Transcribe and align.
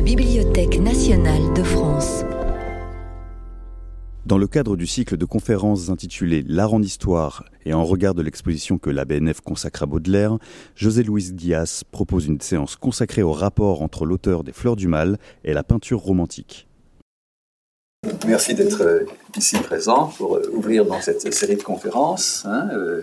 la 0.00 0.06
Bibliothèque 0.06 0.80
nationale 0.80 1.52
de 1.54 1.62
France. 1.62 2.24
Dans 4.24 4.38
le 4.38 4.46
cadre 4.46 4.74
du 4.74 4.86
cycle 4.86 5.18
de 5.18 5.26
conférences 5.26 5.90
intitulé 5.90 6.42
L'art 6.48 6.72
en 6.72 6.80
histoire 6.80 7.44
et 7.66 7.74
en 7.74 7.84
regard 7.84 8.14
de 8.14 8.22
l'exposition 8.22 8.78
que 8.78 8.88
la 8.88 9.04
BNF 9.04 9.42
consacre 9.42 9.82
à 9.82 9.86
Baudelaire, 9.86 10.38
José 10.74 11.02
Luis 11.02 11.32
Diaz 11.32 11.84
propose 11.90 12.24
une 12.24 12.40
séance 12.40 12.76
consacrée 12.76 13.20
au 13.20 13.32
rapport 13.32 13.82
entre 13.82 14.06
l'auteur 14.06 14.42
des 14.42 14.54
Fleurs 14.54 14.76
du 14.76 14.88
Mal 14.88 15.18
et 15.44 15.52
la 15.52 15.64
peinture 15.64 16.00
romantique. 16.00 16.66
Merci 18.26 18.54
d'être 18.54 18.80
euh, 18.80 19.04
ici 19.36 19.58
présent 19.58 20.06
pour 20.16 20.36
euh, 20.36 20.50
ouvrir 20.54 20.86
dans 20.86 21.02
cette 21.02 21.30
série 21.34 21.56
de 21.56 21.62
conférences. 21.62 22.46
Hein, 22.46 22.70
euh, 22.72 23.02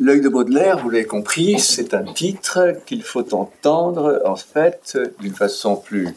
L'œil 0.00 0.20
de 0.20 0.28
Baudelaire, 0.28 0.78
vous 0.78 0.90
l'avez 0.90 1.06
compris, 1.06 1.58
c'est 1.58 1.92
un 1.92 2.04
titre 2.04 2.76
qu'il 2.86 3.02
faut 3.02 3.34
entendre 3.34 4.22
en 4.24 4.36
fait 4.36 4.96
d'une 5.20 5.34
façon 5.34 5.74
plus 5.74 6.14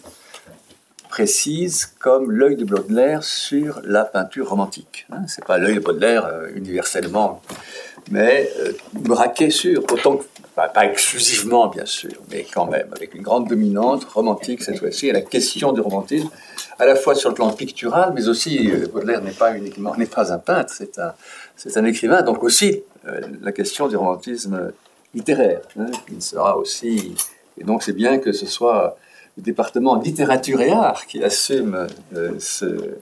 précise 1.09 1.87
comme 1.99 2.31
l'œil 2.31 2.55
de 2.55 2.63
Baudelaire 2.63 3.23
sur 3.23 3.81
la 3.83 4.05
peinture 4.05 4.49
romantique. 4.49 5.07
Hein. 5.11 5.23
c'est 5.27 5.43
pas 5.43 5.57
l'œil 5.57 5.75
de 5.75 5.79
Baudelaire 5.79 6.29
universellement, 6.55 7.41
mais 8.11 8.49
braqué 8.93 9.49
sur, 9.49 9.83
autant 9.91 10.19
pas, 10.55 10.71
exclusivement 10.85 11.67
bien 11.67 11.85
sûr, 11.85 12.13
mais 12.29 12.45
quand 12.53 12.67
même, 12.67 12.87
avec 12.95 13.15
une 13.15 13.23
grande 13.23 13.47
dominante 13.47 14.03
romantique 14.03 14.61
cette 14.63 14.79
fois-ci, 14.79 15.09
à 15.09 15.13
la 15.13 15.21
question 15.21 15.71
du 15.71 15.81
romantisme 15.81 16.29
à 16.77 16.85
la 16.85 16.95
fois 16.95 17.15
sur 17.15 17.29
le 17.29 17.35
plan 17.35 17.51
pictural, 17.51 18.11
mais 18.13 18.27
aussi 18.27 18.69
euh, 18.71 18.87
Baudelaire 18.91 19.21
n'est 19.21 19.31
pas 19.31 19.55
uniquement 19.55 19.95
n'est 19.95 20.05
pas 20.05 20.31
un 20.31 20.39
peintre, 20.39 20.73
c'est 20.75 20.99
un 20.99 21.13
c'est 21.55 21.77
un 21.77 21.85
écrivain, 21.85 22.21
donc 22.21 22.43
aussi 22.43 22.69
euh, 22.71 22.90
la 23.03 23.51
question 23.51 23.87
du 23.87 23.95
romantisme 23.95 24.71
littéraire, 25.13 25.61
hein, 25.77 25.87
sera 26.19 26.57
aussi 26.57 27.15
et 27.59 27.63
donc 27.63 27.83
c'est 27.83 27.93
bien 27.93 28.19
que 28.19 28.31
ce 28.31 28.45
soit 28.45 28.95
le 29.37 29.43
département 29.43 29.95
littérature 29.95 30.61
et 30.61 30.71
art 30.71 31.05
qui 31.07 31.23
assume 31.23 31.87
euh, 32.15 32.31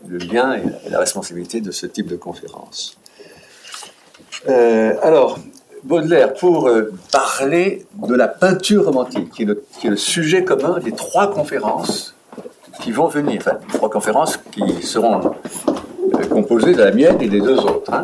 le 0.08 0.17
lien 0.17 0.56
et 0.56 0.89
la 0.89 1.00
responsabilité 1.00 1.61
de 1.61 1.72
ce 1.72 1.86
type 1.86 2.08
de 2.08 2.16
conférence. 2.16 2.97
alors, 4.47 5.39
Baudelaire, 5.83 6.34
pour 6.34 6.69
parler 7.11 7.86
de 8.08 8.16
la 8.16 8.28
peinture 8.28 8.86
romantique, 8.86 9.31
qui 9.31 9.44
est, 9.44 9.89
le, 9.89 9.95
sujet 9.95 10.44
commun 10.44 10.80
des 10.80 10.91
trois 10.91 11.31
conférences 11.31 12.16
qui 12.81 12.91
vont 12.91 13.08
venir, 13.08 13.41
enfin, 13.41 13.58
trois 13.73 13.89
conférences 13.89 14.38
qui 14.52 14.81
seront 14.86 15.34
euh, 15.67 16.25
composées 16.30 16.73
de 16.73 16.81
la 16.81 16.91
mienne 16.91 17.22
et 17.22 17.28
des 17.28 17.41
deux 17.41 17.59
autres. 17.59 17.94
Hein. 17.94 18.03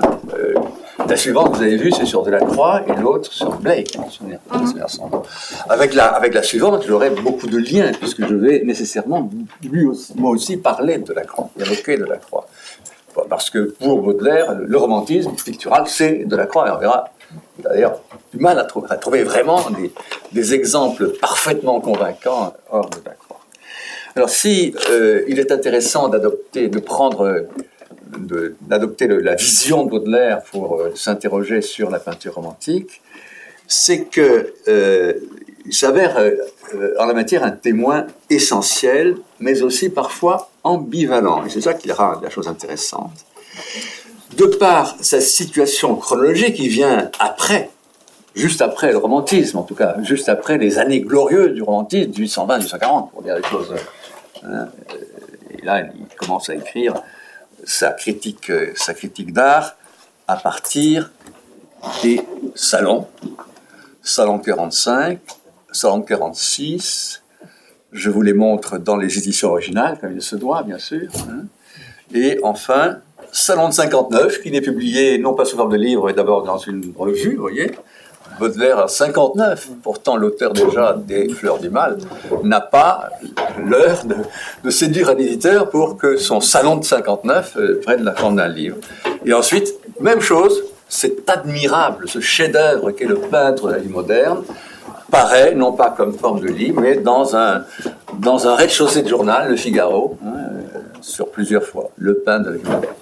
La 0.98 1.18
suivante, 1.18 1.56
vous 1.56 1.62
avez 1.62 1.76
vu, 1.76 1.92
c'est 1.92 2.06
sur 2.06 2.24
Delacroix 2.24 2.82
et 2.88 2.96
l'autre 3.00 3.32
sur 3.32 3.52
Blake. 3.58 3.98
Mhm. 4.22 4.38
avec, 5.70 5.94
la, 5.94 6.06
avec 6.08 6.34
la 6.34 6.42
suivante, 6.42 6.84
j'aurai 6.88 7.10
beaucoup 7.10 7.48
de 7.48 7.58
liens, 7.58 7.92
puisque 8.00 8.26
je 8.26 8.34
vais 8.34 8.62
nécessairement, 8.64 9.30
lui 9.62 9.86
aussi, 9.86 10.14
moi 10.16 10.32
aussi, 10.32 10.58
parler 10.58 10.98
de 10.98 11.04
Delacroix, 11.04 11.50
évoquer 11.60 11.98
Delacroix. 11.98 12.48
Parce 13.30 13.50
que 13.50 13.76
pour 13.80 14.02
Baudelaire, 14.02 14.56
le 14.56 14.78
romantisme 14.78 15.32
pictural, 15.36 15.84
c'est 15.88 16.26
Delacroix, 16.26 16.68
et 16.70 16.72
on 16.72 16.80
verra 16.80 17.06
d'ailleurs 17.60 18.02
du 18.34 18.40
mal 18.40 18.58
à, 18.58 18.64
trouver, 18.64 18.88
à 18.90 18.96
trouver 18.96 19.24
vraiment 19.24 19.70
des, 19.72 19.92
des, 20.32 20.54
exemples 20.54 21.10
parfaitement 21.20 21.80
convaincants 21.82 22.54
hors 22.72 22.90
de 22.90 23.00
Delacroix. 23.00 23.40
Alors, 24.16 24.30
si 24.30 24.74
euh, 24.90 25.24
il 25.28 25.40
est 25.40 25.52
intéressant 25.52 26.08
d'adopter, 26.08 26.70
de 26.70 26.80
prendre, 26.80 27.48
d'adopter 28.20 29.08
la 29.08 29.36
vision 29.36 29.86
de 29.86 29.90
Baudelaire 29.90 30.44
pour 30.52 30.80
euh, 30.80 30.92
s'interroger 30.96 31.62
sur 31.62 31.90
la 31.90 32.00
peinture 32.00 32.36
romantique, 32.36 33.02
c'est 33.68 34.06
que 34.06 34.54
euh, 34.68 35.14
il 35.66 35.74
s'avère 35.74 36.18
en 37.00 37.06
la 37.06 37.14
matière 37.14 37.44
un 37.44 37.50
témoin 37.50 38.06
essentiel, 38.30 39.18
mais 39.40 39.64
aussi 39.64 39.90
parfois 39.90 40.52
ambivalent. 40.64 41.44
Et 41.44 41.50
c'est 41.50 41.62
ça 41.62 41.74
qui 41.74 41.92
rend 41.92 42.20
la 42.22 42.30
chose 42.30 42.48
intéressante. 42.48 43.26
De 44.38 44.46
par 44.46 44.96
sa 45.02 45.22
situation 45.22 45.96
chronologique 45.96 46.56
qui 46.56 46.68
vient 46.68 47.10
après, 47.20 47.72
juste 48.36 48.62
après 48.62 48.92
le 48.92 48.98
romantisme, 48.98 49.58
en 49.58 49.64
tout 49.64 49.74
cas, 49.74 49.96
juste 50.04 50.30
après 50.30 50.60
les 50.60 50.78
années 50.78 51.02
glorieuses 51.02 51.54
du 51.54 51.64
romantisme, 51.64 52.12
1820-1840, 52.12 53.10
pour 53.10 53.24
dire 53.24 53.36
les 53.36 53.44
choses 53.44 53.74
Hein, 54.44 54.68
et 55.52 55.66
là, 55.66 55.82
il 55.82 56.16
commence 56.16 56.50
à 56.50 56.56
écrire 56.56 56.94
sa 57.66 57.92
critique, 57.92 58.52
sa 58.76 58.94
critique 58.94 59.34
d'art 59.34 59.76
à 60.28 60.38
partir 60.38 61.12
des 62.04 62.22
salons. 62.56 63.08
Salon 64.02 64.40
45, 64.40 65.20
Salon 65.72 66.02
46, 66.02 67.24
je 67.92 68.10
vous 68.10 68.22
les 68.22 68.34
montre 68.34 68.78
dans 68.78 68.98
les 68.98 69.18
éditions 69.18 69.50
originales, 69.50 69.98
comme 70.00 70.14
il 70.14 70.22
se 70.22 70.36
doit, 70.36 70.64
bien 70.64 70.78
sûr. 70.78 71.10
Hein. 71.30 71.46
Et 72.14 72.40
enfin, 72.44 73.00
Salon 73.32 73.70
de 73.70 73.74
59, 73.74 74.42
qui 74.42 74.52
n'est 74.52 74.62
publié 74.62 75.18
non 75.18 75.34
pas 75.34 75.44
sous 75.44 75.58
forme 75.58 75.72
de 75.72 75.78
livre, 75.78 76.06
mais 76.06 76.14
d'abord 76.14 76.44
dans 76.44 76.58
une 76.58 76.94
revue, 76.96 77.36
vous 77.36 77.42
voyez, 77.42 77.72
Baudelaire 78.40 78.80
à 78.80 78.88
59. 78.88 79.70
Pourtant, 79.82 80.18
l'auteur 80.18 80.54
déjà 80.54 80.94
des 80.98 81.30
Fleurs 81.30 81.60
du 81.60 81.70
Mal 81.70 81.98
n'a 82.44 82.62
pas 82.62 83.10
l'heure 83.64 84.04
de, 84.64 84.70
séduire 84.70 85.10
un 85.10 85.18
éditeur 85.18 85.70
pour 85.70 85.98
que 85.98 86.18
son 86.18 86.42
salon 86.42 86.78
de 86.78 86.84
59 86.84 87.58
euh, 87.58 87.82
prenne 87.84 88.04
la 88.04 88.14
forme 88.14 88.36
d'un 88.38 88.48
livre. 88.48 88.78
Et 89.26 89.34
ensuite, 89.34 89.74
même 90.00 90.22
chose, 90.22 90.64
c'est 90.88 91.30
admirable, 91.30 92.08
ce 92.08 92.20
chef-d'œuvre 92.20 92.92
qu'est 92.92 93.06
le 93.06 93.16
peintre 93.16 93.68
de 93.68 93.74
la 93.74 93.80
vie 93.80 93.90
moderne, 93.90 94.44
paraît, 95.10 95.56
non 95.56 95.72
pas 95.72 95.92
comme 95.92 96.14
forme 96.18 96.42
de 96.42 96.48
livre, 96.48 96.82
mais 96.82 96.96
dans 96.98 97.36
un, 97.36 97.64
dans 98.20 98.38
rez-de-chaussée 98.38 99.04
de 99.04 99.08
journal, 99.08 99.50
Le 99.50 99.56
Figaro, 99.56 100.18
hein, 100.26 100.34
euh, 100.76 100.80
sur 101.02 101.30
plusieurs 101.30 101.64
fois, 101.64 101.90
le 101.98 102.16
peintre 102.16 102.46
de 102.46 102.52
la 102.52 102.58
vie 102.58 102.64
moderne. 102.64 102.94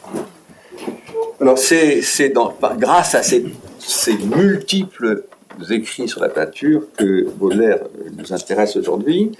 Alors, 1.41 1.57
c'est 1.57 2.33
grâce 2.77 3.15
à 3.15 3.23
ces 3.23 3.45
ces 3.85 4.17
multiples 4.17 5.23
écrits 5.69 6.07
sur 6.07 6.21
la 6.21 6.29
peinture 6.29 6.83
que 6.97 7.29
Baudelaire 7.29 7.79
nous 8.17 8.33
intéresse 8.33 8.75
aujourd'hui. 8.75 9.31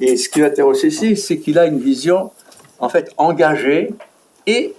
Et 0.00 0.16
ce 0.16 0.28
qui 0.28 0.40
m'intéresse 0.40 0.84
ici, 0.84 1.16
c'est 1.16 1.38
qu'il 1.38 1.58
a 1.58 1.66
une 1.66 1.80
vision 1.80 2.30
en 2.78 2.88
fait 2.88 3.12
engagée 3.16 3.94
et 4.46 4.74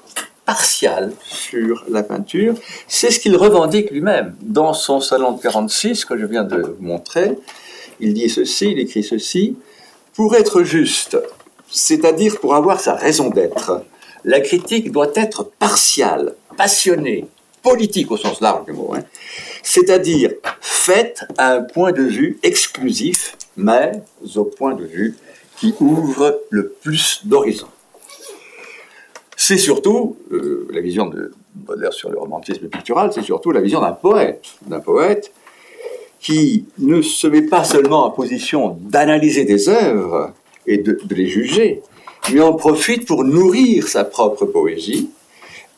partiale 0.45 1.11
sur 1.23 1.83
la 1.89 2.03
peinture. 2.03 2.55
C'est 2.87 3.11
ce 3.11 3.19
qu'il 3.19 3.35
revendique 3.35 3.91
lui-même 3.91 4.35
dans 4.41 4.73
son 4.73 5.01
salon 5.01 5.33
de 5.33 5.41
46 5.41 6.05
que 6.05 6.17
je 6.17 6.25
viens 6.25 6.43
de 6.43 6.61
vous 6.61 6.75
montrer. 6.79 7.37
Il 7.99 8.13
dit 8.13 8.29
ceci, 8.29 8.71
il 8.71 8.79
écrit 8.79 9.03
ceci. 9.03 9.57
Pour 10.13 10.35
être 10.35 10.63
juste, 10.63 11.17
c'est-à-dire 11.69 12.39
pour 12.39 12.55
avoir 12.55 12.79
sa 12.79 12.93
raison 12.93 13.29
d'être, 13.29 13.83
la 14.23 14.39
critique 14.39 14.91
doit 14.91 15.11
être 15.15 15.43
partiale, 15.43 16.33
passionnée, 16.55 17.27
politique 17.67 18.09
au 18.11 18.17
sens 18.17 18.39
large 18.39 18.65
du 18.65 18.71
mot, 18.71 18.93
hein. 18.95 19.03
c'est-à-dire 19.61 20.31
faite 20.61 21.25
à 21.37 21.55
un 21.55 21.61
point 21.61 21.91
de 21.91 22.03
vue 22.03 22.39
exclusif, 22.41 23.35
mais 23.57 23.91
au 24.35 24.45
point 24.45 24.73
de 24.73 24.85
vue 24.85 25.17
qui 25.57 25.73
ouvre 25.81 26.39
le 26.49 26.69
plus 26.69 27.21
d'horizons. 27.25 27.67
C'est 29.35 29.57
surtout, 29.57 30.15
euh, 30.31 30.67
la 30.71 30.79
vision 30.79 31.07
de 31.07 31.33
Baudelaire 31.55 31.91
sur 31.91 32.09
le 32.09 32.17
romantisme 32.17 32.67
pictural, 32.69 33.11
c'est 33.13 33.21
surtout 33.21 33.51
la 33.51 33.59
vision 33.59 33.81
d'un 33.81 33.91
poète, 33.91 34.45
d'un 34.65 34.79
poète 34.79 35.33
qui 36.21 36.65
ne 36.79 37.01
se 37.01 37.27
met 37.27 37.41
pas 37.41 37.65
seulement 37.65 38.05
en 38.05 38.11
position 38.11 38.77
d'analyser 38.79 39.43
des 39.43 39.67
œuvres 39.67 40.33
et 40.65 40.77
de 40.77 40.97
les 41.09 41.27
juger, 41.27 41.81
mais 42.31 42.39
en 42.39 42.53
profite 42.53 43.05
pour 43.05 43.25
nourrir 43.25 43.87
sa 43.89 44.05
propre 44.05 44.45
poésie 44.45 45.09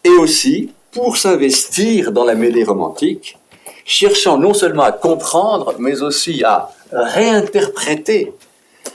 et 0.03 0.09
aussi 0.09 0.71
pour 0.91 1.17
s'investir 1.17 2.11
dans 2.11 2.25
la 2.25 2.35
mêlée 2.35 2.63
romantique, 2.63 3.37
cherchant 3.85 4.37
non 4.37 4.53
seulement 4.53 4.83
à 4.83 4.91
comprendre, 4.91 5.75
mais 5.79 6.01
aussi 6.01 6.43
à 6.43 6.69
réinterpréter, 6.91 8.33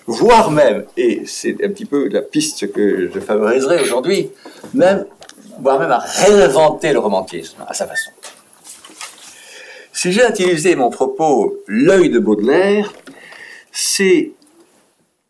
voire 0.07 0.51
même, 0.51 0.85
et 0.97 1.23
c'est 1.27 1.57
un 1.65 1.69
petit 1.69 1.85
peu 1.85 2.09
la 2.09 2.23
piste 2.23 2.73
que 2.73 3.11
je 3.13 3.21
favoriserai 3.21 3.83
aujourd'hui, 3.83 4.31
même, 4.73 5.07
voire 5.61 5.79
même 5.79 5.93
à 5.93 5.99
réinventer 5.99 6.93
le 6.93 6.99
romantisme 6.99 7.59
à 7.67 7.75
sa 7.75 7.87
façon. 7.87 8.11
Si 9.93 10.13
j'ai 10.13 10.29
utilisé 10.29 10.75
mon 10.75 10.91
propos 10.91 11.57
l'œil 11.67 12.11
de 12.11 12.19
Baudelaire, 12.19 12.93
c'est 13.71 14.33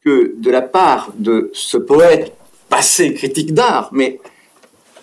que 0.05 0.35
de 0.37 0.51
la 0.51 0.63
part 0.63 1.13
de 1.17 1.51
ce 1.55 1.77
poète 1.77 2.33
passé 2.69 3.15
critique 3.15 3.55
d'art, 3.55 3.89
mais 3.93 4.21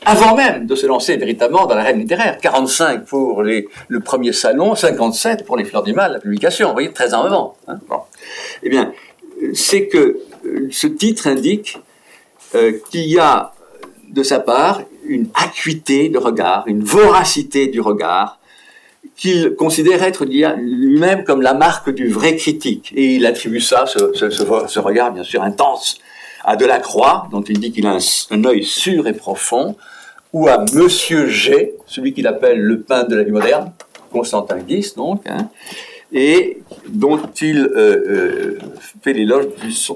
avant 0.06 0.36
même 0.36 0.66
de 0.66 0.76
se 0.76 0.86
lancer 0.88 1.18
véritablement 1.18 1.66
dans 1.68 1.76
la 1.76 1.84
reine 1.84 2.00
littéraire. 2.00 2.38
45 2.42 3.06
pour 3.06 3.44
les, 3.44 3.68
le 3.88 4.00
premier 4.00 4.34
salon, 4.34 4.76
57 4.76 5.46
pour 5.46 5.58
les 5.58 5.64
Fleurs 5.64 5.84
du 5.84 5.94
Mal, 5.94 6.14
la 6.14 6.20
publication. 6.20 6.68
Vous 6.68 6.74
voyez, 6.74 6.92
très 6.92 7.14
en 7.14 7.24
avant. 7.24 7.56
Hein 7.68 7.80
Eh 8.64 8.70
bien, 8.70 8.92
c'est 9.54 9.88
que 9.88 10.20
euh, 10.46 10.68
ce 10.72 10.88
titre 10.88 11.28
indique 11.28 11.78
euh, 12.56 12.74
qu'il 12.90 13.08
y 13.08 13.20
a 13.20 13.54
de 14.10 14.24
sa 14.24 14.40
part 14.40 14.82
une 15.06 15.28
acuité 15.34 16.10
de 16.10 16.18
regard, 16.18 16.64
une 16.68 16.84
voracité 16.84 17.68
du 17.68 17.82
regard 17.82 18.40
qu'il 19.16 19.56
considère 19.56 20.04
être 20.04 20.26
lui-même 20.26 21.24
comme 21.24 21.42
la 21.42 21.54
marque 21.54 21.90
du 21.90 22.08
vrai 22.08 22.36
critique. 22.36 22.92
Et 22.96 23.16
il 23.16 23.26
attribue 23.26 23.62
ça, 23.62 23.86
ce, 23.86 24.14
ce, 24.14 24.30
ce, 24.30 24.80
regard 24.80 25.12
bien 25.12 25.24
sûr 25.24 25.44
intense, 25.44 26.00
à 26.44 26.56
Delacroix, 26.56 27.28
dont 27.32 27.42
il 27.42 27.60
dit 27.60 27.72
qu'il 27.72 27.86
a 27.88 27.98
un, 28.32 28.46
œil 28.46 28.64
sûr 28.64 29.08
et 29.08 29.14
profond, 29.14 29.76
ou 30.34 30.48
à 30.48 30.64
Monsieur 30.74 31.28
G, 31.28 31.74
celui 31.86 32.14
qu'il 32.14 32.28
appelle 32.28 32.60
le 32.60 32.82
peintre 32.82 33.10
de 33.10 33.16
la 33.16 33.24
vie 33.24 33.32
moderne, 33.32 33.72
Constantin 34.12 34.58
Guis 34.60 34.94
donc, 34.96 35.22
hein, 35.28 35.50
et 36.14 36.62
dont 36.88 37.22
il 37.42 37.60
euh, 37.60 37.70
euh, 37.78 38.60
fait 39.02 39.14
l'éloge 39.14 39.46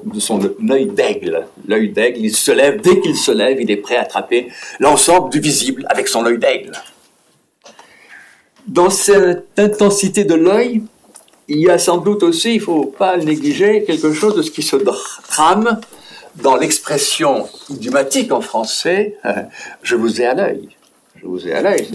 de 0.05 0.19
son 0.19 0.39
œil 0.69 0.87
d'aigle. 0.87 1.45
L'œil 1.67 1.89
d'aigle, 1.89 2.19
il 2.19 2.35
se 2.35 2.51
lève, 2.51 2.79
dès 2.81 3.01
qu'il 3.01 3.15
se 3.15 3.31
lève, 3.31 3.61
il 3.61 3.69
est 3.69 3.77
prêt 3.77 3.97
à 3.97 4.01
attraper 4.01 4.47
l'ensemble 4.79 5.29
du 5.29 5.39
visible 5.39 5.85
avec 5.89 6.07
son 6.07 6.25
œil 6.25 6.37
d'aigle. 6.37 6.71
Dans 8.67 8.89
cette 8.89 9.59
intensité 9.59 10.23
de 10.23 10.35
l'œil, 10.35 10.83
il 11.47 11.59
y 11.59 11.69
a 11.69 11.77
sans 11.77 11.97
doute 11.97 12.23
aussi, 12.23 12.55
il 12.55 12.59
ne 12.59 12.63
faut 12.63 12.85
pas 12.85 13.17
négliger, 13.17 13.83
quelque 13.83 14.13
chose 14.13 14.35
de 14.35 14.41
ce 14.41 14.49
qui 14.49 14.63
se 14.63 14.77
trame 15.27 15.79
dans 16.41 16.55
l'expression 16.55 17.47
idiomatique 17.69 18.31
en 18.31 18.41
français, 18.41 19.17
je 19.83 19.95
vous 19.95 20.21
ai 20.21 20.25
à 20.25 20.33
l'œil. 20.33 20.69
Je 21.21 21.25
vous 21.25 21.47
ai 21.47 21.53
à 21.53 21.61
l'œil. 21.61 21.87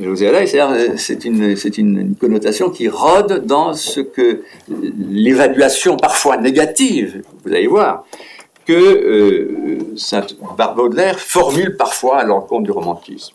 Je 0.00 0.08
vous 0.08 0.24
ai 0.24 0.28
à 0.28 0.32
l'œil, 0.32 0.48
c'est 0.96 1.24
une, 1.24 1.56
c'est 1.56 1.78
une 1.78 2.14
connotation 2.16 2.70
qui 2.70 2.88
rôde 2.88 3.44
dans 3.46 3.74
ce 3.74 4.00
que 4.00 4.42
l'évaluation 4.68 5.96
parfois 5.96 6.36
négative, 6.36 7.22
vous 7.44 7.52
allez 7.52 7.68
voir, 7.68 8.04
que 8.66 8.72
euh, 8.72 9.78
Saint 9.96 10.26
Baudelaire 10.76 11.20
formule 11.20 11.76
parfois 11.76 12.18
à 12.18 12.24
l'encontre 12.24 12.64
du 12.64 12.70
romantisme. 12.70 13.34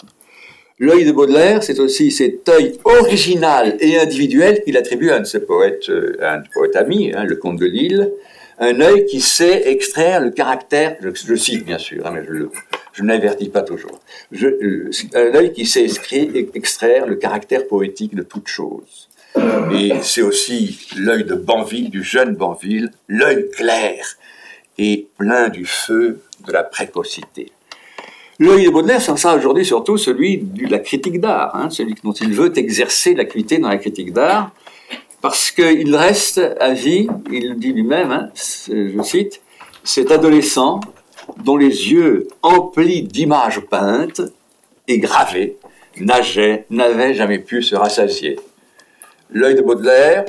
L'œil 0.79 1.05
de 1.05 1.11
Baudelaire, 1.11 1.61
c'est 1.61 1.79
aussi 1.79 2.09
cet 2.09 2.47
œil 2.49 2.77
original 2.83 3.77
et 3.79 3.99
individuel 3.99 4.63
qu'il 4.63 4.77
attribue 4.77 5.11
à 5.11 5.17
un 5.17 5.19
de 5.21 5.25
ses 5.25 5.41
poètes, 5.41 5.89
euh, 5.89 6.17
à 6.21 6.35
un 6.35 6.43
poète 6.53 6.75
ami, 6.75 7.11
hein, 7.13 7.25
le 7.25 7.35
comte 7.35 7.59
de 7.59 7.65
Lille, 7.65 8.11
un 8.59 8.81
œil 8.81 9.05
qui 9.05 9.21
sait 9.21 9.69
extraire 9.69 10.21
le 10.21 10.31
caractère, 10.31 10.97
je, 11.01 11.35
cite 11.35 11.65
bien 11.65 11.77
sûr, 11.77 12.05
hein, 12.05 12.11
mais 12.13 12.25
je, 12.27 12.45
je 12.93 13.03
n'avertis 13.03 13.49
pas 13.49 13.61
toujours, 13.61 13.99
je, 14.31 14.47
euh, 14.47 14.91
un 15.15 15.35
œil 15.35 15.53
qui 15.53 15.65
sait 15.65 15.87
extraire 16.53 17.07
le 17.07 17.15
caractère 17.15 17.67
poétique 17.67 18.15
de 18.15 18.23
toute 18.23 18.47
chose. 18.47 19.07
Et 19.71 19.91
c'est 20.01 20.23
aussi 20.23 20.79
l'œil 20.97 21.23
de 21.23 21.35
Banville, 21.35 21.89
du 21.89 22.03
jeune 22.03 22.35
Banville, 22.35 22.91
l'œil 23.07 23.49
clair 23.51 24.17
et 24.77 25.07
plein 25.17 25.49
du 25.49 25.65
feu 25.65 26.21
de 26.45 26.51
la 26.51 26.63
précocité. 26.63 27.51
L'œil 28.39 28.65
de 28.65 28.69
Baudelaire, 28.69 29.01
ça 29.01 29.35
aujourd'hui 29.35 29.65
surtout 29.65 29.97
celui 29.97 30.37
de 30.37 30.67
la 30.71 30.79
critique 30.79 31.19
d'art, 31.19 31.55
hein, 31.55 31.69
celui 31.69 31.93
dont 32.03 32.13
il 32.13 32.33
veut 32.33 32.57
exercer 32.57 33.13
l'acuité 33.13 33.59
dans 33.59 33.69
la 33.69 33.77
critique 33.77 34.13
d'art, 34.13 34.51
parce 35.21 35.51
qu'il 35.51 35.95
reste 35.95 36.39
à 36.59 36.71
vie, 36.71 37.07
il 37.31 37.49
le 37.49 37.55
dit 37.55 37.73
lui-même, 37.73 38.11
hein, 38.11 38.29
je 38.35 39.01
cite, 39.03 39.41
cet 39.83 40.11
adolescent 40.11 40.79
dont 41.43 41.57
les 41.57 41.91
yeux 41.91 42.27
emplis 42.41 43.03
d'images 43.03 43.61
peintes 43.61 44.21
et 44.87 44.99
gravées 44.99 45.57
nageaient, 45.99 46.65
n'avaient 46.69 47.13
jamais 47.13 47.39
pu 47.39 47.61
se 47.61 47.75
rassasier. 47.75 48.39
L'œil 49.31 49.55
de 49.55 49.61
Baudelaire, 49.61 50.25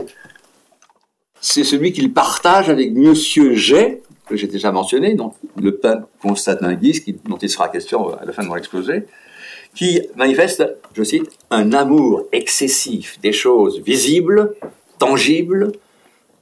c'est 1.40 1.64
celui 1.64 1.92
qu'il 1.92 2.12
partage 2.12 2.68
avec 2.68 2.92
Monsieur 2.92 3.54
Jay, 3.54 4.02
que 4.26 4.36
j'ai 4.36 4.46
déjà 4.46 4.72
mentionné, 4.72 5.14
donc 5.14 5.34
le 5.56 5.76
peintre 5.76 6.06
Constantin 6.20 6.74
Guise, 6.74 7.02
dont 7.24 7.38
il 7.38 7.48
sera 7.48 7.68
question 7.68 8.14
à 8.14 8.24
la 8.24 8.32
fin 8.32 8.42
de 8.42 8.48
mon 8.48 8.56
exposé, 8.56 9.04
qui 9.74 10.00
manifeste, 10.16 10.64
je 10.94 11.02
cite, 11.02 11.30
un 11.50 11.72
amour 11.72 12.24
excessif 12.32 13.20
des 13.20 13.32
choses 13.32 13.80
visibles, 13.80 14.54
tangibles, 15.00 15.72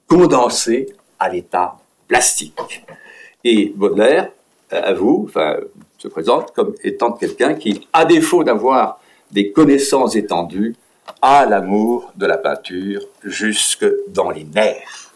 condensées 0.07 0.95
à 1.19 1.31
l'état 1.31 1.79
plastique. 2.07 2.85
Et 3.43 3.73
Baudelaire 3.75 4.31
avoue, 4.71 5.25
enfin, 5.29 5.57
se 5.97 6.09
présente 6.09 6.53
comme 6.53 6.75
étant 6.83 7.13
quelqu'un 7.13 7.55
qui, 7.55 7.89
à 7.95 8.05
défaut 8.05 8.45
d'avoir 8.45 9.01
des 9.31 9.53
connaissances 9.53 10.17
étendues, 10.17 10.75
a 11.23 11.47
l'amour 11.47 12.13
de 12.17 12.27
la 12.27 12.37
peinture 12.37 13.01
jusque 13.25 13.87
dans 14.09 14.31
les 14.31 14.45
nerfs. 14.45 15.15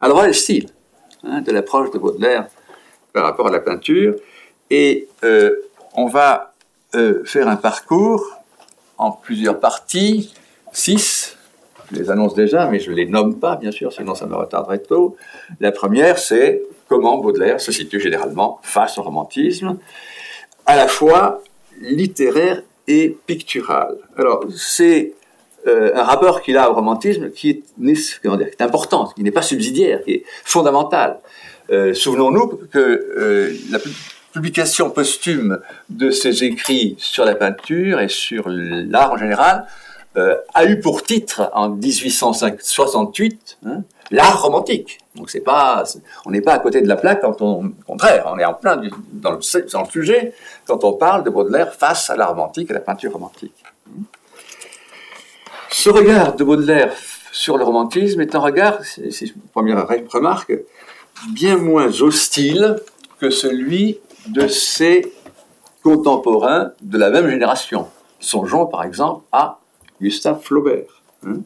Alors 0.00 0.16
voilà 0.16 0.28
le 0.28 0.34
style. 0.34 0.68
Hein, 1.22 1.40
de 1.40 1.52
l'approche 1.52 1.90
de 1.92 1.98
Baudelaire 1.98 2.48
par 3.14 3.24
rapport 3.24 3.46
à 3.46 3.50
la 3.50 3.60
peinture? 3.60 4.16
Et 4.68 5.08
euh, 5.22 5.54
on 5.94 6.06
va 6.06 6.52
euh, 6.94 7.24
faire 7.24 7.48
un 7.48 7.56
parcours 7.56 8.22
en 8.98 9.10
plusieurs 9.10 9.58
parties, 9.58 10.34
six, 10.72 11.33
je 11.94 12.00
les 12.00 12.10
annonce 12.10 12.34
déjà, 12.34 12.66
mais 12.68 12.80
je 12.80 12.90
ne 12.90 12.96
les 12.96 13.06
nomme 13.06 13.38
pas, 13.38 13.56
bien 13.56 13.70
sûr, 13.70 13.92
sinon 13.92 14.14
ça 14.14 14.26
me 14.26 14.34
retarderait 14.34 14.78
trop. 14.78 15.16
La 15.60 15.72
première, 15.72 16.18
c'est 16.18 16.62
comment 16.88 17.18
Baudelaire 17.18 17.60
se 17.60 17.72
situe 17.72 18.00
généralement 18.00 18.60
face 18.62 18.98
au 18.98 19.02
romantisme, 19.02 19.78
à 20.66 20.76
la 20.76 20.88
fois 20.88 21.42
littéraire 21.80 22.62
et 22.86 23.16
pictural. 23.26 23.96
Alors, 24.16 24.44
c'est 24.54 25.12
euh, 25.66 25.92
un 25.94 26.02
rapport 26.02 26.42
qu'il 26.42 26.58
a 26.58 26.70
au 26.70 26.74
romantisme 26.74 27.30
qui 27.30 27.50
est, 27.50 27.62
comment 28.22 28.36
dire, 28.36 28.50
important, 28.60 29.10
qui 29.14 29.22
n'est 29.22 29.30
pas 29.30 29.42
subsidiaire, 29.42 30.02
qui 30.04 30.12
est 30.12 30.24
fondamental. 30.44 31.18
Euh, 31.70 31.94
souvenons-nous 31.94 32.60
que 32.70 32.78
euh, 32.78 33.56
la 33.70 33.78
publication 34.34 34.90
posthume 34.90 35.60
de 35.88 36.10
ses 36.10 36.44
écrits 36.44 36.96
sur 36.98 37.24
la 37.24 37.34
peinture 37.34 38.00
et 38.00 38.08
sur 38.08 38.44
l'art 38.48 39.12
en 39.12 39.16
général 39.16 39.66
a 40.16 40.64
eu 40.64 40.80
pour 40.80 41.02
titre 41.02 41.50
en 41.54 41.70
1868 41.70 43.58
hein, 43.66 43.82
l'art 44.10 44.42
romantique. 44.42 44.98
Donc 45.14 45.30
c'est 45.30 45.40
pas, 45.40 45.84
on 46.26 46.30
n'est 46.30 46.40
pas 46.40 46.54
à 46.54 46.58
côté 46.58 46.80
de 46.80 46.88
la 46.88 46.96
plaque 46.96 47.22
au 47.24 47.64
contraire, 47.86 48.24
on 48.32 48.38
est 48.38 48.44
en 48.44 48.54
plein 48.54 48.80
dans, 49.12 49.32
le, 49.32 49.40
sujet 49.90 50.34
quand 50.66 50.82
on 50.84 50.92
parle 50.92 51.24
de 51.24 51.30
Baudelaire 51.30 51.72
face 51.74 52.10
à 52.10 52.16
l'art 52.16 52.30
romantique 52.30 52.70
à 52.70 52.74
la 52.74 52.80
peinture 52.80 53.12
romantique. 53.12 53.54
Ce 55.70 55.90
regard 55.90 56.34
de 56.34 56.44
Baudelaire 56.44 56.92
sur 57.32 57.58
le 57.58 57.64
romantisme 57.64 58.20
est 58.20 58.34
un 58.34 58.38
regard, 58.38 58.78
c'est 58.84 59.26
une 59.26 59.42
première 59.52 59.86
remarque, 59.86 60.52
bien 61.32 61.56
moins 61.56 62.00
hostile 62.00 62.76
que 63.20 63.30
celui 63.30 63.98
de 64.28 64.46
ses 64.48 65.12
contemporains 65.82 66.72
de 66.80 66.98
la 66.98 67.10
même 67.10 67.28
génération. 67.28 67.88
Songeons 68.20 68.66
par 68.66 68.84
exemple 68.84 69.24
à 69.32 69.58
Gustave 70.00 70.42
Flaubert. 70.42 71.02
Hein. 71.26 71.40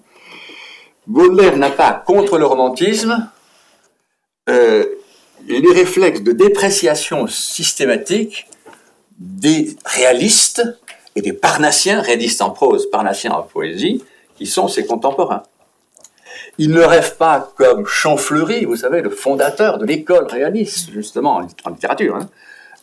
Baudelaire 1.07 1.57
n'a 1.57 1.71
pas 1.71 1.93
contre 1.93 2.39
le 2.39 2.47
romantisme 2.47 3.31
euh, 4.49 4.85
les 5.47 5.73
réflexes 5.73 6.23
de 6.23 6.33
dépréciation 6.33 7.27
systématique 7.27 8.49
des 9.19 9.77
réalistes 9.85 10.63
et 11.17 11.23
des 11.23 11.33
parnassiens, 11.33 12.01
réalistes 12.01 12.43
en 12.43 12.51
prose, 12.51 12.91
parnassiens 12.91 13.33
en 13.33 13.43
poésie, 13.43 14.05
qui 14.37 14.47
sont 14.47 14.69
ses 14.69 14.87
contemporains. 14.87 15.43
Il 16.59 16.71
ne 16.71 16.81
rêve 16.81 17.17
pas 17.17 17.53
comme 17.57 17.87
Champfleury, 17.87 18.65
vous 18.65 18.77
savez, 18.77 19.01
le 19.01 19.11
fondateur 19.11 19.79
de 19.79 19.87
l'école 19.87 20.27
réaliste, 20.27 20.91
justement, 20.91 21.43
en 21.65 21.71
littérature. 21.71 22.17
Hein. 22.17 22.29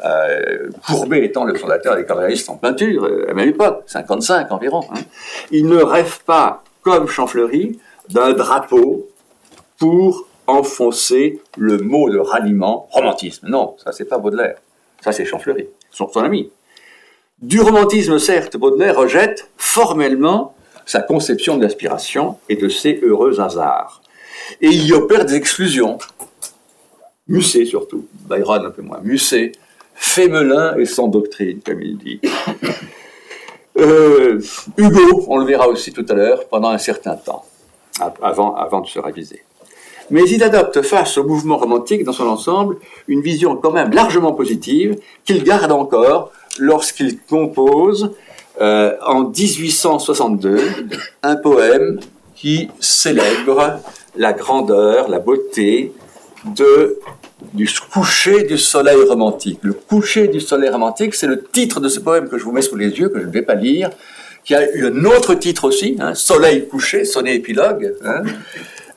Euh, 0.04 0.70
Courbet 0.86 1.24
étant 1.24 1.46
le 1.46 1.56
fondateur 1.56 1.94
de 1.94 2.00
l'école 2.00 2.20
réaliste 2.20 2.50
en 2.50 2.58
peinture, 2.58 3.06
euh, 3.06 3.30
à 3.30 3.34
même 3.34 3.50
époque, 3.50 3.84
55 3.88 4.52
environ. 4.52 4.82
Hein. 4.92 5.00
Il 5.52 5.68
ne 5.68 5.82
rêve 5.82 6.20
pas, 6.26 6.64
comme 6.82 7.08
Champfleury, 7.08 7.80
d'un 8.10 8.34
drapeau 8.34 9.08
pour 9.78 10.28
enfoncer 10.48 11.42
le 11.58 11.78
mot 11.78 12.10
de 12.10 12.18
ralliement 12.18 12.88
romantisme. 12.92 13.48
Non, 13.48 13.76
ça 13.84 13.92
c'est 13.92 14.06
pas 14.06 14.18
Baudelaire, 14.18 14.58
ça 15.02 15.12
c'est 15.12 15.26
Champfleury, 15.26 15.68
son, 15.92 16.10
son 16.10 16.22
ami. 16.22 16.52
Du 17.42 17.62
romantisme, 17.62 18.20
certes, 18.20 18.58
Baudelaire 18.58 18.98
rejette 18.98 19.50
formellement 19.58 20.56
sa 20.86 21.02
conception 21.02 21.58
de 21.58 21.64
l'inspiration 21.64 22.38
et 22.50 22.56
de 22.56 22.70
ses 22.70 23.00
heureux 23.02 23.40
hasards. 23.40 24.02
Et 24.62 24.68
il 24.68 24.86
y 24.86 24.94
opère 24.94 25.26
des 25.26 25.36
exclusions. 25.36 25.98
Musset 27.28 27.66
surtout, 27.66 28.08
Byron 28.30 28.66
un 28.66 28.70
peu 28.70 28.84
moins, 28.84 29.00
Musset, 29.02 29.54
Fémelin 29.96 30.76
et 30.78 30.86
sans 30.86 31.08
doctrine, 31.08 31.60
comme 31.66 31.82
il 31.82 31.98
dit. 31.98 32.22
Euh, 33.78 34.40
Hugo, 34.78 35.26
on 35.28 35.38
le 35.38 35.46
verra 35.46 35.68
aussi 35.68 35.92
tout 35.92 36.06
à 36.08 36.14
l'heure, 36.14 36.48
pendant 36.48 36.70
un 36.70 36.78
certain 36.78 37.18
temps, 37.18 37.44
avant, 38.22 38.56
avant 38.56 38.80
de 38.80 38.88
se 38.88 39.00
réviser. 39.00 39.44
Mais 40.12 40.24
il 40.30 40.44
adopte 40.44 40.82
face 40.82 41.18
au 41.18 41.26
mouvement 41.26 41.58
romantique 41.58 42.06
dans 42.06 42.14
son 42.14 42.28
ensemble 42.28 42.78
une 43.10 43.22
vision 43.22 43.58
quand 43.58 43.72
même 43.72 43.92
largement 43.92 44.32
positive 44.32 44.98
qu'il 45.26 45.44
garde 45.44 45.74
encore 45.74 46.32
lorsqu'il 46.60 47.20
compose 47.20 48.14
euh, 48.62 48.96
en 49.06 49.26
1862 49.26 50.62
un 51.24 51.36
poème 51.36 52.00
qui 52.36 52.70
célèbre 52.80 53.82
la 54.16 54.34
grandeur, 54.34 55.10
la 55.10 55.20
beauté 55.20 55.92
de, 56.54 57.00
du 57.54 57.70
coucher 57.92 58.44
du 58.44 58.58
soleil 58.58 59.02
romantique. 59.08 59.60
Le 59.62 59.74
coucher 59.74 60.28
du 60.28 60.40
soleil 60.40 60.70
romantique, 60.70 61.16
c'est 61.16 61.28
le 61.28 61.44
titre 61.44 61.80
de 61.80 61.90
ce 61.90 62.00
poème 62.00 62.30
que 62.30 62.38
je 62.38 62.44
vous 62.44 62.52
mets 62.52 62.62
sous 62.62 62.76
les 62.76 62.90
yeux, 62.90 63.10
que 63.10 63.20
je 63.20 63.26
ne 63.26 63.32
vais 63.32 63.42
pas 63.42 63.56
lire, 63.56 63.90
qui 64.44 64.54
a 64.56 64.72
eu 64.76 64.88
un 64.88 65.06
autre 65.06 65.34
titre 65.36 65.66
aussi, 65.66 65.98
hein, 66.00 66.14
Soleil 66.14 66.68
couché, 66.68 67.06
sonnet 67.06 67.36
épilogue. 67.36 67.96
Hein, 68.04 68.24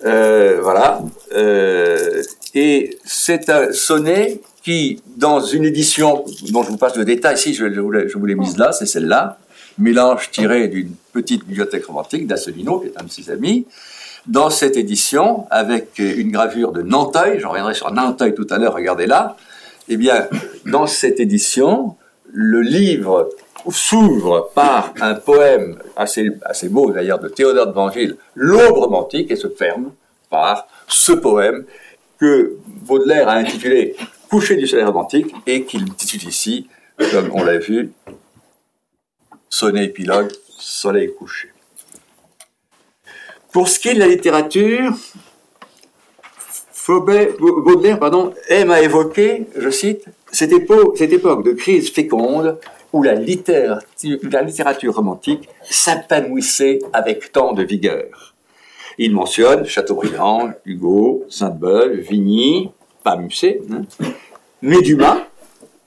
euh, 0.04 0.58
voilà. 0.62 1.00
Euh, 1.34 2.22
et 2.54 2.98
c'est 3.04 3.48
un 3.48 3.72
sonnet 3.72 4.40
qui, 4.62 5.00
dans 5.16 5.40
une 5.40 5.64
édition 5.64 6.24
dont 6.50 6.62
je 6.62 6.68
vous 6.68 6.76
passe 6.76 6.96
le 6.96 7.04
détail, 7.04 7.36
ici 7.36 7.54
je, 7.54 7.72
je 7.72 8.18
vous 8.18 8.26
l'ai 8.26 8.34
mise 8.34 8.58
là, 8.58 8.72
c'est 8.72 8.86
celle-là, 8.86 9.38
mélange 9.78 10.30
tiré 10.30 10.68
d'une 10.68 10.92
petite 11.12 11.46
bibliothèque 11.46 11.86
romantique 11.86 12.26
d'Asselineau, 12.26 12.80
qui 12.80 12.88
est 12.88 13.00
un 13.00 13.04
de 13.04 13.10
ses 13.10 13.30
amis, 13.30 13.66
dans 14.28 14.50
cette 14.50 14.76
édition, 14.76 15.46
avec 15.50 15.98
une 15.98 16.30
gravure 16.30 16.72
de 16.72 16.82
Nanteuil, 16.82 17.40
j'en 17.40 17.50
reviendrai 17.50 17.74
sur 17.74 17.90
Nanteuil 17.90 18.34
tout 18.34 18.46
à 18.50 18.58
l'heure, 18.58 18.74
regardez 18.74 19.06
là, 19.06 19.36
eh 19.88 19.96
bien, 19.96 20.28
dans 20.66 20.86
cette 20.86 21.18
édition, 21.18 21.96
le 22.30 22.60
livre 22.60 23.30
s'ouvre 23.70 24.50
par 24.54 24.92
un 25.00 25.14
poème 25.14 25.78
assez, 25.96 26.30
assez 26.44 26.68
beau 26.68 26.92
d'ailleurs 26.92 27.18
de 27.18 27.28
Théodore 27.28 27.66
de 27.66 27.72
Vangile, 27.72 28.16
L'aube 28.34 28.76
romantique, 28.76 29.30
et 29.30 29.36
se 29.36 29.48
ferme 29.48 29.92
par 30.30 30.68
ce 30.86 31.12
poème 31.12 31.64
que 32.20 32.56
Baudelaire 32.86 33.28
a 33.28 33.34
intitulé 33.34 33.96
Coucher 34.30 34.56
du 34.56 34.66
soleil 34.66 34.84
romantique 34.84 35.34
et 35.46 35.64
qu'il 35.64 35.84
intitule 35.84 36.28
ici, 36.28 36.68
comme 37.10 37.30
on 37.32 37.42
l'a 37.42 37.56
vu, 37.56 37.92
Sonnet 39.48 39.86
épilogue, 39.86 40.30
Soleil 40.58 41.14
couché. 41.14 41.48
Pour 43.52 43.68
ce 43.68 43.78
qui 43.78 43.88
est 43.88 43.94
de 43.94 43.98
la 43.98 44.08
littérature, 44.08 44.92
Baudelaire 46.88 47.98
pardon, 47.98 48.32
aime 48.48 48.70
à 48.70 48.80
évoquer, 48.80 49.46
je 49.56 49.68
cite, 49.68 50.04
cette 50.32 50.52
époque, 50.52 50.96
de 50.98 51.52
crise 51.52 51.90
féconde 51.90 52.58
où 52.92 53.02
la 53.02 53.14
littérature, 53.14 54.18
la 54.30 54.42
littérature 54.42 54.94
romantique 54.94 55.48
s'épanouissait 55.62 56.78
avec 56.92 57.32
tant 57.32 57.52
de 57.52 57.62
vigueur. 57.62 58.34
Il 58.96 59.12
mentionne 59.12 59.66
Chateaubriand, 59.66 60.50
Hugo, 60.64 61.24
Sainte-Beuve, 61.28 62.00
Vigny, 62.00 62.70
pas 63.04 63.16
Musset, 63.16 63.60
hein, 63.70 63.82
mais 64.62 64.80
Dumas, 64.80 65.26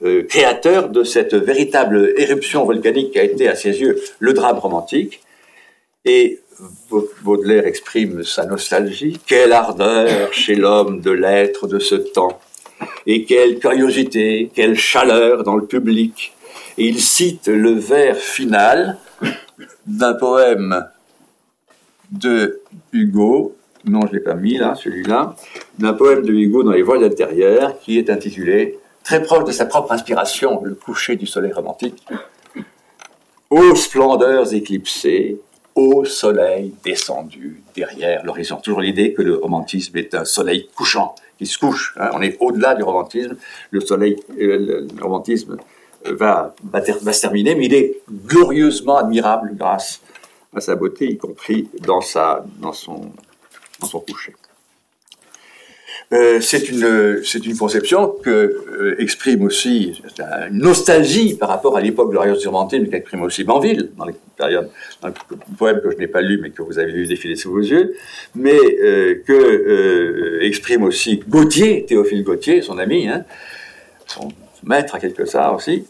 euh, 0.04 0.24
créateur 0.24 0.90
de 0.90 1.04
cette 1.04 1.34
véritable 1.34 2.14
éruption 2.18 2.64
volcanique 2.66 3.12
qui 3.12 3.20
a 3.20 3.24
été 3.24 3.48
à 3.48 3.56
ses 3.56 3.82
yeux 3.82 4.02
le 4.20 4.34
drame 4.34 4.60
romantique. 4.60 5.22
Et 6.06 6.41
Baudelaire 7.24 7.66
exprime 7.66 8.24
sa 8.24 8.46
nostalgie. 8.46 9.20
Quelle 9.26 9.54
ardeur 9.54 10.34
chez 10.34 10.56
l'homme 10.56 11.02
de 11.02 11.12
l'être 11.12 11.68
de 11.68 11.80
ce 11.80 11.96
temps. 11.96 12.40
Et 13.06 13.26
quelle 13.26 13.60
curiosité, 13.60 14.52
quelle 14.54 14.78
chaleur 14.78 15.44
dans 15.44 15.56
le 15.56 15.66
public. 15.66 16.34
Et 16.78 16.86
il 16.86 17.00
cite 17.00 17.48
le 17.48 17.72
vers 17.72 18.18
final 18.18 18.98
d'un 19.86 20.14
poème 20.14 20.86
de 22.12 22.62
Hugo, 22.92 23.56
non 23.86 24.02
je 24.02 24.08
ne 24.08 24.12
l'ai 24.14 24.20
pas 24.20 24.34
mis 24.34 24.58
là, 24.58 24.76
celui-là, 24.76 25.36
d'un 25.80 25.94
poème 25.94 26.24
de 26.24 26.34
Hugo 26.34 26.64
dans 26.64 26.72
les 26.72 26.82
voiles 26.82 27.04
intérieures 27.04 27.80
qui 27.80 27.98
est 27.98 28.10
intitulé 28.10 28.80
très 29.04 29.22
proche 29.22 29.46
de 29.46 29.52
sa 29.52 29.66
propre 29.66 29.92
inspiration, 29.92 30.62
le 30.64 30.76
coucher 30.76 31.16
du 31.16 31.26
soleil 31.26 31.54
romantique. 31.54 32.04
Ô 33.50 33.76
splendeurs 33.76 34.54
éclipsées, 34.54 35.40
ô 35.76 36.06
soleil 36.06 36.74
descendu 36.84 37.62
derrière 37.76 38.24
l'horizon. 38.26 38.58
Toujours 38.58 38.82
l'idée 38.82 39.14
que 39.14 39.22
le 39.22 39.36
romantisme 39.36 39.98
est 39.98 40.14
un 40.16 40.26
soleil 40.26 40.70
couchant, 40.76 41.16
qui 41.38 41.46
se 41.46 41.58
couche. 41.58 41.94
Hein. 41.98 42.10
On 42.14 42.22
est 42.22 42.38
au-delà 42.40 42.76
du 42.76 42.84
romantisme. 42.84 43.38
Le 43.72 43.82
soleil, 43.82 44.18
euh, 44.40 44.88
le, 44.96 45.04
romantisme 45.04 45.58
va, 46.06 46.56
va, 46.64 47.14
se 47.14 47.22
terminer, 47.22 47.56
mais 47.56 47.66
il 47.66 47.74
est 47.74 47.98
glorieusement 48.10 48.98
admirable 48.98 49.52
grâce 49.56 50.02
à 50.56 50.60
sa 50.60 50.76
beauté, 50.76 51.08
y 51.08 51.18
compris 51.18 51.70
dans, 51.80 52.02
sa, 52.02 52.44
dans, 52.60 52.74
son, 52.74 53.12
dans 53.80 53.88
son 53.88 54.00
coucher. 54.00 54.36
Euh, 56.14 56.42
c'est 56.42 56.68
une 56.68 57.22
c'est 57.24 57.46
une 57.46 57.58
conception 57.58 58.14
que 58.22 58.30
euh, 58.30 58.96
exprime 59.00 59.44
aussi 59.44 60.02
une 60.50 60.58
nostalgie 60.58 61.36
par 61.36 61.48
rapport 61.48 61.78
à 61.78 61.82
l'époque 61.82 62.12
glorieuse 62.12 62.46
romantisme 62.46 62.88
qu'exprime 62.88 63.22
aussi 63.22 63.46
Banville 63.46 63.92
dans 63.98 64.04
les 64.04 64.16
périodes 64.36 64.70
dans 65.02 65.08
le 65.08 65.14
poème 65.58 65.80
que 65.82 65.90
je 65.90 65.96
n'ai 65.96 66.08
pas 66.08 66.22
lu 66.22 66.38
mais 66.42 66.50
que 66.50 66.64
vous 66.64 66.80
avez 66.80 66.92
vu 66.92 67.08
défiler 67.08 67.38
sous 67.38 67.52
vos 67.52 67.62
yeux 67.62 67.96
mais 68.36 68.60
euh, 68.84 69.24
que 69.26 70.40
exprime 70.42 70.84
aussi 70.84 71.24
Gautier 71.30 71.86
Théophile 71.86 72.26
Gautier 72.26 72.62
son 72.62 72.78
ami 72.78 73.08
hein, 73.08 73.24
son 74.06 74.28
maître 74.64 74.96
à 74.96 75.00
quelque 75.00 75.24
part 75.32 75.56
aussi 75.56 75.86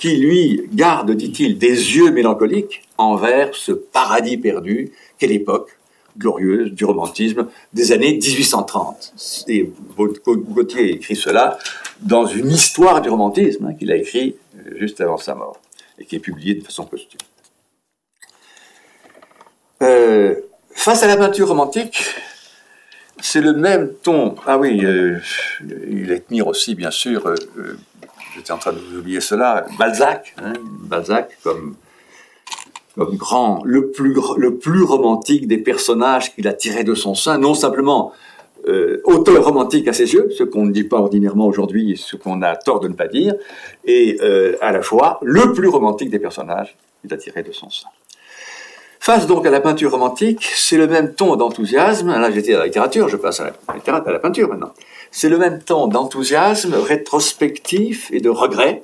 qui 0.00 0.16
lui 0.16 0.62
garde 0.74 1.12
dit-il 1.12 1.58
des 1.58 1.96
yeux 1.96 2.10
mélancoliques 2.10 2.82
envers 2.96 3.54
ce 3.54 3.70
paradis 3.70 4.36
perdu 4.36 4.90
qu'est 5.16 5.28
l'époque 5.28 5.77
glorieuse 6.18 6.72
du 6.72 6.84
romantisme 6.84 7.46
des 7.72 7.92
années 7.92 8.14
1830. 8.14 9.46
Et 9.48 9.70
Gauthier 9.96 10.92
écrit 10.92 11.16
cela 11.16 11.58
dans 12.00 12.26
une 12.26 12.50
histoire 12.50 13.00
du 13.00 13.08
romantisme 13.08 13.66
hein, 13.66 13.74
qu'il 13.74 13.90
a 13.92 13.96
écrit 13.96 14.36
euh, 14.56 14.78
juste 14.78 15.00
avant 15.00 15.16
sa 15.16 15.34
mort 15.34 15.60
et 15.98 16.04
qui 16.04 16.16
est 16.16 16.20
publiée 16.20 16.54
de 16.54 16.64
façon 16.64 16.84
posthume. 16.84 17.20
Euh, 19.82 20.34
face 20.72 21.02
à 21.02 21.06
la 21.06 21.16
peinture 21.16 21.48
romantique, 21.48 22.04
c'est 23.20 23.40
le 23.40 23.52
même 23.52 23.92
ton. 24.02 24.34
Ah 24.46 24.58
oui, 24.58 24.84
euh, 24.84 25.18
il 25.88 26.12
admire 26.12 26.46
aussi, 26.46 26.74
bien 26.74 26.90
sûr, 26.90 27.34
j'étais 28.34 28.52
en 28.52 28.58
train 28.58 28.72
de 28.72 28.78
vous 28.78 28.98
oublier 28.98 29.20
cela, 29.20 29.66
Balzac, 29.78 30.34
hein, 30.38 30.52
Balzac 30.62 31.36
comme 31.42 31.76
grand, 33.04 33.60
le 33.64 33.90
plus, 33.90 34.82
romantique 34.82 35.46
des 35.46 35.58
personnages 35.58 36.34
qu'il 36.34 36.48
a 36.48 36.52
tirés 36.52 36.84
de 36.84 36.94
son 36.94 37.14
sein, 37.14 37.38
non 37.38 37.54
simplement 37.54 38.12
euh, 38.66 39.00
auteur 39.04 39.44
romantique 39.44 39.88
à 39.88 39.92
ses 39.92 40.12
yeux, 40.12 40.30
ce 40.36 40.42
qu'on 40.42 40.66
ne 40.66 40.72
dit 40.72 40.84
pas 40.84 40.98
ordinairement 40.98 41.46
aujourd'hui, 41.46 41.96
ce 41.96 42.16
qu'on 42.16 42.42
a 42.42 42.56
tort 42.56 42.80
de 42.80 42.88
ne 42.88 42.94
pas 42.94 43.06
dire, 43.06 43.34
et 43.84 44.18
euh, 44.22 44.56
à 44.60 44.72
la 44.72 44.82
fois 44.82 45.18
le 45.22 45.52
plus 45.52 45.68
romantique 45.68 46.10
des 46.10 46.18
personnages 46.18 46.76
qu'il 47.00 47.12
a 47.12 47.16
tirés 47.16 47.42
de 47.42 47.52
son 47.52 47.70
sein. 47.70 47.88
Face 49.00 49.26
donc 49.26 49.46
à 49.46 49.50
la 49.50 49.60
peinture 49.60 49.92
romantique, 49.92 50.44
c'est 50.54 50.76
le 50.76 50.86
même 50.86 51.14
ton 51.14 51.36
d'enthousiasme, 51.36 52.08
là 52.08 52.30
j'étais 52.30 52.54
à 52.54 52.58
la 52.58 52.64
littérature, 52.66 53.08
je 53.08 53.16
passe 53.16 53.40
à 53.40 53.44
la, 53.44 53.94
à 53.94 54.10
la 54.10 54.18
peinture 54.18 54.48
maintenant, 54.48 54.72
c'est 55.10 55.28
le 55.28 55.38
même 55.38 55.62
ton 55.62 55.86
d'enthousiasme 55.86 56.74
rétrospectif 56.74 58.10
et 58.12 58.20
de 58.20 58.28
regret 58.28 58.82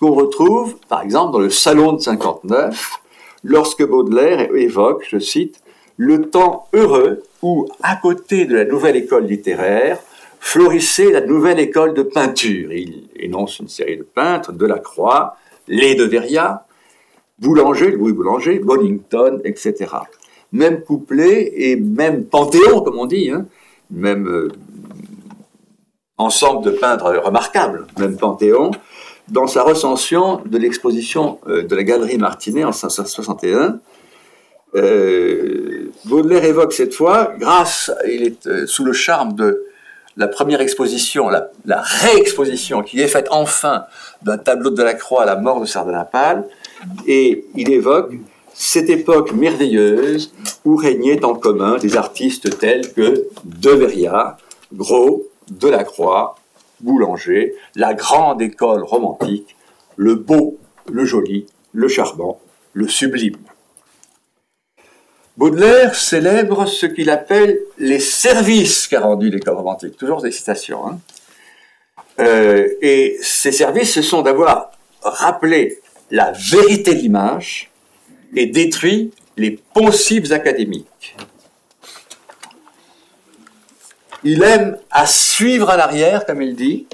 qu'on 0.00 0.12
retrouve 0.12 0.76
par 0.88 1.02
exemple 1.02 1.32
dans 1.32 1.38
le 1.38 1.50
Salon 1.50 1.92
de 1.92 2.00
59, 2.00 3.00
lorsque 3.44 3.86
Baudelaire 3.86 4.48
évoque, 4.54 5.06
je 5.08 5.18
cite, 5.18 5.60
le 5.96 6.22
temps 6.22 6.66
heureux 6.72 7.22
où, 7.42 7.68
à 7.82 7.94
côté 7.96 8.46
de 8.46 8.56
la 8.56 8.64
nouvelle 8.64 8.96
école 8.96 9.26
littéraire, 9.26 9.98
florissait 10.40 11.10
la 11.10 11.20
nouvelle 11.20 11.60
école 11.60 11.94
de 11.94 12.02
peinture. 12.02 12.72
Il 12.72 13.08
énonce 13.16 13.60
une 13.60 13.68
série 13.68 13.96
de 13.96 14.02
peintres, 14.02 14.52
Delacroix, 14.52 15.36
Les 15.68 15.94
de 15.94 16.04
Veria, 16.04 16.66
Boulanger, 17.38 17.92
Louis 17.92 18.12
Boulanger, 18.12 18.58
Bonington, 18.58 19.40
etc. 19.44 19.86
Même 20.52 20.82
couplet 20.82 21.52
et 21.54 21.76
même 21.76 22.24
panthéon, 22.24 22.80
comme 22.82 22.98
on 22.98 23.06
dit, 23.06 23.30
hein, 23.30 23.46
même 23.90 24.28
euh, 24.28 24.48
ensemble 26.18 26.64
de 26.64 26.70
peintres 26.72 27.22
remarquables, 27.24 27.86
même 27.98 28.16
panthéon, 28.16 28.70
dans 29.28 29.46
sa 29.46 29.62
recension 29.62 30.42
de 30.44 30.58
l'exposition 30.58 31.38
euh, 31.48 31.62
de 31.62 31.74
la 31.74 31.82
Galerie 31.82 32.18
Martinet 32.18 32.64
en 32.64 32.70
1961, 32.70 33.80
euh, 34.76 35.92
Baudelaire 36.04 36.44
évoque 36.44 36.72
cette 36.72 36.94
fois, 36.94 37.32
grâce, 37.38 37.90
il 38.06 38.24
est 38.24 38.46
euh, 38.46 38.66
sous 38.66 38.84
le 38.84 38.92
charme 38.92 39.34
de 39.34 39.64
la 40.16 40.28
première 40.28 40.60
exposition, 40.60 41.28
la, 41.28 41.50
réexposition 41.80 42.82
qui 42.82 43.00
est 43.00 43.08
faite 43.08 43.26
enfin 43.30 43.84
d'un 44.22 44.38
tableau 44.38 44.70
de 44.70 44.82
la 44.82 44.94
Croix 44.94 45.22
à 45.22 45.26
la 45.26 45.36
mort 45.36 45.60
de 45.60 45.66
Sardanapale, 45.66 46.44
et 47.06 47.46
il 47.56 47.72
évoque 47.72 48.14
cette 48.52 48.90
époque 48.90 49.32
merveilleuse 49.32 50.32
où 50.64 50.76
régnaient 50.76 51.24
en 51.24 51.34
commun 51.34 51.78
des 51.78 51.96
artistes 51.96 52.58
tels 52.58 52.92
que 52.92 53.26
De 53.44 53.70
Veria, 53.70 54.36
Gros, 54.72 55.24
Delacroix, 55.50 56.36
Boulanger, 56.84 57.54
la 57.74 57.94
grande 57.94 58.42
école 58.42 58.84
romantique, 58.84 59.56
le 59.96 60.14
beau, 60.14 60.58
le 60.92 61.04
joli, 61.04 61.46
le 61.72 61.88
charmant, 61.88 62.40
le 62.74 62.88
sublime. 62.88 63.38
Baudelaire 65.36 65.96
célèbre 65.96 66.66
ce 66.66 66.86
qu'il 66.86 67.10
appelle 67.10 67.58
les 67.78 67.98
services 67.98 68.86
qu'a 68.86 69.00
rendu 69.00 69.30
l'école 69.30 69.56
romantique. 69.56 69.96
Toujours 69.96 70.22
des 70.22 70.30
citations. 70.30 70.86
Hein. 70.86 71.00
Euh, 72.20 72.68
et 72.80 73.16
ces 73.20 73.50
services, 73.50 73.94
ce 73.94 74.02
sont 74.02 74.22
d'avoir 74.22 74.70
rappelé 75.02 75.80
la 76.10 76.32
vérité 76.32 76.94
de 76.94 77.10
et 78.36 78.46
détruit 78.46 79.12
les 79.36 79.58
poncifs 79.72 80.30
académiques. 80.30 81.16
Il 84.24 84.42
aime 84.42 84.78
à 84.90 85.06
suivre 85.06 85.68
à 85.68 85.76
l'arrière, 85.76 86.24
comme 86.24 86.40
il 86.40 86.56
dit, 86.56 86.86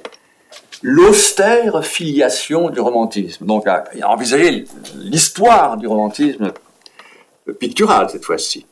l'austère 0.83 1.85
filiation 1.85 2.71
du 2.71 2.81
romantisme. 2.81 3.47
Donc, 3.47 3.67
à, 3.67 3.85
envisager 4.05 4.65
l'histoire 4.97 5.77
du 5.77 5.87
romantisme 5.87 6.53
pictural 7.59 8.09
cette 8.11 8.25
fois-ci. 8.25 8.67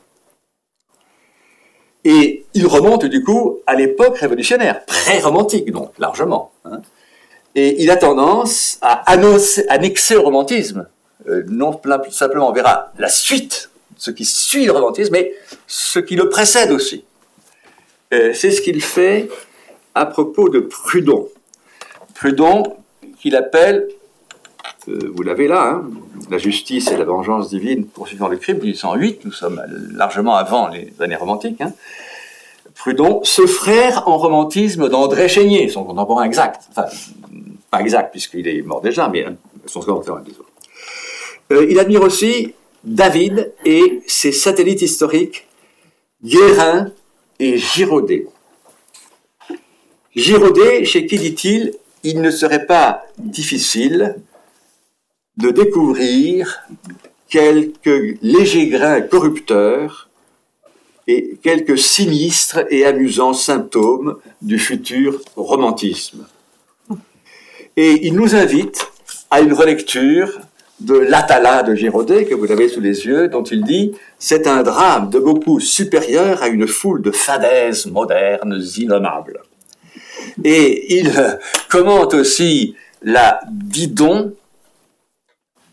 Et 2.05 2.47
il 2.55 2.67
remonte 2.67 3.05
du 3.05 3.23
coup 3.23 3.59
à 3.67 3.75
l'époque 3.75 4.19
révolutionnaire, 4.19 4.85
pré-romantique 4.87 5.71
donc, 5.71 5.93
largement. 5.99 6.53
Hein. 6.65 6.81
Et 7.55 7.83
il 7.83 7.91
a 7.91 7.97
tendance 7.97 8.79
à 8.83 9.03
annexer 9.69 10.17
au 10.17 10.23
romantisme, 10.23 10.87
euh, 11.29 11.45
non 11.49 11.79
simplement 12.11 12.49
on 12.49 12.53
verra 12.53 12.93
la 12.99 13.09
suite, 13.09 13.71
ce 13.97 14.11
qui 14.11 14.25
suit 14.25 14.65
le 14.65 14.73
romantisme, 14.73 15.13
mais 15.13 15.33
ce 15.67 15.99
qui 15.99 16.15
le 16.15 16.29
précède 16.29 16.71
aussi. 16.71 17.05
Euh, 18.13 18.33
c'est 18.33 18.51
ce 18.51 18.63
qu'il 18.63 18.83
fait 18.83 19.29
à 19.95 20.07
propos 20.07 20.49
de 20.49 20.61
Prudhon. 20.61 21.29
Prudhon, 22.15 22.63
qu'il 23.21 23.37
appelle, 23.37 23.89
euh, 24.89 25.11
vous 25.13 25.23
l'avez 25.23 25.49
là, 25.49 25.71
hein, 25.71 25.91
La 26.31 26.39
justice 26.39 26.91
et 26.91 26.97
la 26.97 27.05
vengeance 27.05 27.51
divine 27.51 27.87
poursuivant 27.87 28.29
le 28.29 28.37
crime, 28.37 28.59
1808, 28.59 29.25
nous 29.25 29.33
sommes 29.33 29.63
largement 29.95 30.37
avant 30.37 30.69
les 30.69 30.93
années 31.01 31.17
romantiques. 31.17 31.61
Hein. 31.61 31.73
Prudhon, 32.75 33.21
ce 33.25 33.47
frère 33.47 34.09
en 34.09 34.17
romantisme 34.17 34.89
d'André 34.89 35.29
Chénier, 35.29 35.69
son 35.69 35.85
contemporain 35.85 36.25
exact. 36.25 36.63
Enfin, 36.71 36.87
pas 37.71 37.81
exact 37.81 38.11
puisqu'il 38.11 38.47
est 38.49 38.63
mort 38.63 38.81
déjà, 38.81 39.09
mais 39.09 39.27
son 39.67 39.81
contemporain, 39.81 40.23
disons. 40.25 40.45
Euh, 41.53 41.67
il 41.69 41.79
admire 41.79 42.03
aussi 42.03 42.55
David 42.85 43.53
et 43.65 44.03
ses 44.07 44.33
satellites 44.33 44.83
historiques, 44.83 45.47
Guérin 46.23 46.93
et 47.39 47.59
Giraudet. 47.59 48.27
Giraudet, 50.15 50.85
chez 50.85 51.07
qui 51.07 51.19
dit-il, 51.19 51.75
il 52.03 52.21
ne 52.21 52.31
serait 52.31 52.67
pas 52.67 53.05
difficile 53.19 54.17
de 55.37 55.51
découvrir 55.51 56.67
quelques 57.29 58.19
légers 58.23 58.69
grains 58.69 59.01
corrupteurs 59.01 60.09
et 61.07 61.39
quelques 61.43 61.79
sinistres 61.79 62.61
et 62.71 62.85
amusants 62.85 63.33
symptômes 63.33 64.19
du 64.43 64.59
futur 64.59 65.21
romantisme. 65.37 66.27
Et 67.77 68.07
il 68.07 68.15
nous 68.15 68.35
invite 68.35 68.91
à 69.31 69.41
une 69.41 69.53
relecture 69.53 70.41
de 70.81 70.95
l'Atala 70.95 71.63
de 71.63 71.75
Giraudet, 71.75 72.25
que 72.25 72.35
vous 72.35 72.51
avez 72.51 72.69
sous 72.69 72.81
les 72.81 73.07
yeux, 73.07 73.29
dont 73.29 73.43
il 73.43 73.65
dit 73.65 73.95
C'est 74.19 74.47
un 74.47 74.63
drame 74.63 75.11
de 75.11 75.19
beaucoup 75.19 75.61
supérieur 75.61 76.43
à 76.43 76.49
une 76.49 76.67
foule 76.67 77.03
de 77.03 77.13
fadaises 77.13 77.87
modernes 77.87 78.61
innommables. 78.77 79.41
Et 80.45 80.99
il 80.99 81.13
commente 81.71 82.15
aussi 82.15 82.75
la 83.03 83.41
Didon 83.51 84.35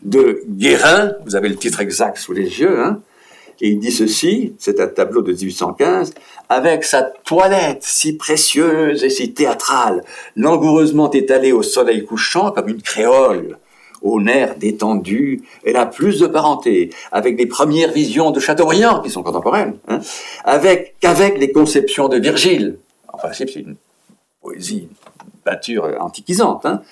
de 0.02 0.42
Guérin, 0.48 1.14
vous 1.24 1.34
avez 1.34 1.48
le 1.48 1.56
titre 1.56 1.80
exact 1.80 2.18
sous 2.18 2.32
les 2.32 2.60
yeux, 2.60 2.80
hein, 2.80 3.00
et 3.60 3.70
il 3.70 3.78
dit 3.78 3.90
ceci, 3.90 4.54
c'est 4.58 4.80
un 4.80 4.86
tableau 4.86 5.22
de 5.22 5.32
1815, 5.32 6.12
avec 6.48 6.84
sa 6.84 7.02
toilette 7.02 7.82
si 7.82 8.16
précieuse 8.16 9.02
et 9.02 9.10
si 9.10 9.32
théâtrale, 9.32 10.04
langoureusement 10.36 11.10
étalée 11.10 11.52
au 11.52 11.62
soleil 11.62 12.04
couchant 12.04 12.50
comme 12.52 12.68
une 12.68 12.82
créole, 12.82 13.58
au 14.06 14.20
nerf 14.20 14.56
détendu, 14.56 15.42
elle 15.64 15.76
a 15.76 15.86
plus 15.86 16.20
de 16.20 16.26
parenté 16.26 16.90
avec 17.12 17.38
les 17.38 17.46
premières 17.46 17.92
visions 17.92 18.30
de 18.30 18.40
Chateaubriand, 18.40 19.00
qui 19.00 19.10
sont 19.10 19.22
contemporaines, 19.22 19.78
hein, 19.88 20.00
avec, 20.44 20.96
qu'avec 21.00 21.38
les 21.38 21.52
conceptions 21.52 22.08
de 22.08 22.18
Virgile. 22.18 22.78
En 23.12 23.18
principe, 23.18 23.50
c'est 23.50 23.60
une 23.60 23.76
poésie, 24.40 24.88
une 24.88 25.40
peinture 25.44 25.96
antiquisante. 26.00 26.64
Hein. 26.66 26.82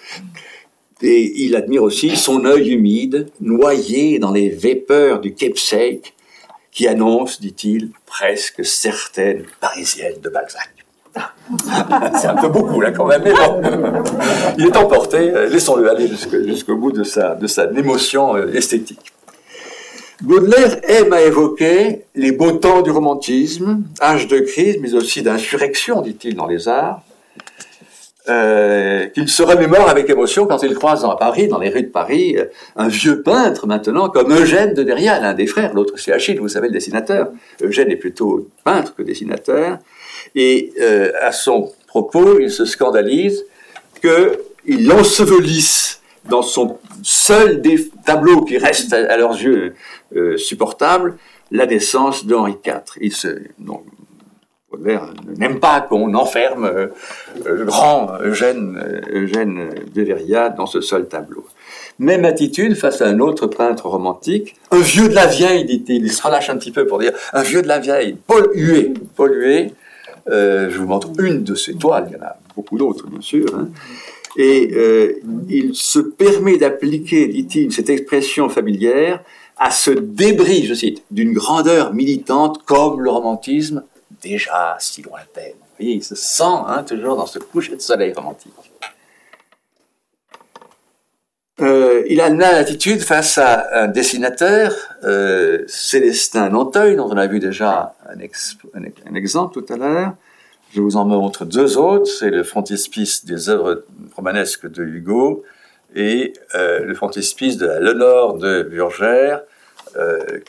Et 1.03 1.45
il 1.45 1.57
admire 1.57 1.83
aussi 1.83 2.17
son 2.17 2.45
œil 2.45 2.71
humide, 2.73 3.29
noyé 3.41 4.19
dans 4.19 4.33
les 4.33 4.51
vapeurs 4.51 5.21
du 5.21 5.35
keepsake, 5.35 6.15
qui 6.71 6.89
annonce, 6.89 7.41
dit-il, 7.41 7.91
presque 8.07 8.65
certaines 8.65 9.45
parisiennes 9.61 10.21
de 10.21 10.29
Balzac. 10.29 10.74
C'est 12.21 12.27
un 12.27 12.37
peu 12.37 12.49
beaucoup 12.49 12.81
là 12.81 12.91
quand 12.91 13.07
même, 13.07 13.23
il 14.59 14.67
est 14.67 14.77
emporté, 14.77 15.31
laissons-le 15.49 15.91
aller 15.91 16.09
jusqu'au 16.09 16.77
bout 16.77 16.93
de 16.93 17.05
sa, 17.05 17.35
de 17.35 17.79
émotion 17.79 18.37
euh, 18.37 18.53
esthétique. 18.55 19.13
Baudelaire 20.23 20.81
aime 20.85 21.13
à 21.13 21.21
évoquer 21.23 22.05
les 22.15 22.33
beaux 22.33 22.53
temps 22.53 22.83
du 22.83 22.91
romantisme, 22.91 23.83
âge 24.01 24.27
de 24.29 24.39
crise, 24.39 24.79
mais 24.81 24.95
aussi 24.95 25.23
d'insurrection, 25.23 26.01
dit-il, 26.01 26.35
dans 26.35 26.47
les 26.47 26.69
arts, 26.69 27.03
euh, 28.31 29.07
qu'il 29.09 29.29
se 29.29 29.43
remémore 29.43 29.91
avec 29.91 30.09
émotion 30.09 30.47
quand 30.47 30.63
il 30.63 30.75
croise 30.75 31.05
à 31.05 31.15
Paris, 31.17 31.47
dans 31.47 31.59
les 31.59 31.69
rues 31.69 31.83
de 31.83 31.89
Paris, 31.89 32.37
euh, 32.39 32.47
un 32.75 32.89
vieux 32.89 33.21
peintre 33.21 33.67
maintenant, 33.67 34.09
comme 34.09 34.33
Eugène 34.33 34.73
de 34.73 34.83
Derrial, 34.83 35.21
l'un 35.21 35.35
des 35.35 35.47
frères, 35.47 35.75
l'autre 35.75 35.99
c'est 35.99 36.13
Achille, 36.13 36.39
vous 36.39 36.49
savez, 36.49 36.69
le 36.69 36.73
dessinateur. 36.73 37.29
Eugène 37.63 37.91
est 37.91 37.97
plutôt 37.97 38.49
peintre 38.65 38.95
que 38.95 39.03
dessinateur. 39.03 39.79
Et 40.35 40.73
euh, 40.81 41.13
à 41.21 41.33
son 41.33 41.73
propos, 41.87 42.39
il 42.41 42.51
se 42.51 42.65
scandalise 42.65 43.45
qu'il 44.01 44.93
ensevelisse 44.93 46.01
dans 46.29 46.43
son 46.43 46.79
seul 47.03 47.61
des 47.61 47.91
tableaux 48.05 48.43
qui 48.45 48.59
restent 48.59 48.93
à, 48.93 49.17
leurs 49.17 49.41
yeux 49.41 49.75
euh, 50.17 50.37
supportables 50.37 51.17
la 51.51 51.67
naissance 51.67 52.27
d'Henri 52.27 52.57
IV. 52.65 52.83
Il 53.01 53.13
se, 53.13 53.29
n'aime 55.39 55.61
pas 55.61 55.81
qu'on 55.83 56.15
enferme 56.15 56.65
euh, 56.65 56.89
le 57.45 57.65
grand 57.65 58.19
Eugène, 58.23 59.03
Eugène 59.13 59.71
de 59.95 60.57
dans 60.57 60.67
ce 60.67 60.81
seul 60.81 61.07
tableau. 61.09 61.47
Même 61.99 62.25
attitude 62.25 62.75
face 62.75 63.01
à 63.03 63.07
un 63.07 63.21
autre 63.21 63.47
peintre 63.47 63.87
romantique, 63.87 64.57
un 64.71 64.81
vieux 64.81 65.09
de 65.09 65.15
la 65.15 65.27
vieille, 65.27 65.65
dit-il, 65.65 66.05
il 66.05 66.13
se 66.13 66.23
relâche 66.23 66.51
un 66.51 66.57
petit 66.57 66.73
peu 66.73 66.87
pour 66.87 66.99
dire, 66.99 67.13
un 67.33 67.43
vieux 67.43 67.63
de 67.63 67.69
la 67.69 67.79
vieille, 67.79 68.17
Paul 68.27 68.51
Huet, 68.55 69.73
euh, 70.29 70.71
je 70.71 70.79
vous 70.79 70.87
montre 70.87 71.11
une 71.19 71.45
de 71.45 71.55
ces 71.55 71.75
toiles, 71.75 72.07
il 72.11 72.17
y 72.17 72.21
en 72.21 72.25
a 72.25 72.37
beaucoup 72.55 72.79
d'autres, 72.79 73.07
bien 73.09 73.21
sûr. 73.21 73.47
Hein. 73.55 73.69
Et 74.37 74.71
euh, 74.75 75.21
il 75.49 75.75
se 75.75 76.01
permet 76.01 76.57
d'appliquer, 76.57 77.29
dit-il, 77.29 77.73
cette 77.73 77.91
expression 77.91 78.49
familière 78.49 79.23
à 79.57 79.71
ce 79.71 79.91
débris, 79.91 80.65
je 80.65 80.75
cite, 80.75 81.03
d'une 81.11 81.33
grandeur 81.33 81.95
militante 81.95 82.63
comme 82.65 83.01
le 83.01 83.11
romantisme 83.11 83.85
déjà 84.23 84.77
si 84.81 85.03
lointaine. 85.03 85.55
Vous 85.55 85.85
voyez, 85.85 85.95
il 85.97 86.05
se 86.05 86.15
sent 86.15 86.43
hein, 86.67 86.83
toujours 86.83 87.17
dans 87.17 87.27
ce 87.27 87.39
coucher 87.39 87.77
de 87.77 87.81
soleil 87.81 88.13
romantique. 88.13 88.53
Euh, 91.61 92.03
il 92.09 92.21
a 92.21 92.29
une 92.29 92.43
attitude 92.43 93.01
face 93.01 93.39
à 93.39 93.85
un 93.85 93.87
dessinateur, 93.87 94.73
euh, 95.05 95.63
Célestin 95.69 96.49
Nanteuil, 96.49 96.97
dont 96.97 97.09
on 97.09 97.17
a 97.17 97.29
vu 97.29 97.39
déjà 97.39 97.95
un, 98.09 99.15
exemple 99.15 99.63
tout 99.63 99.73
à 99.73 99.77
l'heure. 99.77 100.15
Je 100.75 100.81
vous 100.81 100.97
en 100.97 101.05
montre 101.05 101.45
deux 101.45 101.79
autres. 101.79 102.11
C'est 102.11 102.31
le 102.31 102.43
frontispice 102.43 103.25
des 103.25 103.49
œuvres 103.49 103.85
romanesques 104.17 104.69
de 104.69 104.83
Hugo 104.83 105.45
et 105.95 106.33
euh, 106.57 106.81
le 106.81 106.95
frontispice 106.95 107.57
de 107.57 107.67
la 107.67 107.79
Lenore 107.79 108.37
de 108.39 108.63
Burgère, 108.63 109.43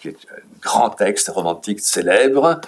qui 0.02 0.08
est 0.08 0.18
un 0.32 0.42
grand 0.60 0.90
texte 0.90 1.28
romantique 1.28 1.80
célèbre, 1.82 2.62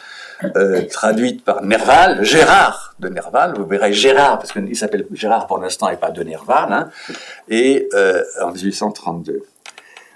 euh, 0.55 0.83
traduite 0.89 1.43
par 1.43 1.63
Nerval, 1.63 2.23
Gérard 2.23 2.95
de 2.99 3.09
Nerval, 3.09 3.55
vous 3.57 3.65
verrez 3.65 3.93
Gérard, 3.93 4.37
parce 4.39 4.51
qu'il 4.51 4.75
s'appelle 4.75 5.05
Gérard 5.11 5.47
pour 5.47 5.59
l'instant 5.59 5.89
et 5.89 5.97
pas 5.97 6.11
de 6.11 6.23
Nerval, 6.23 6.71
hein, 6.71 6.89
et 7.49 7.87
euh, 7.93 8.23
en 8.41 8.51
1832. 8.51 9.43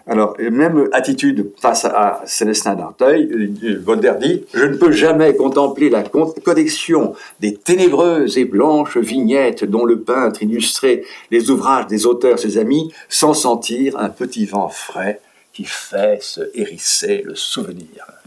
Alors, 0.07 0.35
même 0.39 0.89
attitude 0.93 1.51
face 1.59 1.85
à 1.85 2.21
Célestin 2.25 2.75
d'Arteuil, 2.75 3.53
Voltaire 3.83 4.17
dit 4.17 4.43
«Je 4.53 4.65
ne 4.65 4.75
peux 4.75 4.91
jamais 4.91 5.35
contempler 5.35 5.89
la 5.89 6.03
collection 6.03 7.13
des 7.39 7.55
ténébreuses 7.55 8.37
et 8.37 8.45
blanches 8.45 8.97
vignettes 8.97 9.63
dont 9.63 9.85
le 9.85 10.01
peintre 10.01 10.41
illustrait 10.41 11.03
les 11.29 11.51
ouvrages 11.51 11.87
des 11.87 12.07
auteurs 12.07 12.39
ses 12.39 12.57
amis 12.57 12.91
sans 13.09 13.33
sentir 13.33 13.97
un 13.97 14.09
petit 14.09 14.45
vent 14.45 14.69
frais 14.69 15.21
qui 15.53 15.65
fait 15.65 16.21
se 16.21 16.41
hérisser 16.55 17.21
le 17.23 17.35
souvenir 17.35 18.05
admirable.» 18.07 18.17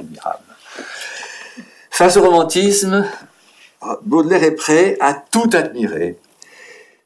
Face 1.96 2.16
au 2.16 2.22
romantisme, 2.22 3.06
Baudelaire 4.04 4.42
est 4.42 4.56
prêt 4.56 4.96
à 4.98 5.14
tout 5.14 5.48
admirer, 5.52 6.18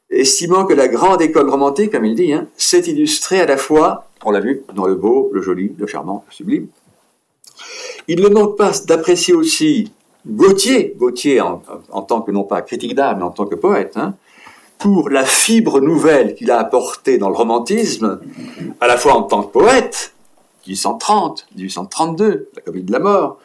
estimant 0.09 0.65
que 0.65 0.73
la 0.73 0.87
grande 0.87 1.21
école 1.21 1.47
romantique, 1.47 1.91
comme 1.91 2.05
il 2.05 2.15
dit, 2.15 2.33
hein, 2.33 2.47
s'est 2.57 2.79
illustrée 2.79 3.39
à 3.39 3.45
la 3.45 3.57
fois, 3.57 4.07
on 4.25 4.31
l'a 4.31 4.39
vu, 4.39 4.63
dans 4.73 4.87
le 4.87 4.95
beau, 4.95 5.29
le 5.31 5.43
joli, 5.43 5.75
le 5.77 5.85
charmant, 5.85 6.25
le 6.27 6.33
sublime. 6.33 6.67
Il 8.07 8.19
ne 8.19 8.29
manque 8.29 8.57
pas 8.57 8.71
d'apprécier 8.87 9.35
aussi 9.35 9.91
Gautier, 10.25 10.95
Gautier 10.97 11.39
en, 11.39 11.61
tant 12.01 12.21
que 12.21 12.31
non 12.31 12.43
pas 12.43 12.63
critique 12.63 12.95
d'art, 12.95 13.15
mais 13.15 13.23
en 13.23 13.29
tant 13.29 13.45
que 13.45 13.53
poète, 13.53 13.95
hein, 13.95 14.15
pour 14.79 15.11
la 15.11 15.23
fibre 15.23 15.81
nouvelle 15.81 16.33
qu'il 16.33 16.49
a 16.49 16.57
apportée 16.57 17.19
dans 17.19 17.29
le 17.29 17.35
romantisme, 17.35 18.19
à 18.81 18.87
la 18.87 18.97
fois 18.97 19.13
en 19.13 19.21
tant 19.21 19.43
que 19.43 19.51
poète, 19.51 20.15
1830, 20.65 21.45
1832, 21.55 22.49
la 22.55 22.61
comédie 22.63 22.85
de 22.85 22.91
la 22.91 22.97
mort, 22.97 23.37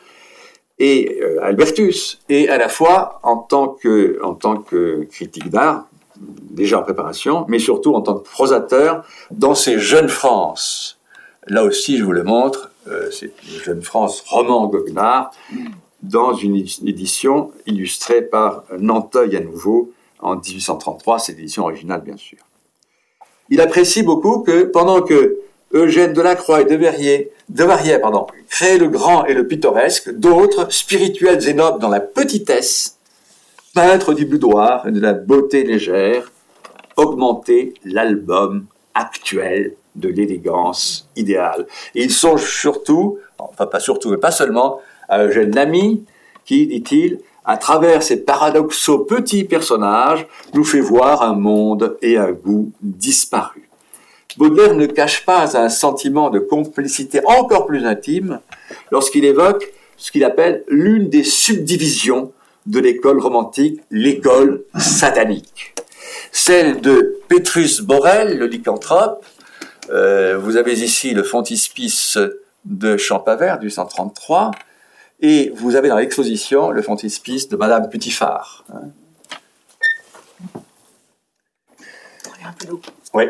et 0.78 1.20
euh, 1.22 1.42
Albertus, 1.42 2.20
et 2.28 2.48
à 2.48 2.58
la 2.58 2.68
fois 2.68 3.20
en 3.22 3.36
tant 3.36 3.68
que, 3.68 4.18
en 4.22 4.34
tant 4.34 4.56
que 4.56 5.06
critique 5.10 5.50
d'art, 5.50 5.86
déjà 6.16 6.80
en 6.80 6.82
préparation, 6.82 7.44
mais 7.48 7.58
surtout 7.58 7.94
en 7.94 8.00
tant 8.00 8.14
que 8.14 8.28
prosateur 8.28 9.04
dans 9.30 9.54
ces 9.54 9.78
jeunes 9.78 10.08
France. 10.08 10.98
Là 11.46 11.64
aussi, 11.64 11.98
je 11.98 12.04
vous 12.04 12.12
le 12.12 12.24
montre, 12.24 12.70
euh, 12.88 13.10
c'est 13.10 13.26
une 13.26 13.60
jeune 13.62 13.82
France 13.82 14.22
roman 14.26 14.66
goguenard, 14.66 15.30
dans 16.02 16.34
une 16.34 16.56
édition 16.56 17.50
illustrée 17.66 18.22
par 18.22 18.64
Nanteuil 18.78 19.36
à 19.36 19.40
nouveau 19.40 19.92
en 20.18 20.36
1833, 20.36 21.18
c'est 21.18 21.32
l'édition 21.32 21.64
originale 21.64 22.02
bien 22.02 22.16
sûr. 22.16 22.38
Il 23.50 23.60
apprécie 23.60 24.02
beaucoup 24.02 24.40
que 24.40 24.64
pendant 24.64 25.02
que 25.02 25.38
Eugène 25.72 26.12
Delacroix 26.12 26.62
et 26.62 26.64
de 26.64 26.76
Verrier, 26.76 27.30
de 27.48 27.64
Varier, 27.64 27.98
pardon, 27.98 28.26
créaient 28.48 28.78
le 28.78 28.88
grand 28.88 29.24
et 29.26 29.34
le 29.34 29.46
pittoresque, 29.46 30.10
d'autres, 30.14 30.72
spirituels 30.72 31.48
et 31.48 31.54
nobles 31.54 31.80
dans 31.80 31.88
la 31.88 32.00
petitesse, 32.00 32.98
peintres 33.74 34.14
du 34.14 34.24
boudoir 34.24 34.86
et 34.88 34.92
de 34.92 35.00
la 35.00 35.12
beauté 35.12 35.64
légère, 35.64 36.30
augmenter 36.96 37.74
l'album 37.84 38.66
actuel 38.94 39.74
de 39.96 40.08
l'élégance 40.08 41.08
idéale. 41.16 41.66
Et 41.94 42.04
ils 42.04 42.12
sont 42.12 42.36
surtout, 42.36 43.18
enfin 43.38 43.66
pas 43.66 43.80
surtout, 43.80 44.10
mais 44.10 44.16
pas 44.16 44.30
seulement, 44.30 44.80
à 45.08 45.24
Eugène 45.24 45.54
Lamy, 45.54 46.04
qui, 46.44 46.66
dit-il, 46.66 47.20
à 47.44 47.56
travers 47.58 48.02
ces 48.02 48.24
paradoxaux 48.24 49.00
petits 49.00 49.44
personnages, 49.44 50.26
nous 50.54 50.64
fait 50.64 50.80
voir 50.80 51.22
un 51.22 51.34
monde 51.34 51.96
et 52.00 52.16
un 52.16 52.32
goût 52.32 52.72
disparus. 52.80 53.63
Baudelaire 54.36 54.74
ne 54.74 54.86
cache 54.86 55.24
pas 55.24 55.56
un 55.56 55.68
sentiment 55.68 56.30
de 56.30 56.38
complicité 56.38 57.20
encore 57.26 57.66
plus 57.66 57.86
intime 57.86 58.40
lorsqu'il 58.90 59.24
évoque 59.24 59.72
ce 59.96 60.10
qu'il 60.10 60.24
appelle 60.24 60.64
l'une 60.68 61.08
des 61.08 61.24
subdivisions 61.24 62.32
de 62.66 62.80
l'école 62.80 63.20
romantique, 63.20 63.80
l'école 63.90 64.64
satanique. 64.78 65.74
Celle 66.32 66.80
de 66.80 67.20
Petrus 67.28 67.80
Borel, 67.80 68.38
le 68.38 68.46
lycanthrope. 68.46 69.24
Euh, 69.90 70.38
vous 70.38 70.56
avez 70.56 70.82
ici 70.82 71.12
le 71.12 71.22
frontispice 71.22 72.18
de 72.64 72.96
Champavert 72.96 73.58
du 73.58 73.70
133, 73.70 74.50
et 75.20 75.52
vous 75.54 75.76
avez 75.76 75.88
dans 75.88 75.96
l'exposition 75.96 76.70
le 76.70 76.82
frontispice 76.82 77.48
de 77.48 77.56
Madame 77.56 77.88
Putifard. 77.88 78.64
Hein. 78.72 78.88
Oui. 83.12 83.24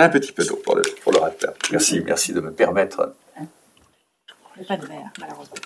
Un 0.00 0.08
petit 0.08 0.30
peu 0.30 0.44
d'eau 0.44 0.56
pour, 0.64 0.76
le, 0.76 0.82
pour 1.02 1.12
l'orateur. 1.12 1.54
Merci, 1.72 2.00
merci 2.06 2.32
de 2.32 2.40
me 2.40 2.52
permettre. 2.52 3.14
pas 4.68 4.76
de 4.76 4.86
verre, 4.86 5.10
malheureusement. 5.18 5.56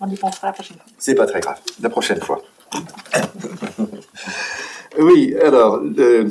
On 0.00 0.10
y 0.10 0.16
pensera 0.16 0.48
la 0.48 0.52
prochaine 0.52 0.76
fois. 0.76 0.86
C'est 0.98 1.14
pas 1.14 1.26
très 1.26 1.40
grave. 1.40 1.58
La 1.80 1.88
prochaine 1.88 2.20
fois. 2.20 2.42
oui, 4.98 5.34
alors, 5.42 5.80
euh, 5.98 6.28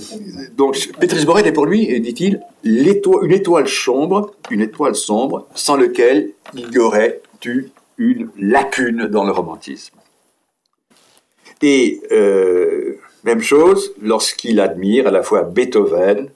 donc, 0.56 0.92
Petrus 1.00 1.26
Borel 1.26 1.48
est 1.48 1.54
pour 1.54 1.66
lui, 1.66 2.00
dit-il, 2.02 2.40
une 2.64 3.32
étoile 3.32 3.68
sombre, 3.68 4.36
une 4.52 4.62
étoile 4.62 4.96
sombre, 4.96 5.48
sans 5.56 5.76
lequel 5.76 6.30
il 6.54 6.72
y 6.72 6.78
aurait 6.78 7.20
eu 7.46 7.70
une 7.98 8.30
lacune 8.38 9.08
dans 9.08 9.24
le 9.24 9.32
romantisme. 9.32 9.98
Et 11.64 12.02
euh, 12.12 13.00
même 13.24 13.42
chose 13.42 13.94
lorsqu'il 14.02 14.60
admire 14.60 15.08
à 15.08 15.12
la 15.12 15.24
fois 15.24 15.44
Beethoven, 15.44 16.30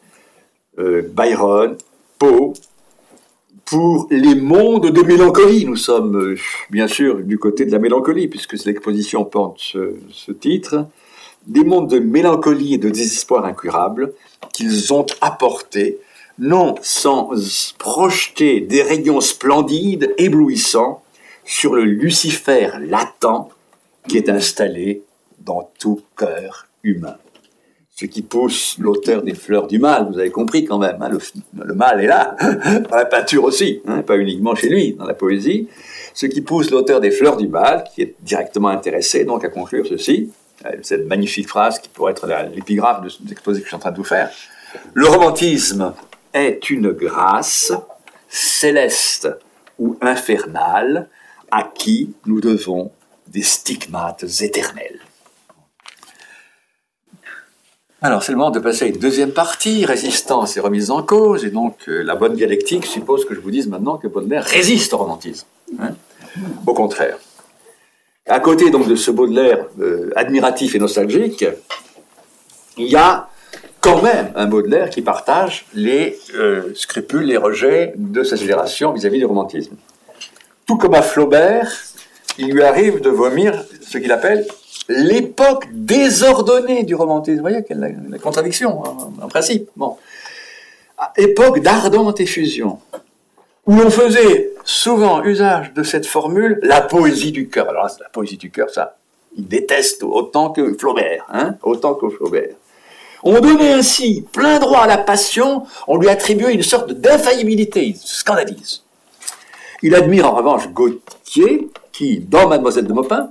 Byron, 0.78 1.78
Poe, 2.20 2.54
pour 3.68 4.08
les 4.10 4.36
mondes 4.36 4.92
de 4.92 5.02
mélancolie. 5.02 5.66
Nous 5.66 5.76
sommes 5.76 6.16
euh, 6.16 6.38
bien 6.70 6.88
sûr 6.88 7.18
du 7.18 7.38
côté 7.38 7.66
de 7.66 7.72
la 7.72 7.80
mélancolie, 7.80 8.28
puisque 8.28 8.54
l'exposition 8.64 9.26
porte 9.26 9.60
ce, 9.60 10.32
titre. 10.32 10.88
Des 11.46 11.64
mondes 11.64 11.90
de 11.90 12.00
mélancolie 12.00 12.74
et 12.74 12.78
de 12.78 12.90
désespoir 12.90 13.46
incurable 13.46 14.14
qu'ils 14.54 14.94
ont 14.94 15.06
apportés, 15.22 16.00
non 16.40 16.76
sans 16.82 17.32
projeter 17.78 18.62
des 18.62 18.82
rayons 18.82 19.22
splendides, 19.22 20.14
éblouissants, 20.18 21.04
sur 21.46 21.76
le 21.76 21.84
Lucifer 21.84 22.72
latent 22.82 23.50
qui 24.08 24.18
est 24.18 24.30
installé 24.30 25.04
dans 25.40 25.70
tout 25.80 26.02
cœur 26.18 26.68
humain 26.84 27.16
ce 28.00 28.06
qui 28.06 28.22
pousse 28.22 28.78
l'auteur 28.78 29.24
des 29.24 29.34
Fleurs 29.34 29.66
du 29.66 29.80
Mal, 29.80 30.08
vous 30.12 30.20
avez 30.20 30.30
compris 30.30 30.66
quand 30.66 30.78
même, 30.78 31.02
hein, 31.02 31.10
le, 31.10 31.74
mal 31.74 32.00
est 32.00 32.06
là, 32.06 32.36
dans 32.90 32.96
la 32.96 33.06
peinture 33.06 33.44
aussi, 33.44 33.82
hein, 33.88 34.04
pas 34.04 34.18
uniquement 34.18 34.54
chez 34.54 34.70
lui, 34.70 34.94
dans 34.94 35.06
la 35.06 35.16
poésie, 35.16 35.68
ce 36.14 36.28
qui 36.28 36.42
pousse 36.42 36.70
l'auteur 36.70 37.00
des 37.00 37.10
Fleurs 37.10 37.38
du 37.38 37.48
Mal, 37.48 37.86
qui 37.96 38.04
est 38.04 38.16
directement 38.22 38.68
intéressé 38.68 39.26
donc 39.26 39.44
à 39.44 39.50
conclure 39.50 39.88
ceci, 39.88 40.30
euh, 40.66 40.74
cette 40.84 41.08
magnifique 41.08 41.48
phrase 41.48 41.80
qui 41.80 41.90
pourrait 41.90 42.12
être 42.12 42.28
l'épigraphe 42.54 43.02
de 43.02 43.10
l'exposé 43.30 43.62
que 43.62 43.66
je 43.66 43.70
suis 43.70 43.76
en 43.76 43.80
train 43.80 43.92
de 43.92 43.98
vous 43.98 44.04
faire. 44.04 44.30
Le 44.94 45.08
romantisme 45.08 45.96
est 46.34 46.70
une 46.70 46.92
grâce 46.92 47.74
céleste 48.30 49.28
ou 49.80 49.98
infernale 50.02 51.10
à 51.50 51.64
qui 51.64 52.14
nous 52.28 52.42
devons 52.42 52.92
des 53.28 53.42
stigmates 53.42 54.24
éternels. 54.42 55.00
Alors, 58.00 58.22
c'est 58.22 58.32
le 58.32 58.38
moment 58.38 58.52
de 58.52 58.60
passer 58.60 58.86
à 58.86 58.88
une 58.90 59.00
deuxième 59.00 59.32
partie, 59.32 59.84
résistance 59.84 60.56
et 60.56 60.60
remise 60.60 60.92
en 60.92 61.02
cause. 61.02 61.46
Et 61.46 61.50
donc, 61.50 61.78
euh, 61.88 62.04
la 62.04 62.16
bonne 62.16 62.36
dialectique 62.36 62.86
suppose 62.86 63.26
que 63.26 63.34
je 63.34 63.40
vous 63.40 63.50
dise 63.50 63.68
maintenant 63.68 63.98
que 63.98 64.08
Baudelaire 64.08 64.44
résiste 64.44 64.94
au 64.94 64.98
romantisme. 64.98 65.48
Hein. 65.82 65.96
au 66.66 66.74
contraire. 66.74 67.18
À 68.26 68.40
côté 68.40 68.70
donc 68.70 68.88
de 68.88 68.96
ce 68.96 69.12
Baudelaire 69.12 69.66
euh, 69.80 70.12
admiratif 70.16 70.76
et 70.76 70.80
nostalgique, 70.80 71.44
il 72.78 72.86
y 72.86 72.96
a 72.96 73.30
quand 73.82 74.02
même 74.02 74.32
un 74.36 74.46
Baudelaire 74.46 74.90
qui 74.90 75.02
partage 75.02 75.66
les 75.74 76.20
euh, 76.36 76.72
scrupules, 76.76 77.24
les 77.24 77.38
rejets 77.38 77.94
de 77.98 78.24
sa 78.24 78.36
génération 78.36 78.94
vis-à-vis 78.94 79.18
-vis 79.18 79.22
du 79.22 79.26
romantisme. 79.26 79.76
Tout 80.68 80.78
comme 80.78 80.94
à 80.94 81.02
Flaubert, 81.02 81.72
il 82.38 82.52
lui 82.52 82.64
arrive 82.64 83.02
de 83.02 83.10
vomir 83.10 83.66
ce 83.82 83.98
qu'il 83.98 84.12
appelle 84.12 84.46
l'époque 84.90 85.66
désordonnée 85.72 86.84
du 86.84 86.96
romantisme. 86.96 87.38
Vous 87.38 87.42
voyez 87.42 87.64
quelle 87.64 88.08
la 88.10 88.20
contradiction, 88.20 88.84
hein, 88.86 89.12
en 89.22 89.28
principe. 89.28 89.70
Bon. 89.76 89.98
Époque 91.16 91.60
d'ardente 91.60 92.20
effusion, 92.20 92.80
où 93.66 93.76
l'on 93.76 93.90
faisait 93.90 94.52
souvent 94.64 95.24
usage 95.24 95.74
de 95.74 95.84
cette 95.84 96.08
formule, 96.08 96.60
la 96.64 96.82
poésie 96.82 97.32
du 97.32 97.50
cœur. 97.50 97.70
Alors 97.70 97.84
là, 97.86 97.92
la 98.00 98.10
poésie 98.10 98.38
du 98.38 98.50
cœur, 98.50 98.70
ça, 98.70 98.98
il 99.38 99.48
déteste 99.48 100.04
autant 100.04 100.50
que 100.50 100.76
Flaubert, 100.78 101.26
hein, 101.32 101.56
autant 101.62 101.94
que 101.94 102.10
Flaubert. 102.10 102.56
On 103.24 103.40
donnait 103.40 103.74
ainsi 103.74 104.26
plein 104.32 104.60
droit 104.60 104.82
à 104.82 104.88
la 104.88 104.98
passion, 104.98 105.64
on 105.88 105.98
lui 105.98 106.10
attribuait 106.10 106.54
une 106.54 106.64
sorte 106.64 106.92
d'infaillibilité, 106.92 107.86
il 107.86 107.96
se 107.96 108.16
scandalise. 108.16 108.84
Il 109.84 109.94
admire 109.96 110.28
en 110.28 110.36
revanche 110.36 110.70
Gautier, 110.70 111.70
qui, 111.92 112.20
dans 112.20 112.48
Mademoiselle 112.48 112.88
de 112.88 112.94
Maupin, 112.94 113.30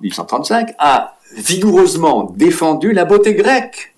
1835, 0.00 0.74
a 0.78 1.16
vigoureusement 1.34 2.24
défendu 2.34 2.92
la 2.92 3.04
beauté 3.04 3.34
grecque. 3.34 3.94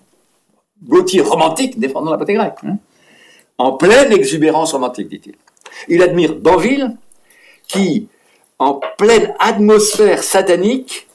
Gautier 0.83 1.21
romantique 1.21 1.79
défendant 1.79 2.11
la 2.11 2.17
beauté 2.17 2.33
grecque. 2.33 2.57
Hein. 2.63 2.77
en 3.57 3.73
pleine 3.73 4.13
exubérance 4.13 4.71
romantique, 4.71 5.09
dit-il. 5.09 5.35
Il 5.89 6.01
admire 6.01 6.35
Banville, 6.35 6.95
qui, 7.67 8.07
en 8.57 8.79
pleine 8.97 9.33
atmosphère 9.39 10.23
satanique, 10.23 11.07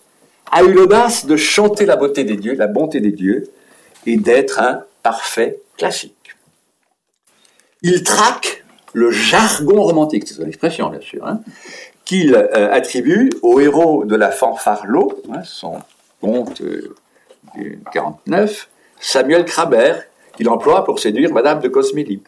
a 0.50 0.62
eu 0.62 0.72
l'audace 0.72 1.26
de 1.26 1.36
chanter 1.36 1.86
la 1.86 1.96
beauté 1.96 2.24
des 2.24 2.36
dieux, 2.36 2.54
la 2.54 2.66
bonté 2.66 3.00
des 3.00 3.12
dieux, 3.12 3.50
et 4.06 4.16
d'être 4.16 4.60
un 4.60 4.84
parfait 5.02 5.58
classique. 5.76 6.36
Il 7.82 8.02
traque 8.02 8.64
le 8.92 9.10
jargon 9.10 9.82
romantique, 9.82 10.26
c'est 10.26 10.34
son 10.34 10.46
expression 10.46 10.88
bien 10.88 11.00
sûr, 11.00 11.26
hein 11.26 11.40
qu'il 12.04 12.34
euh, 12.34 12.72
attribue 12.72 13.30
au 13.42 13.60
héros 13.60 14.04
de 14.04 14.16
la 14.16 14.30
fanfarlo, 14.30 15.22
hein, 15.32 15.42
son 15.44 15.78
conte 16.20 16.60
euh, 16.60 16.94
du 17.54 17.80
49, 17.92 18.68
Samuel 19.00 19.44
Kraber, 19.44 19.94
qu'il 20.36 20.48
emploie 20.48 20.84
pour 20.84 20.98
séduire 20.98 21.32
Madame 21.32 21.60
de 21.60 21.68
Cosmélie. 21.68 22.22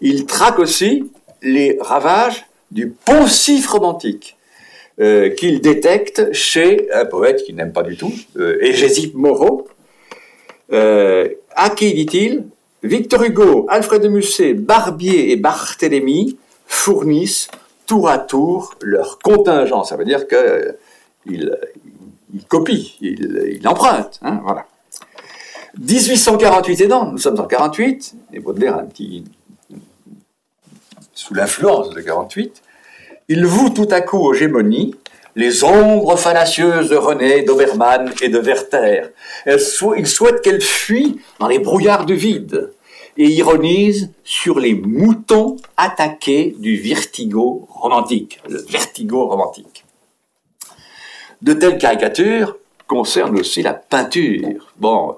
Il 0.00 0.26
traque 0.26 0.58
aussi 0.58 1.10
les 1.42 1.78
ravages 1.80 2.46
du 2.70 2.90
poncif 2.90 3.68
romantique 3.68 4.36
euh, 5.00 5.30
qu'il 5.30 5.60
détecte 5.60 6.32
chez 6.32 6.90
un 6.92 7.04
poète 7.04 7.44
qu'il 7.44 7.56
n'aime 7.56 7.72
pas 7.72 7.82
du 7.82 7.96
tout, 7.96 8.12
Égésip 8.60 9.14
Moreau, 9.14 9.68
à 10.70 11.70
qui, 11.70 11.92
dit-il, 11.94 12.44
Victor 12.82 13.22
Hugo, 13.24 13.66
Alfred 13.68 14.02
de 14.02 14.08
Musset, 14.08 14.54
Barbier 14.54 15.32
et 15.32 15.36
Barthélemy 15.36 16.36
fournissent 16.66 17.48
tour 17.88 18.08
à 18.08 18.18
tour 18.18 18.74
leur 18.82 19.18
contingent. 19.18 19.82
Ça 19.82 19.96
veut 19.96 20.04
dire 20.04 20.28
qu'ils 20.28 21.58
il 22.32 22.44
copient, 22.44 22.84
ils 23.00 23.58
il 23.58 23.66
empruntent. 23.66 24.20
Hein, 24.22 24.40
voilà. 24.44 24.66
1848 25.78 26.80
aidant, 26.82 27.10
nous 27.10 27.18
sommes 27.18 27.40
en 27.40 27.46
48, 27.46 28.14
et 28.32 28.40
Baudelaire 28.40 28.76
un 28.76 28.84
petit. 28.84 29.24
sous 31.14 31.34
l'influence 31.34 31.90
de 31.90 32.00
48, 32.00 32.62
il 33.28 33.44
voue 33.46 33.70
tout 33.70 33.88
à 33.90 34.00
coup 34.00 34.18
aux 34.18 34.34
gémonies 34.34 34.94
les 35.36 35.62
ombres 35.62 36.16
fallacieuses 36.16 36.88
de 36.88 36.96
René, 36.96 37.42
d'Obermann 37.42 38.12
et 38.20 38.28
de 38.28 38.38
Werther. 38.38 39.12
il 39.46 40.06
souhaite 40.06 40.42
qu'elles 40.42 40.60
fuient 40.60 41.20
dans 41.38 41.46
les 41.46 41.60
brouillards 41.60 42.06
du 42.06 42.14
vide 42.14 42.72
et 43.18 43.26
ironise 43.26 44.12
sur 44.22 44.60
les 44.60 44.74
moutons 44.74 45.56
attaqués 45.76 46.54
du 46.58 46.76
vertigo 46.76 47.66
romantique, 47.68 48.40
le 48.48 48.58
vertigo 48.58 49.26
romantique. 49.26 49.84
De 51.42 51.52
telles 51.52 51.78
caricatures 51.78 52.56
concernent 52.86 53.38
aussi 53.38 53.62
la 53.62 53.74
peinture. 53.74 54.72
Bon, 54.78 55.16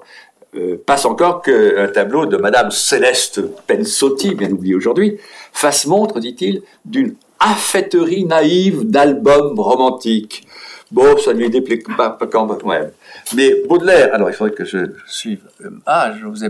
euh, 0.55 0.81
passe 0.85 1.05
encore 1.05 1.41
qu'un 1.41 1.87
tableau 1.87 2.25
de 2.25 2.37
Madame 2.37 2.71
Céleste 2.71 3.41
Pensotti, 3.67 4.35
bien 4.35 4.51
oublié 4.51 4.75
aujourd'hui, 4.75 5.17
fasse 5.53 5.85
montre, 5.85 6.19
dit-il, 6.19 6.63
d'une 6.83 7.15
affêterie 7.39 8.25
naïve 8.25 8.83
d'albums 8.83 9.59
romantiques. 9.59 10.45
Bon, 10.91 11.17
ça 11.17 11.33
ne 11.33 11.39
lui 11.39 11.49
déplaît 11.49 11.81
pas, 11.95 12.17
quand 12.29 12.65
même. 12.65 12.91
Mais 13.35 13.63
Baudelaire, 13.67 14.13
alors 14.13 14.29
il 14.29 14.33
faudrait 14.33 14.53
que 14.53 14.65
je 14.65 14.91
suive. 15.07 15.41
Euh, 15.63 15.69
ah, 15.85 16.13
je 16.19 16.25
vous 16.25 16.43
ai 16.43 16.49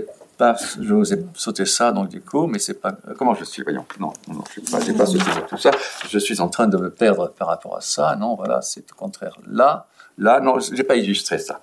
je 0.80 0.94
vous 0.94 1.14
ai 1.14 1.24
sauté 1.36 1.66
ça, 1.66 1.92
donc 1.92 2.10
du 2.10 2.22
coup, 2.22 2.48
mais 2.48 2.60
c'est 2.60 2.82
pas. 2.82 2.92
Comment 3.18 3.36
je 3.36 3.44
suis 3.44 3.64
Voyons. 3.64 3.86
Non, 4.00 4.14
non, 4.28 4.44
je 4.54 4.60
n'ai 4.60 4.98
pas, 4.98 5.04
pas 5.04 5.06
sauté 5.06 5.24
tout 5.48 5.58
ça. 5.58 5.72
Je 6.10 6.20
suis 6.20 6.42
en 6.42 6.50
train 6.50 6.68
de 6.68 6.78
me 6.78 6.90
perdre 6.90 7.30
par 7.30 7.48
rapport 7.48 7.78
à 7.78 7.82
ça. 7.82 8.16
Non, 8.20 8.36
voilà, 8.36 8.62
c'est 8.62 8.86
au 8.92 8.96
contraire 8.96 9.38
là. 9.50 9.88
Là, 10.18 10.40
non, 10.40 10.60
je 10.60 10.74
n'ai 10.74 10.84
pas 10.84 10.96
illustré 10.96 11.38
ça. 11.38 11.62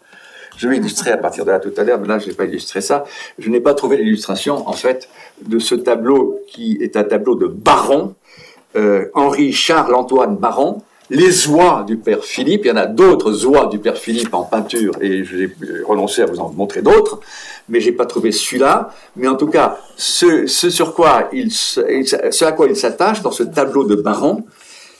Je 0.56 0.68
vais 0.68 0.78
illustrer 0.78 1.12
à 1.12 1.16
partir 1.16 1.44
de 1.44 1.50
là 1.52 1.60
tout 1.60 1.72
à 1.76 1.84
l'heure, 1.84 2.00
mais 2.00 2.08
là, 2.08 2.18
je 2.18 2.26
n'ai 2.26 2.34
pas 2.34 2.44
illustré 2.44 2.80
ça. 2.80 3.04
Je 3.38 3.48
n'ai 3.48 3.60
pas 3.60 3.74
trouvé 3.74 3.96
l'illustration, 3.96 4.68
en 4.68 4.72
fait, 4.72 5.08
de 5.46 5.58
ce 5.60 5.76
tableau 5.76 6.40
qui 6.48 6.78
est 6.80 6.96
un 6.96 7.04
tableau 7.04 7.36
de 7.36 7.46
Baron, 7.46 8.14
euh, 8.74 9.06
Henri 9.14 9.52
Charles-Antoine 9.52 10.36
Baron, 10.36 10.82
les 11.10 11.46
oies 11.46 11.84
du 11.86 11.96
père 11.96 12.24
Philippe. 12.24 12.62
Il 12.64 12.68
y 12.68 12.70
en 12.72 12.76
a 12.76 12.86
d'autres 12.86 13.46
oies 13.46 13.66
du 13.66 13.78
père 13.78 13.96
Philippe 13.96 14.34
en 14.34 14.42
peinture, 14.42 14.94
et 15.00 15.24
j'ai 15.24 15.54
renoncé 15.86 16.22
à 16.22 16.26
vous 16.26 16.40
en 16.40 16.50
montrer 16.50 16.82
d'autres, 16.82 17.20
mais 17.68 17.80
j'ai 17.80 17.92
pas 17.92 18.06
trouvé 18.06 18.32
celui-là. 18.32 18.90
Mais 19.16 19.28
en 19.28 19.36
tout 19.36 19.46
cas, 19.46 19.78
ce, 19.96 20.46
sur 20.46 20.94
quoi 20.94 21.28
il, 21.32 21.52
ce 21.52 22.44
à 22.44 22.52
quoi 22.52 22.66
il 22.68 22.76
s'attache 22.76 23.22
dans 23.22 23.30
ce 23.30 23.42
tableau 23.42 23.84
de 23.84 23.94
Baron, 23.94 24.44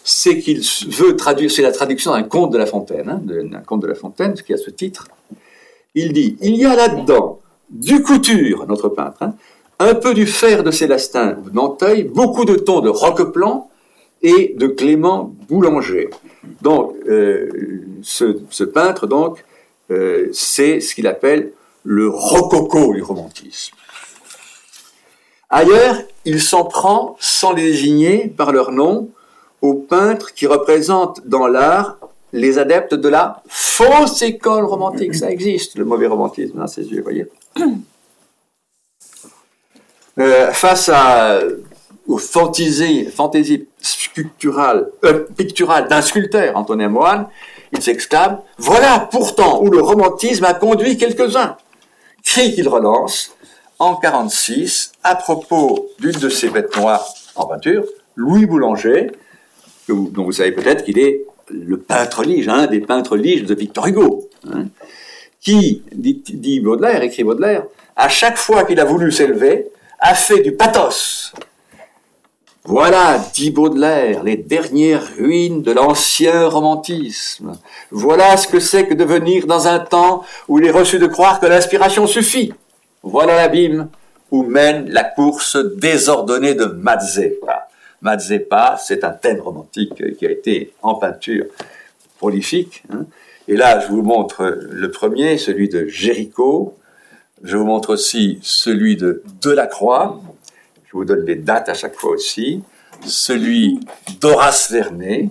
c'est 0.04 0.38
qu'il 0.38 0.62
veut 0.88 1.16
traduire, 1.16 1.50
c'est 1.50 1.62
la 1.62 1.72
traduction 1.72 2.12
d'un 2.12 2.22
conte 2.22 2.52
de 2.52 2.58
La 2.58 2.66
Fontaine, 2.66 3.08
hein, 3.10 3.20
d'un 3.22 3.60
conte 3.60 3.82
de 3.82 3.86
La 3.86 3.94
Fontaine, 3.94 4.34
qui 4.34 4.54
a 4.54 4.56
ce 4.56 4.70
titre. 4.70 5.06
Il 5.94 6.12
dit, 6.12 6.36
il 6.40 6.56
y 6.56 6.64
a 6.64 6.74
là-dedans 6.74 7.40
du 7.70 8.02
couture, 8.02 8.66
notre 8.66 8.88
peintre, 8.88 9.18
hein, 9.22 9.34
un 9.78 9.94
peu 9.94 10.14
du 10.14 10.26
fer 10.26 10.64
de 10.64 10.70
Célestin 10.70 11.36
Nanteuil, 11.52 12.04
beaucoup 12.04 12.44
de 12.44 12.54
tons 12.54 12.80
de 12.80 12.88
Roqueplan 12.88 13.70
et 14.22 14.54
de 14.56 14.66
Clément 14.66 15.34
Boulanger. 15.48 16.10
Donc, 16.62 16.94
euh, 17.08 17.48
ce, 18.02 18.64
peintre, 18.64 19.06
donc, 19.06 19.44
euh, 19.90 20.28
c'est 20.32 20.80
ce 20.80 20.94
qu'il 20.94 21.06
appelle 21.06 21.52
le 21.84 22.08
rococo 22.08 22.94
du 22.94 23.02
romantisme. 23.02 23.74
Ailleurs, 25.50 26.02
il 26.24 26.42
s'en 26.42 26.64
prend, 26.64 27.16
sans 27.20 27.52
les 27.52 27.62
désigner 27.62 28.28
par 28.28 28.52
leur 28.52 28.70
nom, 28.70 29.10
aux 29.62 29.74
peintres 29.74 30.34
qui 30.34 30.46
représentent 30.46 31.26
dans 31.26 31.46
l'art 31.46 31.96
les 32.32 32.58
adeptes 32.58 32.94
de 32.94 33.08
la 33.08 33.42
fausse 33.48 34.20
école 34.22 34.64
romantique. 34.64 35.14
Ça 35.14 35.30
existe, 35.30 35.76
le 35.76 35.84
mauvais 35.84 36.06
romantisme, 36.06 36.58
dans 36.58 36.66
ses 36.66 36.84
yeux, 36.84 36.98
vous 36.98 37.04
voyez. 37.04 37.26
Euh, 40.18 40.52
face 40.52 40.90
à, 40.92 41.40
aux 42.06 42.18
fantaisies, 42.18 43.08
picturales, 44.14 44.90
euh, 45.04 45.26
d'un 45.88 46.02
sculpteur, 46.02 46.56
Antonin 46.56 46.88
Moine, 46.88 47.28
il 47.72 47.82
s'exclame 47.82 48.40
Voilà 48.58 49.08
pourtant 49.10 49.62
où 49.62 49.70
le 49.70 49.80
romantisme 49.80 50.44
a 50.44 50.54
conduit 50.54 50.96
quelques-uns. 50.96 51.56
Cri 52.30 52.54
qu'il 52.54 52.68
relance 52.68 53.34
en 53.78 53.96
46 53.96 54.92
à 55.02 55.14
propos 55.14 55.88
d'une 55.98 56.12
de 56.12 56.28
ses 56.28 56.50
bêtes 56.50 56.76
noires 56.76 57.08
en 57.34 57.46
peinture, 57.46 57.84
Louis 58.16 58.44
Boulanger, 58.44 59.12
dont 59.88 60.24
vous 60.24 60.32
savez 60.32 60.52
peut-être 60.52 60.84
qu'il 60.84 60.98
est 60.98 61.24
le 61.48 61.78
peintre 61.78 62.24
lige, 62.24 62.46
un 62.50 62.66
des 62.66 62.80
peintres 62.80 63.16
liges 63.16 63.44
de 63.44 63.54
Victor 63.54 63.86
Hugo, 63.86 64.28
hein, 64.46 64.66
qui, 65.40 65.82
dit, 65.90 66.22
dit 66.28 66.60
Baudelaire, 66.60 67.00
écrit 67.02 67.24
Baudelaire, 67.24 67.64
à 67.96 68.10
chaque 68.10 68.36
fois 68.36 68.64
qu'il 68.64 68.78
a 68.78 68.84
voulu 68.84 69.10
s'élever, 69.10 69.68
a 69.98 70.14
fait 70.14 70.40
du 70.40 70.52
pathos. 70.52 71.32
Voilà, 72.70 73.18
dit 73.32 73.50
Baudelaire, 73.50 74.22
les 74.22 74.36
dernières 74.36 75.16
ruines 75.16 75.62
de 75.62 75.72
l'ancien 75.72 76.48
romantisme. 76.48 77.52
Voilà 77.90 78.36
ce 78.36 78.46
que 78.46 78.60
c'est 78.60 78.86
que 78.86 78.92
de 78.92 79.04
venir 79.04 79.46
dans 79.46 79.68
un 79.68 79.78
temps 79.78 80.22
où 80.48 80.58
il 80.58 80.66
est 80.66 80.70
reçu 80.70 80.98
de 80.98 81.06
croire 81.06 81.40
que 81.40 81.46
l'inspiration 81.46 82.06
suffit. 82.06 82.52
Voilà 83.02 83.36
l'abîme 83.36 83.88
où 84.30 84.42
mène 84.42 84.90
la 84.90 85.04
course 85.04 85.56
désordonnée 85.56 86.54
de 86.54 86.66
Mazeppa. 86.66 87.68
Mazeppa, 88.02 88.76
c'est 88.78 89.02
un 89.02 89.12
thème 89.12 89.40
romantique 89.40 90.18
qui 90.18 90.26
a 90.26 90.30
été 90.30 90.74
en 90.82 90.96
peinture 90.96 91.46
prolifique. 92.18 92.82
Hein. 92.92 93.06
Et 93.48 93.56
là, 93.56 93.80
je 93.80 93.88
vous 93.88 94.02
montre 94.02 94.44
le 94.44 94.90
premier, 94.90 95.38
celui 95.38 95.70
de 95.70 95.86
Géricault, 95.86 96.76
je 97.42 97.56
vous 97.56 97.64
montre 97.64 97.94
aussi 97.94 98.38
celui 98.42 98.96
de 98.96 99.22
Delacroix. 99.40 100.20
Je 100.88 100.92
vous 100.96 101.04
donne 101.04 101.24
les 101.26 101.36
dates 101.36 101.68
à 101.68 101.74
chaque 101.74 101.94
fois 101.94 102.12
aussi. 102.12 102.62
Celui 103.04 103.80
d'Horace 104.20 104.70
Vernet. 104.70 105.28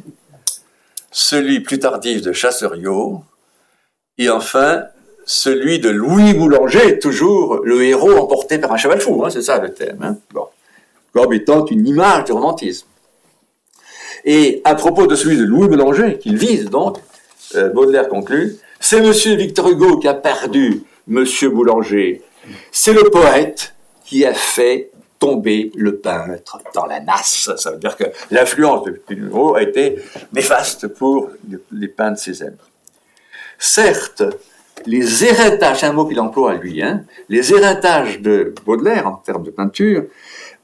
Celui 1.12 1.62
plus 1.62 1.80
tardif 1.80 2.22
de 2.22 2.32
Chasseriot. 2.32 3.24
Et 4.20 4.30
enfin, 4.30 4.86
celui 5.26 5.80
de 5.80 5.89
Louis 5.89 6.34
Boulanger, 6.34 7.00
toujours 7.00 7.62
le 7.63 7.84
héros 7.84 8.15
emporté 8.17 8.60
par 8.60 8.72
un 8.72 8.78
cheval 8.78 9.02
fou. 9.02 9.24
Hein, 9.26 9.30
c'est 9.30 9.41
ça 9.41 9.60
le 9.60 9.74
thème. 9.74 10.00
Hein. 10.02 10.17
bon. 10.32 10.48
Comme 11.13 11.34
étant 11.34 11.65
une 11.65 11.88
image 11.88 12.26
du 12.26 12.34
romantisme. 12.34 12.88
Et 14.26 14.62
à 14.63 14.76
propos 14.76 15.08
de 15.08 15.15
celui 15.15 15.38
de 15.38 15.43
Louis 15.43 15.67
Boulanger, 15.67 16.20
qu'il 16.20 16.38
vise 16.38 16.65
donc, 16.65 16.98
euh, 17.56 17.70
Baudelaire 17.70 18.10
conclut, 18.10 18.58
c'est 18.80 19.02
Monsieur 19.02 19.36
Victor 19.36 19.70
Hugo 19.70 19.98
qui 19.98 20.08
a 20.08 20.13
perdu 20.13 20.84
Monsieur 21.08 21.50
Boulanger. 21.50 22.22
C'est 22.72 22.93
le 22.93 23.10
poète 23.10 23.74
qui 24.06 24.26
a 24.26 24.34
fait 24.34 24.91
tomber 25.19 25.71
le 25.75 25.97
peintre 25.97 26.60
dans 26.73 26.86
la 26.86 26.99
nasse. 26.99 27.49
Ça 27.58 27.71
veut 27.71 27.80
dire 27.80 27.95
que 27.95 28.06
l'influence 28.32 28.86
de 28.86 29.01
Hugo 29.10 29.56
a 29.56 29.63
été 29.63 29.95
néfaste 30.34 30.88
pour 30.88 31.30
les 31.71 31.88
peintres 31.88 32.21
célèbres. 32.21 32.69
Certes, 33.58 34.23
les 34.86 35.25
héritages, 35.25 35.80
c'est 35.80 35.86
un 35.88 35.93
mot 35.93 36.06
qu'il 36.06 36.19
emploie 36.19 36.56
lui, 36.56 36.82
hein, 36.82 37.03
les 37.30 37.51
héritages 37.51 38.21
de 38.21 38.53
Baudelaire 38.65 39.08
en 39.08 39.15
termes 39.15 39.43
de 39.43 39.49
peinture, 39.49 40.03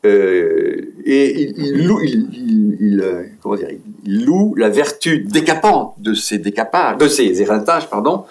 euh, 0.05 0.93
et 1.05 1.41
il, 1.57 1.87
loue, 1.87 2.01
il, 2.03 3.01
euh, 3.01 3.23
comment 3.41 3.55
dire, 3.55 3.69
loue, 4.05 4.53
la 4.55 4.69
vertu 4.69 5.19
décapante 5.19 5.95
de 5.99 6.13
ces 6.13 6.37
décapages, 6.37 6.97
de 6.97 7.07
ces 7.07 7.41
héritages, 7.41 7.89
pardon, 7.89 8.25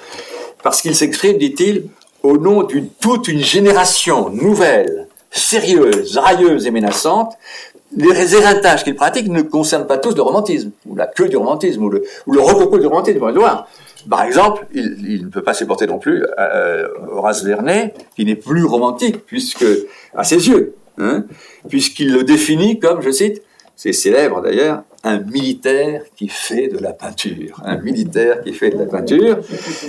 parce 0.62 0.82
qu'il 0.82 0.94
s'exprime, 0.94 1.38
dit-il, 1.38 1.88
au 2.22 2.36
nom 2.36 2.62
d'une 2.62 2.88
toute 2.88 3.26
une 3.26 3.40
génération 3.40 4.28
nouvelle, 4.30 5.08
sérieuse, 5.32 6.16
railleuse 6.16 6.66
et 6.66 6.70
menaçante, 6.70 7.34
les 7.96 8.34
héritages 8.34 8.84
qu'il 8.84 8.94
pratique 8.94 9.28
ne 9.28 9.42
concernent 9.42 9.86
pas 9.86 9.98
tous 9.98 10.14
le 10.14 10.22
romantisme, 10.22 10.70
ou 10.86 10.96
la 10.96 11.06
queue 11.06 11.28
du 11.28 11.36
romantisme, 11.36 11.82
ou 11.84 11.90
le, 11.90 12.04
ou 12.26 12.40
rococo 12.40 12.78
du 12.78 12.86
romantisme, 12.86 13.18
voir. 13.18 13.68
Par 14.08 14.22
exemple, 14.22 14.66
il, 14.74 15.24
ne 15.24 15.28
peut 15.28 15.42
pas 15.42 15.54
supporter 15.54 15.86
non 15.86 15.98
plus 15.98 16.24
euh, 16.38 16.88
Horace 17.10 17.44
Vernet, 17.44 17.94
qui 18.16 18.24
n'est 18.24 18.36
plus 18.36 18.64
romantique, 18.64 19.24
puisque, 19.26 19.66
à 20.14 20.24
ses 20.24 20.48
yeux, 20.48 20.74
hein, 20.98 21.24
puisqu'il 21.68 22.12
le 22.12 22.24
définit 22.24 22.78
comme, 22.78 23.00
je 23.02 23.10
cite, 23.10 23.42
c'est 23.76 23.92
célèbre 23.92 24.42
d'ailleurs, 24.42 24.82
un 25.04 25.18
militaire 25.18 26.02
qui 26.16 26.28
fait 26.28 26.68
de 26.68 26.78
la 26.78 26.92
peinture, 26.92 27.60
un 27.64 27.76
militaire 27.76 28.40
qui 28.42 28.52
fait 28.52 28.70
de 28.70 28.78
la 28.78 28.86
peinture, 28.86 29.38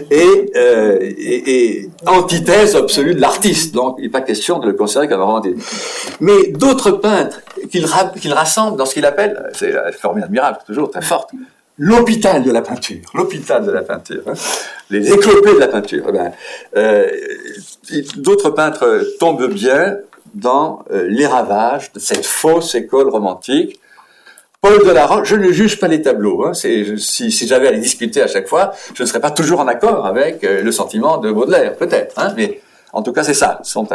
et, 0.09 0.51
euh, 0.55 0.97
et, 1.01 1.89
antithèse 2.07 2.75
absolue 2.75 3.13
de 3.13 3.21
l'artiste. 3.21 3.75
Donc, 3.75 3.95
il 3.99 4.05
n'est 4.05 4.09
pas 4.09 4.21
question 4.21 4.57
de 4.57 4.67
le 4.67 4.73
considérer 4.73 5.07
comme 5.07 5.21
un 5.21 5.25
romantique. 5.25 5.57
Mais 6.19 6.47
d'autres 6.47 6.91
peintres 6.91 7.41
qu'il 7.69 7.85
rassemble 8.33 8.77
dans 8.77 8.85
ce 8.85 8.95
qu'il 8.95 9.05
appelle, 9.05 9.51
c'est 9.53 9.71
une 9.71 9.93
formule 9.93 10.23
admirable, 10.23 10.57
toujours 10.65 10.89
très 10.89 11.03
forte, 11.03 11.29
l'hôpital 11.77 12.43
de 12.43 12.51
la 12.51 12.61
peinture, 12.61 13.01
l'hôpital 13.13 13.65
de 13.65 13.71
la 13.71 13.81
peinture, 13.81 14.23
hein. 14.27 14.33
les 14.89 15.11
éclopés 15.11 15.53
de 15.53 15.59
la 15.59 15.67
peinture. 15.67 16.05
Eh 16.09 16.11
ben, 16.11 16.31
euh, 16.75 17.09
d'autres 18.17 18.49
peintres 18.51 19.03
tombent 19.19 19.51
bien 19.51 19.97
dans 20.33 20.83
euh, 20.91 21.07
les 21.07 21.27
ravages 21.27 21.91
de 21.93 21.99
cette 21.99 22.25
fausse 22.25 22.73
école 22.75 23.09
romantique 23.09 23.79
Paul 24.63 24.87
Delaroche, 24.87 25.27
je 25.27 25.35
ne 25.35 25.51
juge 25.51 25.77
pas 25.77 25.89
les 25.89 26.01
tableaux. 26.01 26.45
Hein. 26.45 26.53
si, 26.53 27.29
j'avais 27.45 27.67
à 27.67 27.71
les 27.71 27.81
discuter 27.81 28.21
à 28.21 28.27
chaque 28.27 28.47
fois, 28.47 28.71
je 28.93 29.03
ne 29.03 29.05
serais 29.05 29.19
pas 29.19 29.29
toujours 29.29 29.59
en 29.59 29.67
accord 29.67 30.05
avec 30.05 30.41
euh, 30.45 30.61
le 30.61 30.71
sentiment 30.71 31.17
de 31.17 31.29
Baudelaire, 31.33 31.75
peut-être. 31.75 32.17
Hein, 32.17 32.33
mais 32.37 32.61
en 32.93 33.03
tout 33.03 33.11
cas, 33.11 33.25
c'est 33.25 33.33
ça. 33.33 33.59
Son 33.63 33.85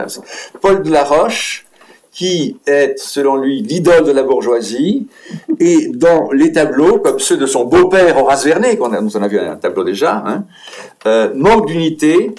Paul 0.60 0.82
Delaroche, 0.82 1.64
qui 2.12 2.58
est, 2.66 2.98
selon 2.98 3.36
lui, 3.36 3.62
l'idole 3.62 4.04
de 4.04 4.12
la 4.12 4.22
bourgeoisie, 4.22 5.08
et 5.58 5.88
dans 5.88 6.30
les 6.32 6.52
tableaux, 6.52 6.98
comme 6.98 7.18
ceux 7.18 7.38
de 7.38 7.46
son 7.46 7.64
beau-père 7.64 8.18
Horace 8.18 8.44
Vernet, 8.44 8.76
qu'on 8.76 8.92
a, 8.92 9.00
nous 9.00 9.16
en 9.16 9.22
a 9.22 9.28
vu 9.28 9.38
un 9.38 9.56
tableau 9.56 9.84
déjà, 9.84 10.22
hein, 10.26 10.44
euh, 11.06 11.32
manque 11.34 11.68
d'unité 11.68 12.34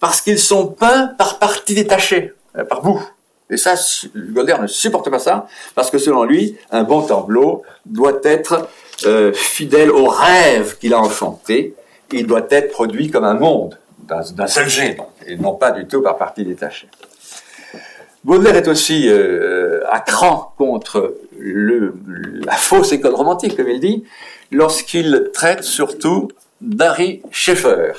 parce 0.00 0.22
qu'ils 0.22 0.38
sont 0.38 0.68
peints 0.68 1.08
par 1.18 1.38
parties 1.38 1.74
détachées, 1.74 2.32
euh, 2.56 2.64
par 2.64 2.80
bout. 2.80 3.02
Et 3.50 3.56
ça, 3.56 3.74
Golder 4.14 4.56
ne 4.60 4.66
supporte 4.66 5.10
pas 5.10 5.18
ça, 5.18 5.46
parce 5.74 5.90
que 5.90 5.98
selon 5.98 6.24
lui, 6.24 6.56
un 6.70 6.84
bon 6.84 7.02
tableau 7.02 7.62
doit 7.86 8.20
être 8.24 8.68
euh, 9.06 9.32
fidèle 9.32 9.90
au 9.90 10.06
rêve 10.06 10.76
qu'il 10.78 10.92
a 10.92 11.00
enchanté, 11.00 11.74
il 12.12 12.26
doit 12.26 12.46
être 12.50 12.70
produit 12.72 13.10
comme 13.10 13.24
un 13.24 13.34
monde, 13.34 13.78
d'un 14.06 14.46
seul 14.46 14.68
jet, 14.68 14.98
et 15.26 15.36
non 15.36 15.54
pas 15.54 15.70
du 15.70 15.86
tout 15.86 16.02
par 16.02 16.16
partie 16.16 16.44
détachée. 16.44 16.88
Baudelaire 18.24 18.56
est 18.56 18.68
aussi 18.68 19.08
euh, 19.08 19.80
à 19.90 20.00
cran 20.00 20.52
contre 20.58 21.14
la 21.40 22.52
fausse 22.52 22.92
école 22.92 23.14
romantique, 23.14 23.56
comme 23.56 23.68
il 23.68 23.80
dit, 23.80 24.04
lorsqu'il 24.50 25.30
traite 25.32 25.62
surtout 25.62 26.28
d'Harry 26.60 27.22
Schaeffer, 27.30 27.92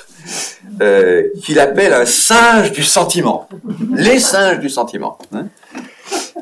euh, 0.81 1.29
qu'il 1.41 1.59
appelle 1.59 1.93
un 1.93 2.05
singe 2.05 2.71
du 2.71 2.83
sentiment, 2.83 3.47
les 3.93 4.19
singes 4.19 4.59
du 4.59 4.69
sentiment. 4.69 5.17
Hein. 5.33 5.47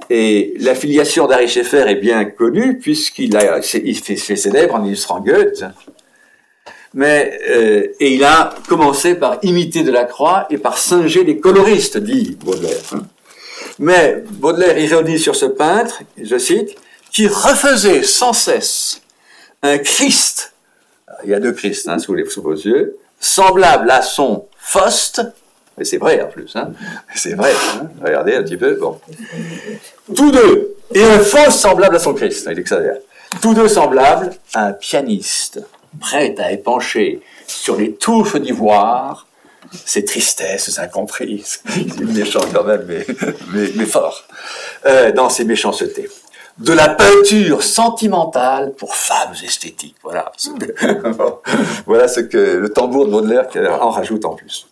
Et 0.10 0.54
l'affiliation 0.60 1.28
d'Harry 1.28 1.48
Schaeffer 1.48 1.86
est 1.88 1.96
bien 1.96 2.26
connue 2.26 2.80
puisqu'il 2.80 3.36
a, 3.38 3.60
il 3.60 3.98
fait, 4.00 4.16
célèbre 4.16 4.76
en 4.76 4.86
illustrant 4.86 5.20
Goethe. 5.20 5.66
Mais 6.94 7.40
euh, 7.50 7.88
et 8.00 8.14
il 8.16 8.24
a 8.24 8.56
commencé 8.68 9.16
par 9.16 9.38
imiter 9.44 9.84
Delacroix 9.84 10.48
et 10.50 10.58
par 10.58 10.78
singer 10.78 11.24
les 11.24 11.40
coloristes, 11.40 11.98
dit 11.98 12.38
Baudelaire. 12.44 12.82
Hein. 12.94 13.04
Mais 13.80 14.24
Baudelaire 14.32 14.78
ironise 14.80 15.22
sur 15.22 15.36
ce 15.36 15.46
peintre, 15.46 16.02
je 16.20 16.38
cite, 16.38 16.76
qui 17.12 17.28
refaisait 17.28 18.04
sans 18.04 18.34
cesse 18.34 19.02
un 19.62 19.78
Christ, 19.78 20.54
il 21.24 21.30
y 21.30 21.34
a 21.34 21.40
deux 21.40 21.52
Christ 21.52 21.88
hein, 21.88 22.00
sous, 22.00 22.14
les, 22.14 22.26
sous 22.30 22.42
vos 22.42 22.54
yeux, 22.54 22.98
semblable 23.20 23.90
à 23.90 24.02
son 24.02 24.46
Faust, 24.58 25.22
et 25.80 25.86
c'est 25.86 25.98
vrai 25.98 26.22
en 26.22 26.28
plus, 26.28 26.56
hein, 26.56 26.72
c'est 27.16 27.34
vrai, 27.34 27.52
hein, 27.52 27.90
regardez 28.04 28.36
un 28.36 28.44
petit 28.44 28.58
peu, 28.58 28.76
bon. 28.76 29.00
Tous 30.16 30.32
deux, 30.32 30.76
et 30.94 31.04
un 31.04 31.20
Faust 31.20 31.60
semblable 31.60 31.96
à 31.96 32.00
son 32.00 32.14
Christ, 32.14 32.48
il 32.52 32.60
exagère. 32.60 32.98
Tous 33.42 33.54
deux 33.54 33.68
semblables 33.68 34.32
à 34.54 34.68
un 34.68 34.74
pianiste, 34.74 35.62
prêt 36.00 36.36
à 36.40 36.52
épancher 36.52 37.22
sur 37.48 37.78
les 37.78 37.94
touffes 37.94 38.38
d'ivoire 38.38 39.28
ces 39.86 40.06
tristesses 40.06 40.80
incomprises. 40.80 41.62
Il 41.76 42.02
est 42.02 42.24
méchant 42.24 42.42
quand 42.54 42.64
même, 42.64 42.86
mais, 42.88 43.06
mais, 43.76 43.86
fort. 43.86 44.26
Euh, 44.86 45.12
dans 45.12 45.30
ses 45.30 45.44
méchancetés. 45.44 46.10
De 46.60 46.74
la 46.74 46.90
peinture 46.90 47.62
sentimentale 47.62 48.74
pour 48.78 48.96
femmes 48.96 49.36
esthétiques. 49.44 49.96
Voilà 50.04 50.32
ce 50.38 50.50
que, 50.50 50.66
voilà 51.86 52.08
ce 52.08 52.22
que 52.22 52.38
le 52.38 52.70
tambour 52.70 53.06
de 53.06 53.12
Baudelaire 53.12 53.48
en 53.82 53.92
rajoute 53.92 54.26
en 54.26 54.34
plus. 54.34 54.68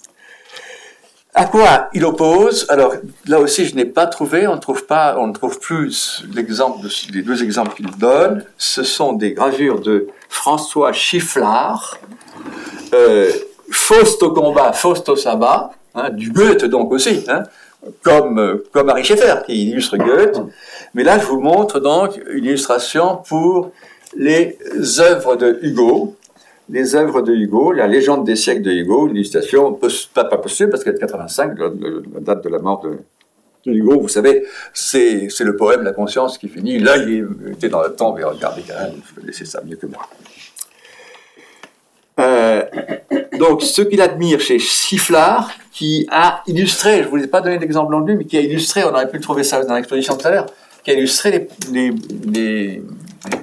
À 1.38 1.46
quoi 1.46 1.90
il 1.94 2.06
oppose? 2.06 2.66
Alors 2.70 2.94
là 3.28 3.42
aussi, 3.42 3.66
je 3.66 3.76
n'ai 3.76 3.84
pas 3.84 4.08
trouvé, 4.08 4.48
on 4.48 4.56
ne 4.56 4.60
trouve 4.62 4.86
pas, 4.86 5.18
on 5.20 5.28
ne 5.28 5.34
trouve 5.34 5.60
plus 5.60 6.24
l'exemple, 6.34 6.88
les 7.14 7.22
deux 7.24 7.44
exemples 7.44 7.76
qu'il 7.76 7.92
donne. 7.98 8.46
Ce 8.58 8.84
sont 8.84 9.12
des 9.12 9.34
gravures 9.34 9.82
de 9.82 10.08
François 10.30 10.94
Chifflard, 10.94 12.00
euh, 12.94 13.30
Faust 13.70 14.24
au 14.24 14.32
combat, 14.32 14.72
Faust 14.72 15.10
au 15.10 15.18
sabbat, 15.18 15.72
hein, 15.94 16.10
du 16.10 16.32
Goethe 16.32 16.64
donc 16.64 16.94
aussi, 16.94 17.26
hein, 17.28 17.44
comme, 18.02 18.40
euh, 18.40 18.64
comme 18.72 18.90
Harry 18.90 19.04
Schaeffer 19.04 19.44
qui 19.46 19.70
illustre 19.70 19.98
Goethe. 19.98 20.42
Mais 20.94 21.04
là, 21.04 21.20
je 21.20 21.26
vous 21.26 21.40
montre 21.40 21.80
donc 21.80 22.20
une 22.32 22.46
illustration 22.46 23.18
pour 23.28 23.72
les 24.16 24.58
œuvres 25.00 25.36
de 25.36 25.60
Hugo, 25.62 26.16
les 26.70 26.96
œuvres 26.96 27.22
de 27.22 27.34
Hugo, 27.34 27.72
la 27.72 27.88
légende 27.88 28.26
des 28.26 28.36
siècles 28.36 28.64
de 28.64 28.72
Hugo, 28.72 29.08
une 29.08 29.16
illustration 29.16 29.74
pas, 29.74 30.24
pas 30.24 30.38
possible 30.38 30.70
parce 30.70 30.84
qu'elle 30.84 30.96
est 30.96 31.00
85, 31.00 31.60
la, 31.60 31.66
la, 31.66 32.20
date 32.22 32.44
de 32.44 32.50
la 32.50 32.60
mort 32.60 32.82
de, 32.82 32.98
Hugo, 33.68 34.00
vous 34.00 34.08
savez, 34.08 34.46
c'est 34.74 35.28
le 35.40 35.56
poème 35.56 35.82
La 35.82 35.92
conscience 35.92 36.38
qui 36.38 36.48
finit. 36.48 36.78
Là, 36.78 36.98
il 36.98 37.28
était 37.52 37.68
dans 37.68 37.82
le 37.82 37.94
temps, 37.94 38.14
mais 38.14 38.24
regardez 38.24 38.62
quand 38.62 38.76
même, 38.76 38.94
vous 38.94 39.22
connaissez 39.22 39.46
ça 39.46 39.62
mieux 39.66 39.76
que 39.76 39.88
moi. 39.88 40.08
Euh, 42.20 42.64
donc, 43.38 43.62
ce 43.62 43.82
qu'il 43.82 44.02
admire 44.02 44.40
chez 44.40 44.60
Sifflard, 44.60 45.52
qui 45.72 46.08
a 46.10 46.42
illustré, 46.48 47.00
je 47.00 47.04
ne 47.04 47.10
vous 47.10 47.24
ai 47.24 47.28
pas 47.28 47.42
donné 47.42 47.58
d'exemple 47.58 47.94
en 47.94 48.00
lui, 48.00 48.16
mais 48.16 48.26
qui 48.26 48.38
a 48.38 48.42
illustré, 48.42 48.84
on 48.86 48.90
aurait 48.90 49.10
pu 49.10 49.18
le 49.18 49.24
trouver 49.24 49.44
ça 49.44 49.64
dans 49.64 49.76
l'exposition 49.76 50.16
tout 50.16 50.28
à 50.28 50.32
l'heure, 50.32 50.46
qui 50.84 50.92
a 50.92 50.94
illustré 50.94 51.50
les, 51.72 51.92
les, 52.32 52.82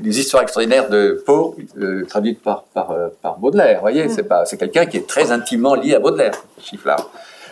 les, 0.02 0.20
histoires 0.20 0.42
extraordinaires 0.42 0.88
de 0.88 1.22
Poe, 1.26 1.56
euh, 1.78 2.06
traduites 2.06 2.40
par, 2.40 2.64
par, 2.72 2.90
euh, 2.92 3.08
par, 3.20 3.38
Baudelaire. 3.38 3.76
Vous 3.76 3.82
voyez, 3.82 4.08
c'est 4.08 4.22
pas, 4.22 4.46
c'est 4.46 4.56
quelqu'un 4.56 4.86
qui 4.86 4.96
est 4.96 5.06
très 5.06 5.30
intimement 5.30 5.74
lié 5.74 5.94
à 5.94 5.98
Baudelaire, 5.98 6.32
Sifflard. 6.58 7.10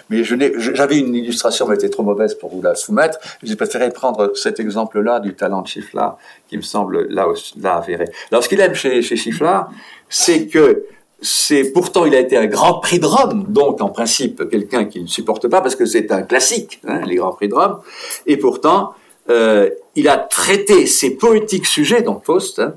Mais 0.09 0.25
j'avais 0.25 0.99
une 0.99 1.15
illustration, 1.15 1.69
mais 1.69 1.75
elle 1.75 1.85
était 1.85 1.89
trop 1.89 2.03
mauvaise 2.03 2.35
pour 2.35 2.51
vous 2.51 2.63
la 2.63 2.75
soumettre. 2.75 3.19
J'ai 3.45 3.55
préféré 3.55 3.91
prendre 3.91 4.35
cet 4.35 4.59
exemple-là 4.59 5.21
du 5.21 5.35
talent 5.35 5.63
de 5.63 5.69
Chifflard, 5.69 6.19
qui 6.49 6.57
me 6.57 6.63
semble 6.63 7.07
là, 7.09 7.27
là 7.61 7.77
avéré. 7.77 8.07
Alors, 8.33 8.43
ce 8.43 8.49
qu'il 8.49 8.61
aime 8.61 8.75
chez, 8.75 9.03
chez 9.03 9.15
Chifflard, 9.15 9.71
c'est 10.09 10.49
que 10.49 10.85
c'est 11.23 11.73
pourtant 11.73 12.05
il 12.05 12.15
a 12.15 12.21
été 12.21 12.37
un 12.37 12.47
grand 12.47 12.81
prix 12.81 12.99
de 12.99 13.07
Rome, 13.07 13.47
donc 13.49 13.81
en 13.81 13.89
principe 13.89 14.49
quelqu'un 14.49 14.85
qui 14.85 15.01
ne 15.01 15.07
supporte 15.07 15.49
pas 15.49 15.61
parce 15.61 15.77
que 15.77 15.85
c'est 15.85 16.11
un 16.13 16.23
classique, 16.23 16.81
hein, 16.87 17.01
les 17.07 17.17
grands 17.17 17.33
prix 17.33 17.49
de 17.49 17.55
Rome, 17.55 17.81
et 18.27 18.37
pourtant 18.37 18.95
euh, 19.29 19.71
il 19.97 20.09
a 20.09 20.17
traité 20.17 20.87
ces 20.87 21.17
poétiques 21.17 21.67
sujets, 21.67 22.03
donc 22.03 22.25
Faust, 22.25 22.59
hein, 22.59 22.75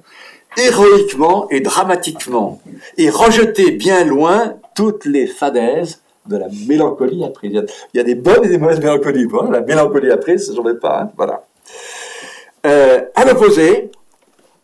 héroïquement 0.57 1.47
et 1.49 1.61
dramatiquement, 1.61 2.61
et 2.97 3.09
rejeté 3.09 3.71
bien 3.71 4.03
loin 4.03 4.55
toutes 4.75 5.05
les 5.05 5.27
fadaises 5.27 6.01
de 6.25 6.37
la 6.37 6.47
mélancolie 6.67 7.23
apprise. 7.23 7.65
Il 7.93 7.97
y 7.97 7.99
a 7.99 8.03
des 8.03 8.15
bonnes 8.15 8.45
et 8.45 8.49
des 8.49 8.57
mauvaises 8.57 8.79
mélancolies. 8.79 9.27
la 9.51 9.61
mélancolie 9.61 10.11
apprise, 10.11 10.53
j'en 10.55 10.67
ai 10.69 10.75
pas. 10.75 11.01
Hein, 11.01 11.11
voilà. 11.17 11.45
Euh, 12.65 13.01
à 13.15 13.25
l'opposé 13.25 13.91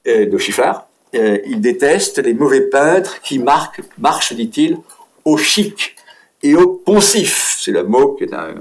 euh, 0.08 0.26
de 0.26 0.38
Chiffard, 0.38 0.88
euh, 1.16 1.40
il 1.46 1.62
déteste 1.62 2.20
les 2.20 2.34
mauvais 2.34 2.62
peintres 2.62 3.22
qui 3.22 3.40
marquent, 3.40 3.82
marchent, 3.98 4.34
dit-il, 4.34 4.78
au 5.26 5.38
chic 5.38 5.96
et 6.44 6.56
au 6.56 6.68
poncif. 6.68 7.58
C'est 7.60 7.72
le 7.72 7.84
mot 7.84 8.14
qui 8.14 8.26
est 8.26 8.34
un 8.34 8.56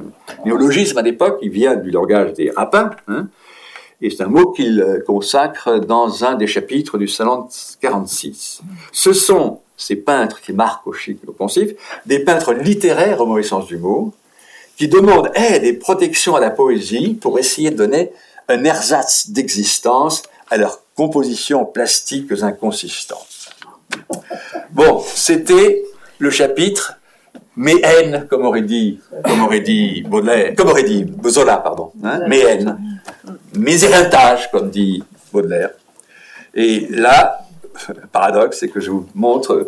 néologisme 0.45 0.99
à 0.99 1.03
l'époque, 1.03 1.39
il 1.43 1.51
vient 1.51 1.77
du 1.77 1.91
langage 1.91 2.33
des 2.33 2.51
rapins, 2.51 2.91
hein, 3.07 3.29
et 4.01 4.11
c'est 4.11 4.23
un 4.23 4.29
mot 4.29 4.53
qu'il 4.53 4.81
euh, 4.81 5.01
consacre 5.05 5.81
dans 5.81 6.25
un 6.25 6.37
des 6.37 6.47
chapitres 6.47 6.99
du 6.99 7.09
Salon 7.09 7.49
46. 7.81 8.61
Ce 8.93 9.13
sont 9.13 9.61
ces 9.77 9.97
peintres 9.97 10.41
qui 10.41 10.53
marquent 10.53 10.87
au 10.87 10.93
chic 10.93 11.19
et 11.25 11.29
au 11.29 11.33
poncif, 11.33 11.73
des 12.07 12.21
peintres 12.21 12.53
littéraires 12.53 13.21
au 13.21 13.27
mauvais 13.27 13.43
sens 13.43 13.67
du 13.67 13.77
mot, 13.77 14.13
qui 14.77 14.89
demandent 14.89 15.31
aide 15.35 15.65
et 15.65 15.73
protection 15.73 16.37
à 16.37 16.41
la 16.41 16.51
poésie 16.51 17.15
pour 17.15 17.39
essayer 17.39 17.71
de 17.71 17.77
donner 17.77 18.13
un 18.49 18.65
ersatz 18.65 19.31
d'existence 19.31 20.23
à 20.51 20.57
leur 20.57 20.81
compositions 20.99 21.65
plastiques 21.65 22.33
inconsistantes. 22.43 23.55
Bon, 24.71 25.01
c'était 25.15 25.85
le 26.19 26.31
chapitre 26.31 26.99
mes 27.55 27.81
haines, 27.83 28.27
comme 28.29 28.45
aurait 28.45 28.63
dit, 28.63 29.01
comme 29.25 29.43
aurait 29.43 29.61
dit 29.61 30.03
Baudelaire, 30.03 30.55
comme 30.57 30.69
aurait 30.69 30.83
dit 30.85 31.07
Zola, 31.29 31.57
pardon, 31.59 31.93
hein, 32.05 32.21
mes 32.29 32.41
haines, 32.41 33.01
mes 33.55 33.85
héritages, 33.85 34.51
comme 34.51 34.71
dit 34.71 35.03
Baudelaire. 35.33 35.71
Et 36.55 36.87
là, 36.91 37.47
paradoxe, 38.13 38.59
c'est 38.61 38.69
que 38.69 38.81
je 38.81 38.91
vous 38.91 39.07
montre 39.15 39.67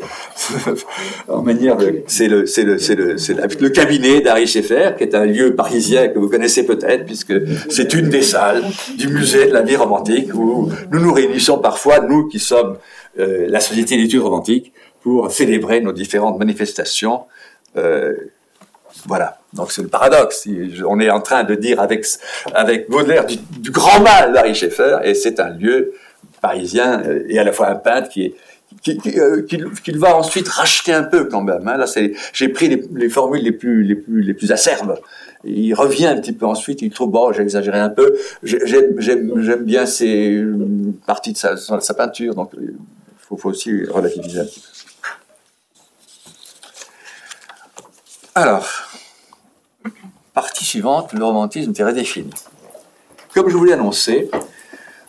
en 1.29 1.43
manière 1.43 1.77
c'est 2.07 2.29
le 2.29 2.47
c'est 2.47 2.65
le 2.65 2.79
c'est 2.79 2.95
le 2.95 3.19
c'est 3.19 3.35
le, 3.35 3.69
cabinet 3.69 4.21
d'Harry 4.21 4.47
Schaeffer 4.47 4.93
qui 4.97 5.05
est 5.05 5.15
un 5.15 5.25
lieu 5.25 5.55
parisien 5.55 6.09
que 6.09 6.19
vous 6.19 6.29
connaissez 6.29 6.65
peut-être 6.65 7.07
puisque 7.07 7.35
c'est 7.69 7.95
une 7.95 8.09
des 8.09 8.23
salles 8.23 8.65
du 8.97 9.09
musée 9.09 9.47
de 9.47 9.53
la 9.53 9.63
vie 9.63 9.77
romantique 9.77 10.35
où 10.35 10.71
nous 10.91 11.01
nous 11.01 11.13
réunissons 11.13 11.59
parfois 11.59 12.01
nous 12.01 12.29
qui 12.29 12.39
sommes 12.39 12.77
euh, 13.19 13.47
la 13.49 13.61
société 13.61 13.97
d'études 13.97 14.23
romantiques 14.23 14.73
pour 15.03 15.31
célébrer 15.31 15.81
nos 15.81 15.93
différentes 15.93 16.39
manifestations 16.39 17.23
euh, 17.77 18.15
voilà. 19.07 19.39
Donc 19.53 19.73
c'est 19.73 19.83
le 19.83 19.89
paradoxe. 19.89 20.49
On 20.87 21.01
est 21.01 21.11
en 21.11 21.21
train 21.21 21.45
de 21.45 21.55
dire 21.55 21.81
avec 21.81 22.05
avec 22.55 22.89
Baudelaire 22.91 23.25
du, 23.27 23.37
du 23.37 23.71
grand 23.71 24.01
mal 24.01 24.33
d'Harry 24.33 24.55
Schaeffer 24.55 24.99
et 25.05 25.15
c'est 25.15 25.41
un 25.41 25.51
lieu 25.51 25.93
parisien 26.41 27.03
euh, 27.03 27.25
et 27.29 27.39
à 27.39 27.45
la 27.45 27.53
fois 27.53 27.69
un 27.69 27.77
peintre 27.77 28.09
qui 28.09 28.25
est 28.25 28.35
euh, 28.89 29.43
qu'il 29.43 29.99
va 29.99 30.17
ensuite 30.17 30.49
racheter 30.49 30.93
un 30.93 31.03
peu 31.03 31.25
quand 31.25 31.43
même. 31.43 31.67
Hein. 31.67 31.77
Là, 31.77 31.87
c'est, 31.87 32.13
j'ai 32.33 32.49
pris 32.49 32.69
les, 32.69 33.09
formules 33.09 33.43
les 33.43 33.53
plus, 33.53 33.83
les 33.83 33.97
plus, 33.97 34.23
les 34.23 34.33
plus 34.33 34.53
acerbes. 34.53 34.99
Il 35.45 35.75
revient 35.75 36.07
un 36.07 36.21
petit 36.21 36.33
peu 36.33 36.47
ensuite, 36.47 36.81
il 36.81 36.91
trouve, 36.91 37.11
bon, 37.11 37.33
j'ai 37.33 37.43
exagéré 37.43 37.79
un 37.79 37.89
peu. 37.89 38.17
J'aime, 38.43 39.65
bien 39.65 39.87
ces 39.87 40.45
parties 41.07 41.33
de 41.33 41.39
sa, 41.39 41.95
peinture, 41.95 42.35
donc 42.35 42.53
il 42.61 42.75
faut, 43.19 43.37
faut, 43.37 43.51
aussi 43.51 43.85
relativiser 43.87 44.41
un 44.41 44.45
petit 44.45 44.61
peu. 44.61 44.67
Alors, 48.37 48.69
partie 50.33 50.65
suivante, 50.65 51.13
le 51.13 51.25
romantisme 51.25 51.73
est 51.77 51.85
redéfini. 51.85 52.31
comme 53.35 53.49
je 53.49 53.57
vous 53.57 53.65
l'ai 53.65 53.73
annoncé, 53.73 54.31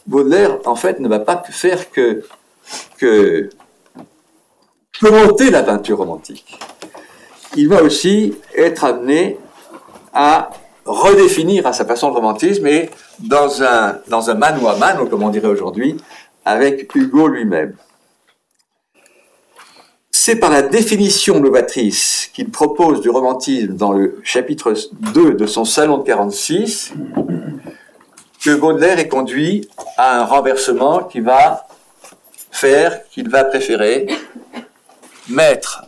Baudelaire, 0.07 0.57
en 0.65 0.75
fait, 0.75 0.99
ne 0.99 1.07
va 1.07 1.19
pas 1.19 1.41
faire 1.49 1.91
que, 1.91 2.23
que 2.97 3.49
commenter 4.99 5.49
la 5.49 5.63
peinture 5.63 5.97
romantique. 5.97 6.59
Il 7.55 7.67
va 7.67 7.83
aussi 7.83 8.35
être 8.55 8.83
amené 8.83 9.37
à 10.13 10.51
redéfinir 10.85 11.67
à 11.67 11.73
sa 11.73 11.85
façon 11.85 12.07
le 12.09 12.15
romantisme 12.15 12.65
et 12.67 12.89
dans 13.19 13.61
un, 13.61 13.99
dans 14.07 14.29
un 14.29 14.33
mano 14.33 14.67
à 14.67 14.77
mano, 14.77 15.05
comme 15.05 15.23
on 15.23 15.29
dirait 15.29 15.47
aujourd'hui, 15.47 15.97
avec 16.45 16.93
Hugo 16.95 17.27
lui-même. 17.27 17.75
C'est 20.09 20.35
par 20.35 20.51
la 20.51 20.61
définition 20.61 21.39
novatrice 21.39 22.29
qu'il 22.33 22.51
propose 22.51 23.01
du 23.01 23.09
romantisme 23.09 23.75
dans 23.75 23.91
le 23.91 24.19
chapitre 24.23 24.73
2 25.13 25.33
de 25.33 25.47
son 25.47 25.65
Salon 25.65 25.97
de 25.99 26.03
46 26.03 26.93
que 28.43 28.55
Baudelaire 28.55 28.99
est 28.99 29.07
conduit 29.07 29.69
à 29.97 30.19
un 30.19 30.25
renversement 30.25 31.03
qui 31.03 31.19
va 31.19 31.67
faire 32.51 33.07
qu'il 33.09 33.29
va 33.29 33.45
préférer 33.45 34.07
mettre 35.29 35.85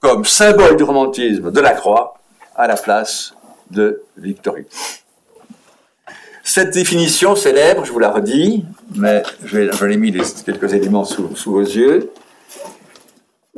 comme 0.00 0.24
symbole 0.24 0.76
du 0.76 0.84
romantisme 0.84 1.50
de 1.50 1.60
la 1.60 1.72
croix 1.72 2.14
à 2.56 2.66
la 2.66 2.76
place 2.76 3.34
de 3.70 4.02
Victor 4.16 4.56
Hugo. 4.56 4.68
Cette 6.42 6.72
définition 6.72 7.36
célèbre, 7.36 7.84
je 7.84 7.92
vous 7.92 7.98
la 7.98 8.10
redis, 8.10 8.64
mais 8.96 9.22
je, 9.44 9.84
l'ai 9.84 9.96
mis 9.96 10.12
quelques 10.44 10.72
éléments 10.72 11.04
sous, 11.04 11.28
vos 11.46 11.60
yeux. 11.60 12.12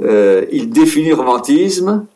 Euh, 0.01 0.47
il 0.51 0.71
définit 0.71 1.11
le 1.11 1.15
romantisme 1.15 2.07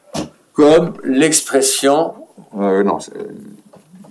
comme 0.53 0.95
l'expression, 1.05 2.15
euh, 2.59 2.83
non, 2.83 2.99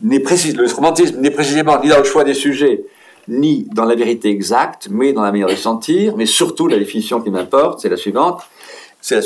le 0.06 0.74
romantisme 0.74 1.20
n'est 1.20 1.32
précisément 1.32 1.82
ni 1.82 1.90
dans 1.90 1.98
le 1.98 2.04
choix 2.04 2.24
des 2.24 2.34
sujets, 2.34 2.84
ni 3.28 3.68
dans 3.74 3.86
la 3.86 3.96
vérité 3.96 4.30
exacte, 4.30 4.88
mais 4.92 5.14
dans 5.14 5.24
la 5.24 5.32
manière 5.32 5.48
de 5.48 5.56
sentir, 5.56 6.16
mais 6.16 6.26
surtout 6.26 6.68
la 6.68 6.78
définition 6.78 7.22
qui 7.22 7.32
m'importe, 7.32 7.82
c'est 7.82 7.90
la 7.90 7.98
suivante, 7.98 8.42
c'est 9.02 9.16
la, 9.16 9.22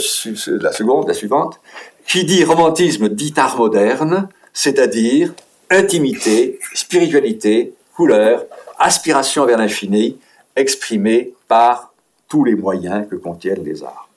la, 0.62 0.72
seconde, 0.72 1.08
la 1.08 1.14
suivante, 1.14 1.60
qui 2.08 2.24
dit 2.24 2.44
romantisme 2.44 3.10
dit 3.10 3.34
art 3.36 3.58
moderne, 3.58 4.30
c'est-à-dire 4.54 5.34
intimité, 5.70 6.60
spiritualité, 6.74 7.74
couleur, 7.96 8.46
aspiration 8.78 9.46
vers 9.46 9.58
l'infini, 9.58 10.18
exprimée 10.56 11.34
par 11.48 11.94
tous 12.28 12.46
les 12.46 12.56
moyens 12.56 13.06
que 13.10 13.16
contiennent 13.16 13.64
les 13.64 13.84
arts. 13.84 14.10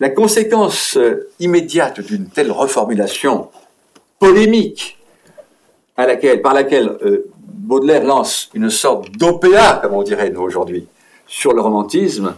La 0.00 0.10
conséquence 0.10 0.96
euh, 0.96 1.28
immédiate 1.40 2.00
d'une 2.00 2.28
telle 2.28 2.52
reformulation 2.52 3.48
polémique 4.20 4.97
à 5.98 6.06
laquelle, 6.06 6.40
par 6.40 6.54
laquelle 6.54 6.96
euh, 7.02 7.28
Baudelaire 7.42 8.04
lance 8.04 8.48
une 8.54 8.70
sorte 8.70 9.10
d'OPA, 9.10 9.80
comme 9.82 9.92
on 9.92 10.02
dirait 10.02 10.30
nous 10.30 10.40
aujourd'hui, 10.40 10.86
sur 11.26 11.52
le 11.52 11.60
romantisme, 11.60 12.34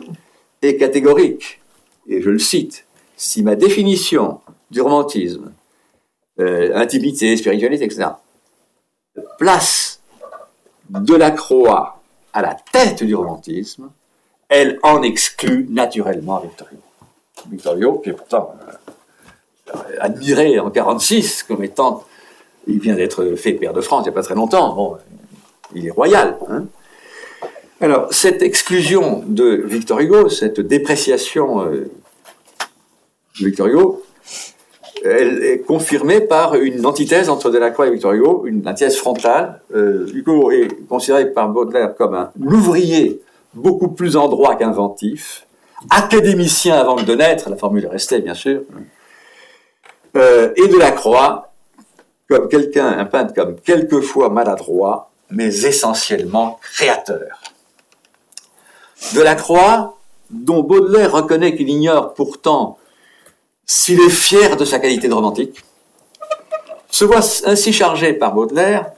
est 0.62 0.76
catégorique. 0.76 1.60
Et 2.08 2.22
je 2.22 2.30
le 2.30 2.38
cite, 2.38 2.86
si 3.16 3.42
ma 3.42 3.54
définition 3.54 4.40
du 4.70 4.80
romantisme 4.80 5.52
euh, 6.40 6.74
intimité, 6.74 7.36
spiritualité, 7.36 7.84
etc. 7.84 8.08
Place 9.38 10.00
de 10.88 11.14
la 11.14 11.30
croix 11.30 12.00
à 12.32 12.40
la 12.40 12.56
tête 12.72 13.04
du 13.04 13.14
romantisme, 13.14 13.90
elle 14.48 14.78
en 14.82 15.02
exclut 15.02 15.66
naturellement 15.68 16.40
Victor 16.40 16.68
Hugo. 16.72 16.82
Victor 17.50 17.76
Hugo, 17.76 17.98
qui 17.98 18.10
est 18.10 18.14
pourtant 18.14 18.54
euh, 19.68 19.80
admiré 20.00 20.58
en 20.58 20.70
46 20.70 21.42
comme 21.42 21.62
étant, 21.62 22.04
il 22.66 22.78
vient 22.78 22.94
d'être 22.94 23.34
fait 23.36 23.52
père 23.52 23.72
de 23.72 23.80
France 23.80 24.02
il 24.04 24.10
n'y 24.10 24.14
a 24.14 24.14
pas 24.14 24.22
très 24.22 24.34
longtemps, 24.34 24.74
bon, 24.74 24.96
il 25.74 25.86
est 25.86 25.90
royal. 25.90 26.36
Hein. 26.48 26.64
Alors, 27.80 28.12
cette 28.12 28.42
exclusion 28.42 29.24
de 29.26 29.62
Victor 29.64 30.00
Hugo, 30.00 30.28
cette 30.28 30.60
dépréciation 30.60 31.62
euh, 31.62 31.90
de 33.40 33.44
Victor 33.46 33.68
Hugo, 33.68 34.02
elle 35.02 35.42
est 35.42 35.60
confirmée 35.60 36.20
par 36.20 36.56
une 36.56 36.84
antithèse 36.84 37.30
entre 37.30 37.50
Delacroix 37.50 37.86
et 37.86 37.90
Victor 37.90 38.12
Hugo, 38.12 38.42
une 38.44 38.66
antithèse 38.68 38.96
frontale. 38.96 39.62
Euh, 39.74 40.06
Hugo 40.12 40.50
est 40.50 40.68
considéré 40.88 41.32
par 41.32 41.48
Baudelaire 41.48 41.94
comme 41.94 42.14
un 42.14 42.30
ouvrier 42.38 43.22
beaucoup 43.54 43.88
plus 43.88 44.16
en 44.16 44.28
droit 44.28 44.56
qu'inventif, 44.56 45.46
académicien 45.88 46.76
avant 46.76 46.96
de 46.96 47.14
naître, 47.14 47.48
la 47.48 47.56
formule 47.56 47.86
est 47.86 47.88
restée 47.88 48.20
bien 48.20 48.34
sûr, 48.34 48.60
euh, 50.16 50.52
et 50.56 50.68
Delacroix 50.68 51.49
comme 52.30 52.48
quelqu'un, 52.48 52.86
un 52.86 53.04
peintre 53.06 53.34
comme 53.34 53.56
quelquefois 53.56 54.30
maladroit, 54.30 55.10
mais 55.30 55.64
essentiellement 55.64 56.60
créateur. 56.62 57.40
Delacroix, 59.14 59.96
dont 60.30 60.62
Baudelaire 60.62 61.12
reconnaît 61.12 61.56
qu'il 61.56 61.68
ignore 61.68 62.14
pourtant 62.14 62.78
s'il 63.66 64.00
est 64.00 64.10
fier 64.10 64.56
de 64.56 64.64
sa 64.64 64.78
qualité 64.78 65.08
de 65.08 65.14
romantique, 65.14 65.64
se 66.88 67.04
voit 67.04 67.20
ainsi 67.46 67.72
chargé 67.72 68.12
par 68.12 68.32
Baudelaire 68.32 68.92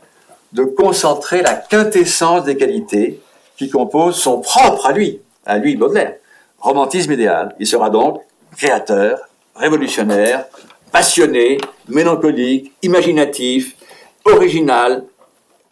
de 0.52 0.64
concentrer 0.64 1.40
la 1.40 1.54
quintessence 1.54 2.44
des 2.44 2.58
qualités 2.58 3.20
qui 3.56 3.70
composent 3.70 4.16
son 4.16 4.40
propre 4.40 4.86
à 4.86 4.92
lui, 4.92 5.22
à 5.46 5.56
lui 5.56 5.76
Baudelaire, 5.76 6.16
romantisme 6.58 7.12
idéal. 7.12 7.54
Il 7.58 7.66
sera 7.66 7.88
donc 7.88 8.20
créateur, 8.56 9.20
révolutionnaire, 9.54 10.44
passionné, 10.92 11.58
mélancolique, 11.88 12.72
imaginatif, 12.82 13.76
original 14.24 15.04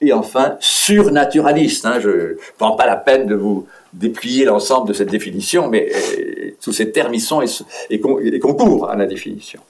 et 0.00 0.12
enfin 0.12 0.56
surnaturaliste. 0.60 1.86
Hein. 1.86 2.00
Je 2.00 2.08
ne 2.08 2.36
prends 2.58 2.74
pas 2.74 2.86
la 2.86 2.96
peine 2.96 3.26
de 3.26 3.34
vous 3.34 3.66
déplier 3.92 4.44
l'ensemble 4.44 4.88
de 4.88 4.92
cette 4.94 5.10
définition, 5.10 5.68
mais 5.68 5.90
euh, 5.94 6.52
tous 6.60 6.72
ces 6.72 6.90
termes 6.90 7.14
y 7.14 7.20
sont 7.20 7.42
et, 7.90 8.00
concourent 8.00 8.88
à 8.88 8.96
la 8.96 9.06
définition. 9.06 9.60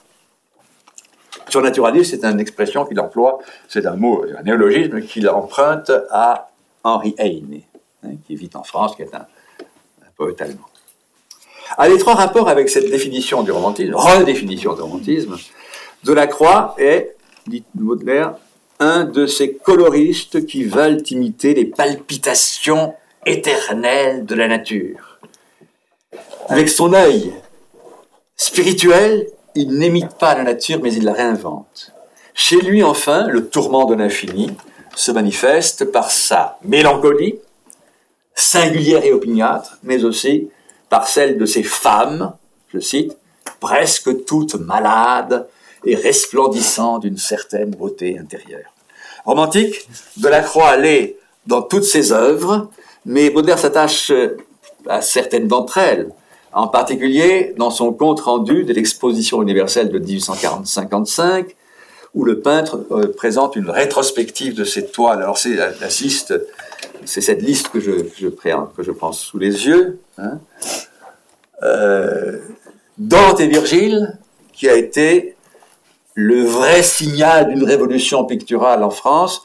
Surnaturaliste, 1.49 2.11
c'est 2.11 2.25
une 2.25 2.39
expression 2.39 2.85
qu'il 2.85 2.99
emploie, 2.99 3.39
c'est 3.67 3.85
un 3.85 3.97
mot, 3.97 4.23
un 4.37 4.43
néologisme 4.43 5.01
qu'il 5.01 5.27
emprunte 5.27 5.91
à 6.09 6.49
Henri 6.83 7.13
Heine, 7.17 7.61
hein, 8.03 8.11
qui 8.25 8.35
vit 8.35 8.49
en 8.53 8.63
France, 8.63 8.95
qui 8.95 9.01
est 9.01 9.13
un, 9.13 9.25
poète 10.15 10.41
allemand. 10.41 10.70
À 11.77 11.87
l'étroit 11.87 12.15
rapport 12.15 12.49
avec 12.49 12.69
cette 12.69 12.89
définition 12.89 13.43
du 13.43 13.51
romantisme, 13.51 13.93
redéfinition 13.95 14.73
du 14.73 14.81
romantisme, 14.81 15.37
Delacroix 16.03 16.75
est, 16.77 17.15
dit 17.47 17.63
Baudelaire, 17.73 18.35
un 18.79 19.05
de 19.05 19.25
ces 19.25 19.53
coloristes 19.53 20.45
qui 20.45 20.63
veulent 20.63 21.03
imiter 21.09 21.53
les 21.53 21.65
palpitations 21.65 22.93
éternel 23.25 24.25
de 24.25 24.35
la 24.35 24.47
nature. 24.47 25.19
Avec 26.49 26.67
son 26.69 26.93
œil 26.93 27.31
spirituel, 28.35 29.27
il 29.55 29.77
n'émite 29.77 30.15
pas 30.15 30.35
la 30.35 30.43
nature, 30.43 30.79
mais 30.81 30.93
il 30.93 31.03
la 31.03 31.13
réinvente. 31.13 31.93
Chez 32.33 32.59
lui, 32.59 32.83
enfin, 32.83 33.27
le 33.27 33.47
tourment 33.47 33.85
de 33.85 33.95
l'infini 33.95 34.51
se 34.95 35.11
manifeste 35.11 35.85
par 35.91 36.11
sa 36.11 36.57
mélancolie, 36.63 37.39
singulière 38.33 39.03
et 39.03 39.13
opiniâtre, 39.13 39.77
mais 39.83 40.03
aussi 40.03 40.49
par 40.91 41.07
celle 41.07 41.39
de 41.39 41.47
ces 41.47 41.63
femmes, 41.63 42.33
je 42.71 42.79
cite, 42.79 43.17
presque 43.59 44.25
toutes 44.25 44.53
malades 44.53 45.47
et 45.83 45.95
resplendissant 45.95 46.99
d'une 46.99 47.17
certaine 47.17 47.71
beauté 47.71 48.19
intérieure. 48.19 48.69
Romantique, 49.25 49.87
de 50.17 50.27
la 50.27 50.41
Croix 50.41 50.67
allait 50.67 51.17
dans 51.47 51.63
toutes 51.63 51.85
ses 51.85 52.11
œuvres 52.11 52.69
mais 53.05 53.29
Baudelaire 53.29 53.59
s'attache 53.59 54.11
euh, 54.11 54.37
à 54.87 55.01
certaines 55.01 55.47
d'entre 55.47 55.77
elles, 55.77 56.09
en 56.53 56.67
particulier 56.67 57.53
dans 57.57 57.71
son 57.71 57.93
compte 57.93 58.19
rendu 58.19 58.63
de 58.63 58.73
l'exposition 58.73 59.41
universelle 59.41 59.89
de 59.89 59.99
1840-55, 59.99 61.47
où 62.13 62.25
le 62.25 62.41
peintre 62.41 62.81
euh, 62.91 63.13
présente 63.15 63.55
une 63.55 63.69
rétrospective 63.69 64.53
de 64.53 64.63
ses 64.63 64.85
toiles. 64.85 65.21
Alors 65.21 65.37
c'est 65.37 65.55
la, 65.55 65.89
c'est 67.05 67.21
cette 67.21 67.41
liste 67.41 67.69
que 67.69 67.79
je, 67.79 67.91
que 67.91 68.83
je 68.83 68.91
prends 68.91 69.11
sous 69.11 69.37
les 69.37 69.65
yeux. 69.67 69.99
Hein. 70.17 70.39
Euh, 71.63 72.39
Dante 72.97 73.39
et 73.39 73.47
Virgile, 73.47 74.17
qui 74.53 74.67
a 74.69 74.75
été 74.75 75.35
le 76.13 76.43
vrai 76.43 76.83
signal 76.83 77.53
d'une 77.53 77.63
révolution 77.63 78.25
picturale 78.25 78.83
en 78.83 78.89
France 78.89 79.43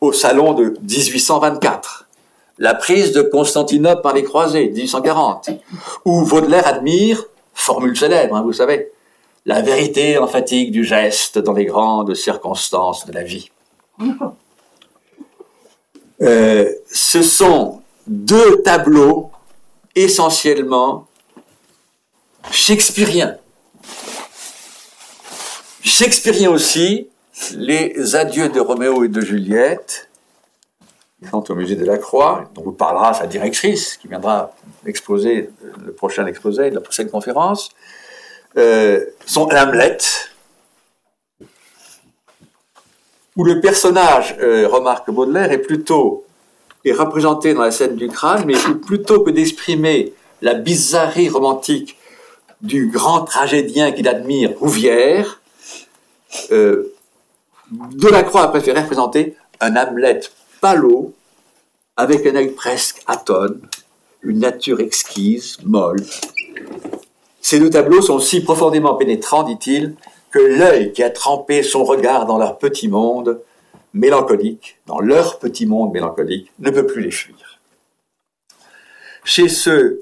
au 0.00 0.12
salon 0.12 0.54
de 0.54 0.74
1824 0.82 2.04
la 2.58 2.74
prise 2.74 3.12
de 3.12 3.22
Constantinople 3.22 4.02
par 4.02 4.14
les 4.14 4.22
croisés, 4.22 4.70
1840, 4.70 5.50
où 6.04 6.24
Baudelaire 6.24 6.66
admire, 6.66 7.24
formule 7.52 7.96
célèbre, 7.96 8.36
hein, 8.36 8.42
vous 8.42 8.52
savez, 8.52 8.92
la 9.46 9.60
vérité 9.60 10.18
emphatique 10.18 10.70
du 10.70 10.84
geste 10.84 11.38
dans 11.38 11.52
les 11.52 11.64
grandes 11.64 12.14
circonstances 12.14 13.06
de 13.06 13.12
la 13.12 13.22
vie. 13.22 13.50
Euh, 16.24 16.72
ce 16.90 17.22
sont 17.22 17.82
deux 18.06 18.62
tableaux 18.62 19.30
essentiellement 19.94 21.06
shakespeariens. 22.50 23.36
Shakespeariens 25.82 26.50
aussi, 26.50 27.08
les 27.54 28.16
adieux 28.16 28.48
de 28.48 28.58
Roméo 28.58 29.04
et 29.04 29.08
de 29.08 29.20
Juliette, 29.20 30.08
sont 31.30 31.50
au 31.50 31.54
musée 31.54 31.76
de 31.76 31.84
la 31.84 31.98
Croix, 31.98 32.50
dont 32.54 32.62
vous 32.62 32.72
parlera 32.72 33.14
sa 33.14 33.26
directrice, 33.26 33.96
qui 33.96 34.08
viendra 34.08 34.54
exposer 34.86 35.50
le 35.84 35.92
prochain 35.92 36.26
exposé 36.26 36.70
la 36.70 36.80
prochaine 36.80 37.08
conférence, 37.08 37.70
euh, 38.56 39.04
Hamlet, 39.36 39.98
où 43.36 43.44
le 43.44 43.60
personnage, 43.60 44.36
euh, 44.40 44.68
remarque 44.68 45.10
Baudelaire, 45.10 45.50
est 45.52 45.58
plutôt 45.58 46.24
représenté 46.86 47.54
dans 47.54 47.62
la 47.62 47.70
scène 47.70 47.96
du 47.96 48.08
crâne, 48.08 48.44
mais 48.46 48.56
où 48.66 48.74
plutôt 48.76 49.22
que 49.22 49.30
d'exprimer 49.30 50.12
la 50.42 50.54
bizarrerie 50.54 51.30
romantique 51.30 51.96
du 52.60 52.88
grand 52.88 53.22
tragédien 53.22 53.92
qu'il 53.92 54.08
admire, 54.08 54.52
Rouvière, 54.58 55.40
euh, 56.50 56.94
Delacroix 57.70 58.42
a 58.42 58.48
préféré 58.48 58.80
représenter 58.80 59.36
un 59.60 59.76
Hamlet 59.76 60.20
palo, 60.60 61.14
avec 61.96 62.26
un 62.26 62.34
œil 62.36 62.50
presque 62.50 63.02
atone, 63.06 63.60
une 64.22 64.40
nature 64.40 64.80
exquise, 64.80 65.58
molle. 65.64 66.04
Ces 67.40 67.60
deux 67.60 67.70
tableaux 67.70 68.02
sont 68.02 68.18
si 68.18 68.42
profondément 68.42 68.94
pénétrants, 68.94 69.42
dit-il, 69.42 69.94
que 70.34 70.40
l'œil 70.40 70.92
qui 70.92 71.04
a 71.04 71.10
trempé 71.10 71.62
son 71.62 71.84
regard 71.84 72.26
dans 72.26 72.38
leur 72.38 72.58
petit 72.58 72.88
monde 72.88 73.40
mélancolique, 73.92 74.80
dans 74.84 74.98
leur 74.98 75.38
petit 75.38 75.64
monde 75.64 75.92
mélancolique, 75.92 76.50
ne 76.58 76.70
peut 76.70 76.88
plus 76.88 77.02
les 77.02 77.12
fuir. 77.12 77.60
Chez 79.22 79.48
ce 79.48 80.00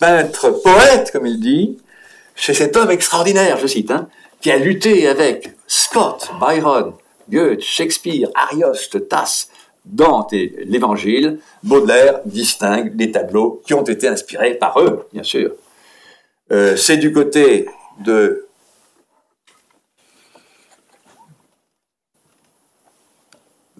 peintre 0.00 0.48
poète, 0.48 1.10
comme 1.12 1.26
il 1.26 1.38
dit, 1.38 1.76
chez 2.34 2.54
cet 2.54 2.78
homme 2.78 2.90
extraordinaire, 2.90 3.58
je 3.58 3.66
cite, 3.66 3.90
hein, 3.90 4.08
qui 4.40 4.50
a 4.50 4.56
lutté 4.56 5.06
avec 5.06 5.52
Scott, 5.66 6.30
Byron, 6.40 6.94
Goethe, 7.28 7.60
Shakespeare, 7.60 8.30
Arioste, 8.34 9.06
Tasse, 9.06 9.50
Dante 9.84 10.32
et 10.32 10.64
l'Évangile, 10.64 11.40
Baudelaire 11.62 12.20
distingue 12.24 12.96
des 12.96 13.12
tableaux 13.12 13.60
qui 13.66 13.74
ont 13.74 13.84
été 13.84 14.08
inspirés 14.08 14.54
par 14.54 14.80
eux, 14.80 15.06
bien 15.12 15.24
sûr. 15.24 15.52
Euh, 16.52 16.74
c'est 16.74 16.96
du 16.96 17.12
côté 17.12 17.66
de 18.02 18.46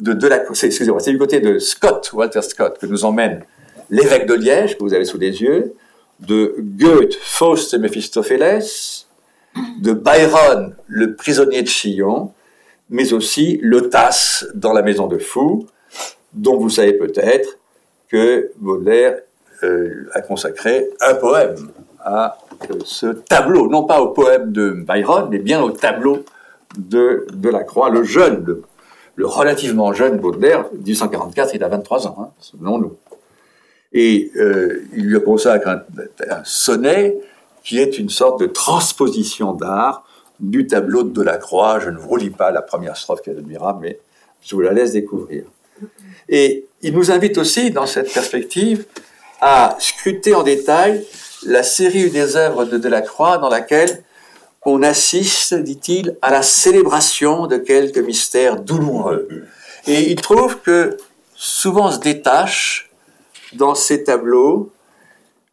de, 0.02 0.12
de 0.14 0.26
la, 0.26 0.42
excusez-moi, 0.42 0.98
c'est 1.00 1.12
du 1.12 1.18
côté 1.18 1.38
de 1.38 1.58
Scott, 1.58 2.10
Walter 2.12 2.42
Scott, 2.42 2.76
que 2.78 2.86
nous 2.86 3.04
emmène 3.04 3.44
l'évêque 3.88 4.26
de 4.26 4.34
Liège, 4.34 4.76
que 4.76 4.82
vous 4.82 4.94
avez 4.94 5.04
sous 5.04 5.18
les 5.18 5.40
yeux, 5.42 5.74
de 6.18 6.56
Goethe, 6.58 7.14
Faust 7.14 7.72
et 7.74 7.78
Mephistopheles, 7.78 8.64
de 9.80 9.92
Byron, 9.92 10.74
le 10.88 11.14
prisonnier 11.14 11.62
de 11.62 11.68
Chillon, 11.68 12.32
mais 12.90 13.12
aussi 13.12 13.60
le 13.62 13.88
dans 14.54 14.72
la 14.72 14.82
maison 14.82 15.06
de 15.06 15.18
Fou, 15.18 15.66
dont 16.32 16.58
vous 16.58 16.70
savez 16.70 16.94
peut-être 16.94 17.58
que 18.08 18.50
Baudelaire 18.56 19.18
euh, 19.62 20.10
a 20.14 20.20
consacré 20.20 20.88
un 21.00 21.14
poème 21.14 21.54
à 22.00 22.38
ce 22.84 23.06
tableau, 23.06 23.68
non 23.68 23.84
pas 23.84 24.00
au 24.00 24.08
poème 24.08 24.50
de 24.50 24.70
Byron, 24.70 25.28
mais 25.30 25.38
bien 25.38 25.62
au 25.62 25.70
tableau 25.70 26.24
de, 26.76 27.26
de 27.32 27.48
la 27.48 27.62
Croix, 27.62 27.88
le 27.88 28.02
jeune, 28.02 28.62
le, 29.14 29.26
relativement 29.26 29.92
jeune 29.92 30.18
Baudelaire, 30.18 30.66
1844, 30.72 31.54
il 31.54 31.64
a 31.64 31.68
23 31.68 32.06
ans, 32.06 32.16
hein, 32.20 32.30
selon 32.40 32.78
nous. 32.78 32.96
Et 33.92 34.30
euh, 34.36 34.84
il 34.94 35.06
lui 35.06 35.22
consacre 35.22 35.68
un, 35.68 35.82
un, 36.30 36.42
sonnet 36.44 37.18
qui 37.62 37.78
est 37.78 37.98
une 37.98 38.08
sorte 38.08 38.40
de 38.40 38.46
transposition 38.46 39.52
d'art 39.52 40.04
du 40.40 40.66
tableau 40.66 41.02
de 41.02 41.10
Delacroix. 41.10 41.78
Je 41.78 41.90
ne 41.90 41.98
vous 41.98 42.08
relis 42.08 42.30
pas 42.30 42.50
la 42.50 42.62
première 42.62 42.96
strophe 42.96 43.22
qui 43.22 43.30
est 43.30 43.36
admirable, 43.36 43.80
mais 43.82 43.98
je 44.42 44.54
vous 44.54 44.62
la 44.62 44.72
laisse 44.72 44.92
découvrir. 44.92 45.44
Et 46.28 46.66
il 46.80 46.94
nous 46.94 47.10
invite 47.10 47.38
aussi, 47.38 47.70
dans 47.70 47.86
cette 47.86 48.12
perspective, 48.12 48.86
à 49.40 49.76
scruter 49.78 50.34
en 50.34 50.42
détail 50.42 51.04
la 51.44 51.62
série 51.62 52.10
des 52.10 52.36
œuvres 52.36 52.64
de 52.64 52.78
Delacroix 52.78 53.38
dans 53.38 53.48
laquelle 53.48 54.02
on 54.64 54.82
assiste, 54.82 55.54
dit-il, 55.54 56.16
à 56.22 56.30
la 56.30 56.42
célébration 56.42 57.46
de 57.46 57.56
quelques 57.56 57.98
mystères 57.98 58.60
douloureux. 58.60 59.28
Et 59.86 60.10
il 60.10 60.20
trouve 60.20 60.60
que 60.60 60.96
souvent 61.34 61.90
se 61.90 61.98
détache 61.98 62.90
dans 63.54 63.74
ces 63.74 64.04
tableaux 64.04 64.70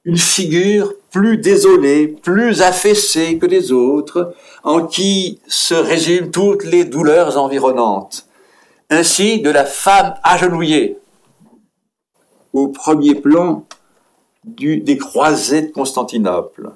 une 0.05 0.17
figure 0.17 0.93
plus 1.11 1.37
désolée, 1.37 2.07
plus 2.07 2.61
affaissée 2.61 3.37
que 3.37 3.45
les 3.45 3.71
autres, 3.71 4.33
en 4.63 4.85
qui 4.85 5.39
se 5.47 5.73
résument 5.73 6.31
toutes 6.31 6.63
les 6.63 6.85
douleurs 6.85 7.37
environnantes. 7.37 8.27
Ainsi, 8.89 9.41
de 9.41 9.49
la 9.49 9.65
femme 9.65 10.15
agenouillée 10.23 10.99
au 12.53 12.69
premier 12.69 13.15
plan 13.15 13.65
des 14.45 14.97
croisées 14.97 15.63
de 15.63 15.71
Constantinople 15.71 16.71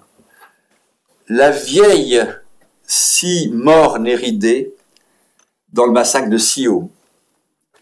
la 1.34 1.50
vieille 1.50 2.24
si 2.86 3.50
morne 3.52 4.06
et 4.06 4.14
ridée 4.14 4.76
dans 5.72 5.88
le 5.88 5.92
massacre 5.92 6.30
de 6.30 6.38
Scio. 6.38 6.92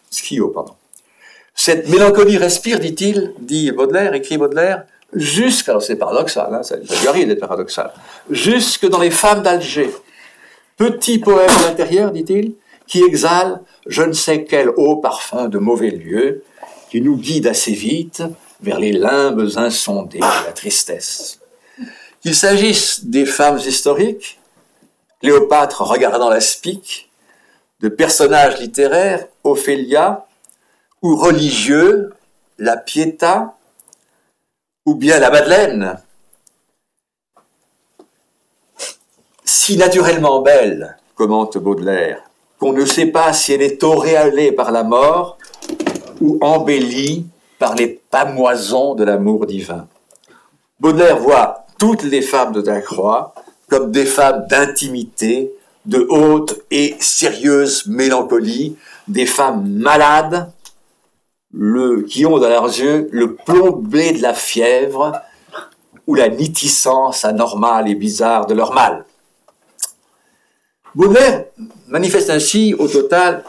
Schio, 0.09 0.47
pardon. 0.49 0.73
Cette 1.53 1.89
mélancolie 1.89 2.37
respire, 2.37 2.79
dit-il, 2.79 3.33
dit 3.39 3.71
Baudelaire, 3.71 4.13
écrit 4.13 4.37
Baudelaire, 4.37 4.85
jusque, 5.13 5.67
alors 5.67 5.83
c'est 5.83 5.97
paradoxal, 5.97 6.63
ça, 6.63 6.77
ça 6.85 7.01
lui 7.01 7.07
arrive 7.07 7.27
d'être 7.27 7.41
paradoxal, 7.41 7.91
jusque 8.29 8.87
dans 8.87 8.99
les 8.99 9.11
femmes 9.11 9.43
d'Alger. 9.43 9.91
Petit 10.77 11.19
poème 11.19 11.49
à 11.67 12.09
dit-il, 12.11 12.53
qui 12.87 13.03
exhale 13.03 13.61
je 13.85 14.03
ne 14.03 14.13
sais 14.13 14.45
quel 14.45 14.69
haut 14.69 14.97
parfum 14.97 15.49
de 15.49 15.57
mauvais 15.57 15.89
lieu, 15.91 16.43
qui 16.89 17.01
nous 17.01 17.17
guide 17.17 17.47
assez 17.47 17.73
vite 17.73 18.23
vers 18.61 18.79
les 18.79 18.93
limbes 18.93 19.49
insondées 19.57 20.19
de 20.19 20.45
la 20.45 20.53
tristesse. 20.53 21.40
Qu'il 22.21 22.35
s'agisse 22.35 23.05
des 23.05 23.25
femmes 23.25 23.57
historiques, 23.57 24.39
Cléopâtre 25.21 25.81
regardant 25.81 26.29
la 26.29 26.41
spique, 26.41 27.09
de 27.79 27.89
personnages 27.89 28.59
littéraires, 28.59 29.27
Ophélia, 29.43 30.25
ou 31.01 31.15
religieux, 31.15 32.13
la 32.59 32.77
Pietà, 32.77 33.55
ou 34.85 34.93
bien 34.95 35.19
la 35.19 35.31
Madeleine, 35.31 35.99
si 39.43 39.77
naturellement 39.77 40.41
belle, 40.41 40.97
commente 41.15 41.57
Baudelaire, 41.57 42.21
qu'on 42.59 42.73
ne 42.73 42.85
sait 42.85 43.07
pas 43.07 43.33
si 43.33 43.53
elle 43.53 43.61
est 43.61 43.83
auréalée 43.83 44.51
par 44.51 44.71
la 44.71 44.83
mort 44.83 45.37
ou 46.19 46.37
embellie 46.41 47.25
par 47.57 47.75
les 47.75 47.87
pamoisons 47.87 48.95
de 48.95 49.03
l'amour 49.03 49.45
divin. 49.45 49.87
Baudelaire 50.79 51.17
voit 51.17 51.60
toutes 51.81 52.03
les 52.03 52.21
femmes 52.21 52.51
de 52.51 52.61
Delacroix 52.61 53.33
comme 53.67 53.91
des 53.91 54.05
femmes 54.05 54.45
d'intimité, 54.47 55.51
de 55.87 56.05
haute 56.09 56.61
et 56.69 56.95
sérieuse 56.99 57.87
mélancolie, 57.87 58.77
des 59.07 59.25
femmes 59.25 59.67
malades, 59.67 60.51
qui 62.07 62.23
ont 62.27 62.37
dans 62.37 62.49
leurs 62.49 62.65
yeux 62.65 63.09
le 63.11 63.33
plombé 63.33 64.11
de 64.11 64.21
la 64.21 64.35
fièvre 64.35 65.23
ou 66.05 66.13
la 66.13 66.29
nitissance 66.29 67.25
anormale 67.25 67.89
et 67.89 67.95
bizarre 67.95 68.45
de 68.45 68.53
leur 68.53 68.73
mal. 68.73 69.05
Baudelaire 70.93 71.45
manifeste 71.87 72.29
ainsi 72.29 72.75
au 72.77 72.87
total 72.87 73.43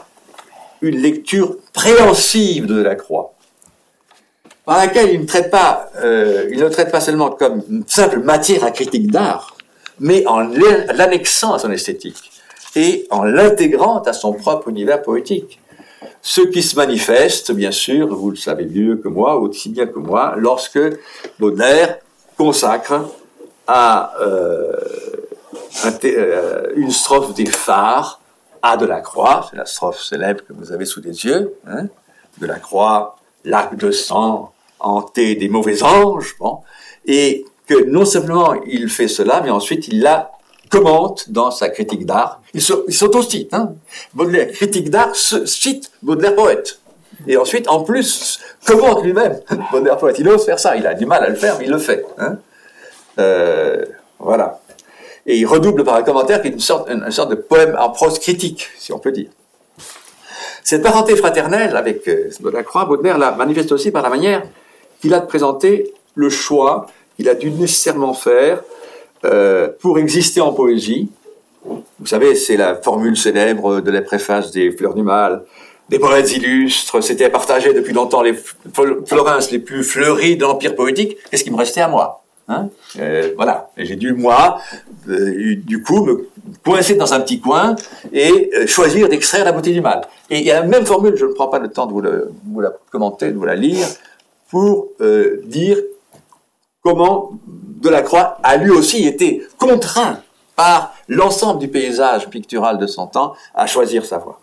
une 0.81 0.97
lecture 0.97 1.57
préhensive 1.71 2.65
de 2.65 2.77
Delacroix 2.77 3.32
par 4.65 4.77
laquelle 4.77 5.11
il 5.13 5.21
ne 5.21 5.25
traite 5.25 5.51
pas, 5.51 5.89
euh, 5.97 6.47
il 6.51 6.59
ne 6.59 6.69
traite 6.69 6.91
pas 6.91 7.01
seulement 7.01 7.31
comme 7.31 7.61
une 7.69 7.83
simple 7.87 8.19
matière 8.19 8.63
à 8.63 8.71
critique 8.71 9.11
d'art, 9.11 9.57
mais 9.99 10.25
en 10.25 10.39
l'annexant 10.39 11.53
à 11.53 11.59
son 11.59 11.71
esthétique 11.71 12.31
et 12.75 13.07
en 13.11 13.23
l'intégrant 13.23 14.01
à 14.01 14.13
son 14.13 14.33
propre 14.33 14.69
univers 14.69 15.01
poétique. 15.01 15.59
Ce 16.21 16.41
qui 16.41 16.63
se 16.63 16.75
manifeste, 16.75 17.51
bien 17.51 17.71
sûr, 17.71 18.07
vous 18.15 18.29
le 18.31 18.35
savez 18.37 18.65
mieux 18.65 18.97
que 18.97 19.09
moi, 19.09 19.37
aussi 19.37 19.69
bien 19.69 19.85
que 19.85 19.99
moi, 19.99 20.35
lorsque 20.37 20.79
Baudelaire 21.39 21.99
consacre 22.37 23.09
à 23.67 24.13
euh, 24.21 24.71
euh, 26.05 26.71
une 26.75 26.91
strophe 26.91 27.33
des 27.33 27.45
phares 27.45 28.21
à 28.61 28.77
Delacroix, 28.77 29.47
c'est 29.49 29.57
la 29.57 29.65
strophe 29.65 30.01
célèbre 30.01 30.41
que 30.47 30.53
vous 30.53 30.71
avez 30.71 30.85
sous 30.85 31.01
les 31.01 31.25
yeux, 31.25 31.53
hein, 31.67 31.87
Delacroix, 32.37 33.17
lac 33.43 33.75
de 33.75 33.91
sang, 33.91 34.52
hanté 34.83 35.35
des 35.35 35.49
mauvais 35.49 35.81
anges, 35.83 36.35
bon, 36.39 36.59
et 37.05 37.45
que 37.67 37.85
non 37.85 38.05
seulement 38.05 38.53
il 38.65 38.89
fait 38.89 39.07
cela, 39.07 39.41
mais 39.43 39.49
ensuite 39.49 39.87
il 39.87 40.01
la 40.01 40.31
commente 40.69 41.29
dans 41.29 41.51
sa 41.51 41.69
critique 41.69 42.05
d'art. 42.05 42.41
Il 42.53 42.61
s'autocite. 42.61 43.53
Hein. 43.53 43.73
Baudelaire, 44.13 44.51
critique 44.51 44.89
d'art, 44.89 45.15
cite 45.15 45.91
Baudelaire 46.01 46.35
poète. 46.35 46.79
Et 47.27 47.37
ensuite, 47.37 47.67
en 47.67 47.83
plus, 47.83 48.39
commente 48.65 49.03
lui-même 49.03 49.39
Baudelaire 49.71 49.97
poète. 49.97 50.17
Il 50.19 50.27
ose 50.27 50.45
faire 50.45 50.59
ça. 50.59 50.75
Il 50.75 50.87
a 50.87 50.93
du 50.95 51.05
mal 51.05 51.23
à 51.23 51.29
le 51.29 51.35
faire, 51.35 51.57
mais 51.59 51.65
il 51.65 51.71
le 51.71 51.77
fait. 51.77 52.03
Hein. 52.17 52.37
Euh, 53.19 53.85
voilà. 54.19 54.59
Et 55.25 55.37
il 55.37 55.45
redouble 55.45 55.83
par 55.83 55.95
un 55.95 56.03
commentaire 56.03 56.41
qui 56.41 56.47
est 56.47 56.51
une 56.51 56.59
sorte, 56.59 56.89
une 56.89 57.11
sorte 57.11 57.29
de 57.29 57.35
poème 57.35 57.77
en 57.79 57.91
prose 57.91 58.19
critique, 58.19 58.67
si 58.77 58.91
on 58.91 58.99
peut 58.99 59.11
dire. 59.11 59.29
Cette 60.63 60.81
parenté 60.81 61.15
fraternelle 61.15 61.75
avec 61.77 62.07
euh, 62.07 62.29
Delacroix, 62.39 62.85
Baudelaire 62.85 63.17
la 63.17 63.31
manifeste 63.31 63.71
aussi 63.71 63.91
par 63.91 64.01
la 64.01 64.09
manière 64.09 64.43
qu'il 65.03 65.13
a 65.13 65.19
de 65.19 65.25
présenter 65.25 65.93
le 66.15 66.29
choix 66.29 66.87
qu'il 67.17 67.27
a 67.27 67.35
dû 67.35 67.51
nécessairement 67.51 68.13
faire 68.13 68.61
euh, 69.25 69.67
pour 69.81 69.99
exister 69.99 70.39
en 70.39 70.53
poésie. 70.53 71.09
Vous 71.65 72.05
savez, 72.05 72.35
c'est 72.35 72.55
la 72.55 72.75
formule 72.75 73.17
célèbre 73.17 73.81
de 73.81 73.91
la 73.91 74.01
préface 74.01 74.51
des 74.51 74.71
Fleurs 74.71 74.93
du 74.93 75.03
Mal, 75.03 75.43
des 75.89 75.99
poètes 75.99 76.31
illustres, 76.31 77.03
c'était 77.03 77.29
partagé 77.29 77.73
depuis 77.73 77.93
longtemps 77.93 78.21
les 78.21 78.33
Florins 79.05 79.39
les 79.51 79.59
plus 79.59 79.83
fleuris 79.83 80.37
de 80.37 80.43
l'empire 80.43 80.73
poétique. 80.73 81.17
Qu'est-ce 81.29 81.43
qui 81.43 81.51
me 81.51 81.57
restait 81.57 81.81
à 81.81 81.89
moi 81.89 82.23
Hein 82.47 82.69
euh, 82.99 83.33
voilà, 83.35 83.69
j'ai 83.75 83.97
dû 83.97 84.13
moi, 84.13 84.59
euh, 85.09 85.55
du 85.57 85.81
coup, 85.83 86.05
me 86.05 86.29
coincer 86.63 86.95
dans 86.95 87.13
un 87.13 87.19
petit 87.19 87.41
coin 87.41 87.75
et 88.13 88.51
choisir 88.67 89.09
d'extraire 89.09 89.43
la 89.43 89.51
beauté 89.51 89.71
du 89.71 89.81
mal. 89.81 90.01
Et 90.29 90.39
il 90.39 90.45
y 90.45 90.51
a 90.51 90.61
la 90.61 90.65
même 90.65 90.85
formule, 90.85 91.15
je 91.17 91.25
ne 91.25 91.33
prends 91.33 91.47
pas 91.47 91.59
le 91.59 91.69
temps 91.69 91.87
de 91.87 91.93
vous, 91.93 92.61
la 92.61 92.71
commenter, 92.89 93.31
de 93.31 93.37
vous 93.37 93.45
la 93.45 93.55
lire, 93.55 93.87
pour 94.49 94.89
dire 95.45 95.77
comment 96.83 97.31
Delacroix 97.47 98.37
a 98.43 98.57
lui 98.57 98.71
aussi 98.71 99.07
été 99.07 99.45
contraint 99.57 100.19
par 100.55 100.93
l'ensemble 101.07 101.59
du 101.59 101.67
paysage 101.67 102.29
pictural 102.29 102.77
de 102.77 102.87
son 102.87 103.07
temps 103.07 103.33
à 103.55 103.67
choisir 103.67 104.05
sa 104.05 104.17
voie. 104.17 104.39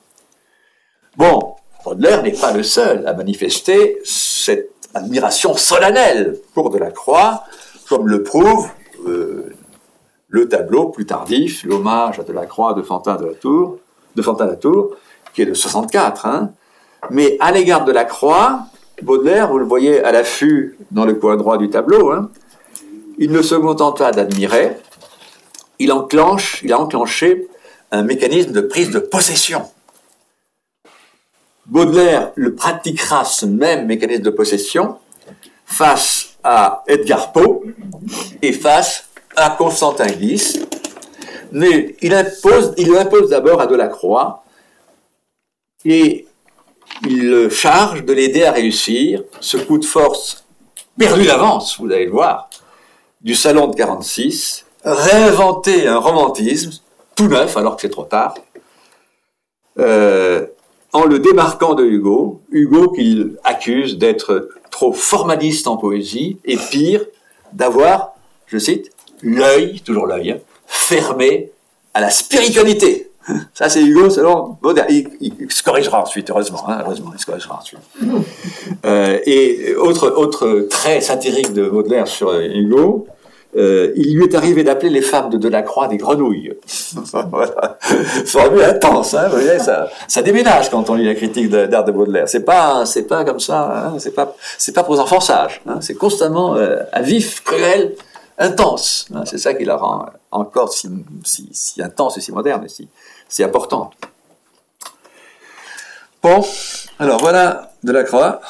Bon, 1.16 1.54
Baudelaire 1.84 2.22
n'est 2.22 2.32
pas 2.32 2.52
le 2.52 2.62
seul 2.62 3.06
à 3.06 3.14
manifester 3.14 3.98
cette 4.04 4.70
admiration 4.94 5.56
solennelle 5.56 6.38
pour 6.54 6.70
Delacroix, 6.70 7.44
comme 7.88 8.08
le 8.08 8.22
prouve 8.22 8.68
euh, 9.06 9.54
le 10.28 10.48
tableau 10.48 10.88
plus 10.88 11.06
tardif, 11.06 11.64
l'hommage 11.64 12.20
à 12.20 12.22
Delacroix 12.22 12.74
de 12.74 12.82
Fantin 12.82 13.16
de 13.16 13.26
la 13.26 13.34
Tour, 13.34 13.78
de 14.14 14.22
Fantin 14.22 14.46
la 14.46 14.56
Tour, 14.56 14.96
qui 15.34 15.42
est 15.42 15.46
de 15.46 15.54
64. 15.54 16.26
Hein. 16.26 16.52
Mais 17.10 17.36
à 17.40 17.50
l'égard 17.50 17.84
de 17.84 17.92
la 17.92 18.04
Croix, 18.04 18.66
Baudelaire, 19.02 19.48
vous 19.48 19.58
le 19.58 19.64
voyez 19.64 20.02
à 20.04 20.12
l'affût 20.12 20.76
dans 20.90 21.04
le 21.04 21.14
coin 21.14 21.36
droit 21.36 21.58
du 21.58 21.70
tableau, 21.70 22.10
hein, 22.10 22.30
il 23.18 23.32
ne 23.32 23.42
se 23.42 23.54
contente 23.54 23.98
pas 23.98 24.12
d'admirer, 24.12 24.76
il 25.78 25.92
enclenche, 25.92 26.60
il 26.62 26.72
a 26.72 26.80
enclenché 26.80 27.48
un 27.90 28.02
mécanisme 28.02 28.52
de 28.52 28.60
prise 28.60 28.90
de 28.90 28.98
possession. 28.98 29.62
Baudelaire 31.66 32.32
le 32.34 32.54
pratiquera 32.54 33.24
ce 33.24 33.46
même 33.46 33.86
mécanisme 33.86 34.22
de 34.22 34.30
possession 34.30 34.96
face 35.64 36.36
à 36.42 36.82
Edgar 36.86 37.32
Poe 37.32 37.62
et 38.42 38.52
face 38.52 39.08
à 39.36 39.50
Constantin 39.50 40.06
Guis. 40.06 40.66
Mais 41.52 41.96
il 42.00 42.14
impose, 42.14 42.74
impose 42.98 43.30
d'abord 43.30 43.60
à 43.60 43.66
Delacroix 43.66 44.44
et 45.84 46.26
il 47.06 47.28
le 47.28 47.48
charge 47.48 48.04
de 48.04 48.12
l'aider 48.12 48.44
à 48.44 48.52
réussir. 48.52 49.22
Ce 49.40 49.56
coup 49.56 49.78
de 49.78 49.84
force 49.84 50.44
perdu 50.98 51.24
d'avance, 51.24 51.78
vous 51.80 51.86
allez 51.86 52.06
le 52.06 52.10
voir, 52.10 52.50
du 53.20 53.34
salon 53.34 53.68
de 53.68 53.76
46, 53.76 54.66
réinventer 54.84 55.86
un 55.86 55.98
romantisme 55.98 56.72
tout 57.14 57.28
neuf 57.28 57.56
alors 57.56 57.76
que 57.76 57.82
c'est 57.82 57.90
trop 57.90 58.04
tard, 58.04 58.34
euh, 59.78 60.46
en 60.92 61.04
le 61.04 61.18
démarquant 61.18 61.74
de 61.74 61.84
Hugo, 61.84 62.40
Hugo 62.50 62.90
qu'il 62.90 63.36
accuse 63.44 63.98
d'être 63.98 64.48
trop 64.70 64.92
formaliste 64.92 65.66
en 65.66 65.76
poésie, 65.76 66.38
et 66.44 66.56
pire, 66.56 67.04
d'avoir, 67.52 68.14
je 68.46 68.58
cite, 68.58 68.90
l'œil, 69.22 69.80
toujours 69.80 70.06
l'œil, 70.06 70.32
hein, 70.32 70.38
fermé 70.66 71.50
à 71.94 72.00
la 72.00 72.10
spiritualité. 72.10 73.09
Ça, 73.54 73.68
c'est 73.68 73.82
Hugo, 73.82 74.10
selon 74.10 74.56
Baudelaire. 74.62 74.86
Il, 74.88 75.32
se 75.50 75.62
corrigera 75.62 76.02
ensuite, 76.02 76.30
heureusement. 76.30 76.68
Hein, 76.68 76.78
heureusement, 76.84 77.10
il 77.14 77.20
se 77.20 77.26
corrigera 77.26 77.58
ensuite. 77.58 77.80
Euh, 78.86 79.18
et 79.26 79.74
autre, 79.74 80.08
autre 80.16 80.66
trait 80.70 81.02
satirique 81.02 81.52
de 81.52 81.68
Baudelaire 81.68 82.08
sur 82.08 82.32
Hugo, 82.32 83.06
euh, 83.56 83.92
il 83.96 84.16
lui 84.16 84.24
est 84.24 84.34
arrivé 84.34 84.62
d'appeler 84.62 84.90
les 84.90 85.02
femmes 85.02 85.28
de 85.28 85.36
Delacroix 85.36 85.88
des 85.88 85.96
grenouilles. 85.96 86.52
voilà. 87.30 87.78
Formule 88.26 88.62
intense, 88.62 89.14
hein, 89.14 89.28
vous 89.28 89.40
voyez, 89.40 89.58
ça, 89.58 89.88
ça 90.06 90.22
déménage 90.22 90.70
quand 90.70 90.88
on 90.88 90.94
lit 90.94 91.04
la 91.04 91.14
critique 91.14 91.50
d'art 91.50 91.84
de, 91.84 91.90
Baudelaire. 91.92 92.28
C'est 92.28 92.44
pas, 92.44 92.86
c'est 92.86 93.02
pas 93.04 93.24
comme 93.24 93.40
ça, 93.40 93.88
hein, 93.88 93.98
c'est 93.98 94.14
pas, 94.14 94.34
c'est 94.56 94.72
pas 94.72 94.84
pour 94.84 94.94
les 94.94 95.00
enfants 95.00 95.20
sages. 95.20 95.60
Hein, 95.66 95.78
c'est 95.80 95.94
constamment 95.94 96.56
euh, 96.56 96.78
à 96.92 97.02
vif, 97.02 97.42
cruel, 97.42 97.96
intense. 98.38 99.08
C'est 99.24 99.38
ça 99.38 99.54
qui 99.54 99.64
la 99.64 99.76
rend 99.76 100.06
encore 100.30 100.72
si, 100.72 100.88
si, 101.24 101.48
si 101.52 101.82
intense 101.82 102.18
et 102.18 102.20
si 102.20 102.32
moderne 102.32 102.64
et 102.64 102.68
si, 102.68 102.88
si 103.30 103.42
importante. 103.42 103.94
Bon, 106.22 106.44
alors 106.98 107.20
voilà 107.20 107.72
Delacroix, 107.82 108.42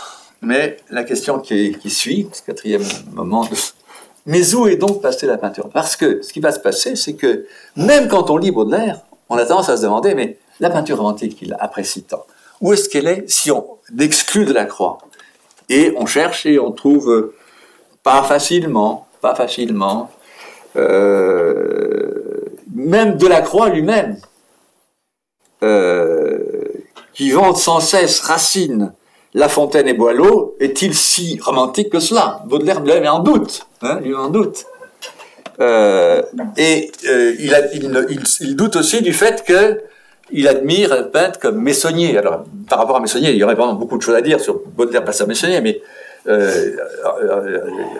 mais 0.43 0.79
la 0.91 1.05
question 1.05 1.39
qui, 1.39 1.79
suit, 1.89 2.29
ce 2.33 2.43
quatrième 2.43 2.83
moment 3.13 3.45
de 3.45 3.55
mais 4.27 4.55
où 4.55 4.67
est 4.67 4.77
donc 4.77 5.01
passée 5.01 5.27
la 5.27 5.39
peinture? 5.39 5.69
Parce 5.69 5.95
que 5.95 6.23
ce 6.23 6.33
qui 6.33 6.41
va 6.41 6.51
se 6.51 6.59
passer, 6.59 6.97
c'est 6.97 7.15
que 7.15 7.47
même 7.77 8.09
quand 8.09 8.31
on 8.31 8.37
lit 8.37 8.51
Baudelaire, 8.51 9.03
on 9.29 9.37
a 9.37 9.47
tendance 9.47 9.69
à 9.69 9.77
se 9.77 9.83
demander, 9.83 10.15
mais 10.15 10.39
la 10.59 10.71
peinture 10.71 10.99
romantique 10.99 11.37
qu'il 11.37 11.57
apprécie 11.61 12.03
tant, 12.03 12.27
où 12.61 12.73
est-ce 12.73 12.89
qu'elle 12.89 13.07
est 13.07 13.31
si 13.31 13.51
on 13.51 13.79
exclut 13.99 14.45
de 14.45 14.53
la 14.53 14.65
croix? 14.65 14.99
Et 15.69 15.95
on 15.97 16.07
cherche 16.07 16.47
et 16.47 16.59
on 16.59 16.73
trouve 16.73 17.33
pas 18.03 18.23
facilement, 18.25 19.07
pas 19.21 19.35
facilement, 19.35 20.11
euh, 20.77 22.41
même 22.75 23.17
de 23.17 23.27
la 23.27 23.43
croix 23.43 23.69
lui-même, 23.69 24.17
qui 25.61 27.31
vante 27.31 27.59
sans 27.59 27.81
cesse 27.81 28.21
Racine, 28.21 28.93
La 29.35 29.49
Fontaine 29.49 29.89
et 29.89 29.95
Boileau, 29.95 30.57
est-il 30.61 30.95
si 30.95 31.39
romantique 31.43 31.91
que 31.91 32.01
cela? 32.01 32.43
Baudelaire 32.47 32.81
le 32.81 33.01
met 33.01 33.09
en 33.09 33.21
doute. 33.21 33.67
Hein, 33.83 34.01
il 34.05 34.15
en 34.15 34.29
doute. 34.29 34.67
Euh, 35.61 36.23
et 36.57 36.91
euh, 37.07 37.35
il, 37.39 37.55
il, 38.41 38.57
doute 38.57 38.77
aussi 38.77 39.03
du 39.03 39.13
fait 39.13 39.45
que 39.45 39.83
il 40.33 40.49
admire 40.49 40.93
un 40.93 41.03
peintre 41.03 41.39
comme 41.39 41.61
Messonnier. 41.61 42.17
Alors, 42.17 42.45
par 42.69 42.79
rapport 42.79 42.97
à 42.97 43.01
Messonnier, 43.01 43.31
il 43.31 43.37
y 43.37 43.45
aurait 43.45 43.55
vraiment 43.55 43.75
beaucoup 43.75 43.99
de 43.99 44.03
choses 44.03 44.15
à 44.15 44.23
dire 44.23 44.41
sur 44.41 44.63
Baudelaire 44.75 45.05
face 45.05 45.21
à 45.21 45.27
Messonnier, 45.27 45.61
mais 45.61 45.83
euh, 46.27 46.77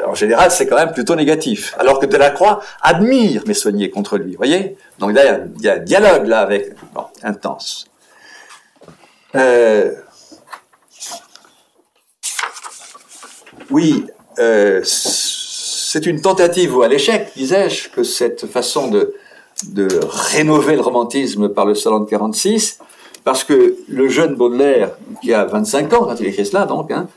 en 0.07 0.15
général, 0.15 0.51
c'est 0.51 0.67
quand 0.67 0.77
même 0.77 0.93
plutôt 0.93 1.15
négatif. 1.15 1.75
Alors 1.79 1.99
que 1.99 2.07
Delacroix 2.07 2.61
admire 2.83 3.43
Messonnier 3.47 3.91
contre 3.91 4.19
lui, 4.19 4.37
voyez? 4.37 4.77
Donc 4.99 5.15
là, 5.15 5.41
il 5.57 5.63
y, 5.63 5.69
a 5.69 5.75
un 5.75 5.79
dialogue 5.79 6.27
là 6.27 6.41
avec... 6.41 6.75
Bon, 6.95 7.05
intense. 7.23 7.87
oui, 13.71 14.07
c'est 14.83 16.07
une 16.07 16.21
tentative 16.21 16.77
ou 16.77 16.83
à 16.83 16.89
l'échec, 16.89 17.33
disais-je, 17.37 17.89
que 17.89 18.03
cette 18.03 18.47
façon 18.47 18.89
de, 18.89 19.15
de 19.69 19.89
rénover 20.09 20.75
le 20.75 20.81
romantisme 20.81 21.49
par 21.49 21.67
le 21.67 21.75
salon 21.75 22.01
de 22.01 22.09
46, 22.09 22.79
parce 23.25 23.45
que 23.45 23.77
le 23.89 24.09
jeune 24.09 24.35
Baudelaire, 24.35 24.93
qui 25.23 25.35
a 25.35 25.45
25 25.45 25.93
ans 25.93 26.05
quand 26.05 26.21
il 26.21 26.27
écrit 26.27 26.47
cela, 26.47 26.65
donc, 26.65 26.91
hein, 26.91 27.09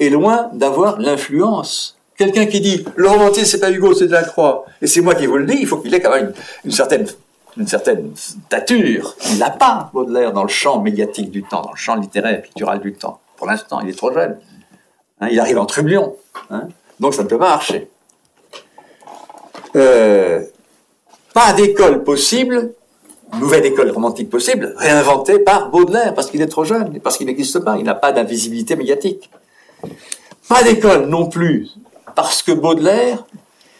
est 0.00 0.10
loin 0.10 0.50
d'avoir 0.52 0.98
l'influence. 0.98 1.96
Quelqu'un 2.16 2.46
qui 2.46 2.60
dit 2.60 2.84
le 2.96 3.08
romantisme 3.08 3.44
c'est 3.44 3.60
pas 3.60 3.70
Hugo, 3.70 3.94
c'est 3.94 4.06
de 4.06 4.12
la 4.12 4.24
Croix, 4.24 4.64
et 4.82 4.86
c'est 4.86 5.00
moi 5.00 5.14
qui 5.14 5.26
vous 5.26 5.36
le 5.36 5.46
dis, 5.46 5.58
il 5.60 5.66
faut 5.66 5.78
qu'il 5.78 5.94
ait 5.94 6.00
quand 6.00 6.14
même 6.14 6.32
une, 6.64 6.72
certaine 6.72 7.06
une 7.56 7.66
certaine 7.66 8.12
stature. 8.16 9.16
Il 9.30 9.38
n'a 9.38 9.50
pas 9.50 9.90
Baudelaire 9.92 10.32
dans 10.32 10.42
le 10.42 10.48
champ 10.48 10.80
médiatique 10.80 11.30
du 11.30 11.42
temps, 11.42 11.62
dans 11.62 11.70
le 11.70 11.76
champ 11.76 11.94
littéraire, 11.96 12.42
pictural 12.42 12.80
du 12.80 12.94
temps. 12.94 13.20
Pour 13.36 13.46
l'instant, 13.46 13.80
il 13.80 13.88
est 13.88 13.96
trop 13.96 14.12
jeune. 14.12 14.38
Hein, 15.20 15.28
il 15.30 15.40
arrive 15.40 15.58
en 15.58 15.66
trublion. 15.66 16.16
Hein, 16.50 16.68
donc 16.98 17.14
ça 17.14 17.22
ne 17.22 17.28
peut 17.28 17.38
pas 17.38 17.50
marcher. 17.50 17.88
Euh, 19.76 20.44
pas 21.32 21.52
d'école 21.52 22.02
possible, 22.02 22.72
nouvelle 23.38 23.64
école 23.64 23.90
romantique 23.90 24.28
possible, 24.28 24.74
réinventée 24.76 25.38
par 25.38 25.70
Baudelaire, 25.70 26.14
parce 26.14 26.30
qu'il 26.30 26.42
est 26.42 26.48
trop 26.48 26.64
jeune, 26.64 27.00
parce 27.00 27.16
qu'il 27.16 27.26
n'existe 27.26 27.60
pas, 27.60 27.76
il 27.78 27.84
n'a 27.84 27.94
pas 27.94 28.12
d'invisibilité 28.12 28.76
médiatique. 28.76 29.30
Pas 30.48 30.62
d'école 30.62 31.06
non 31.06 31.28
plus, 31.28 31.70
parce 32.14 32.42
que 32.42 32.52
Baudelaire 32.52 33.24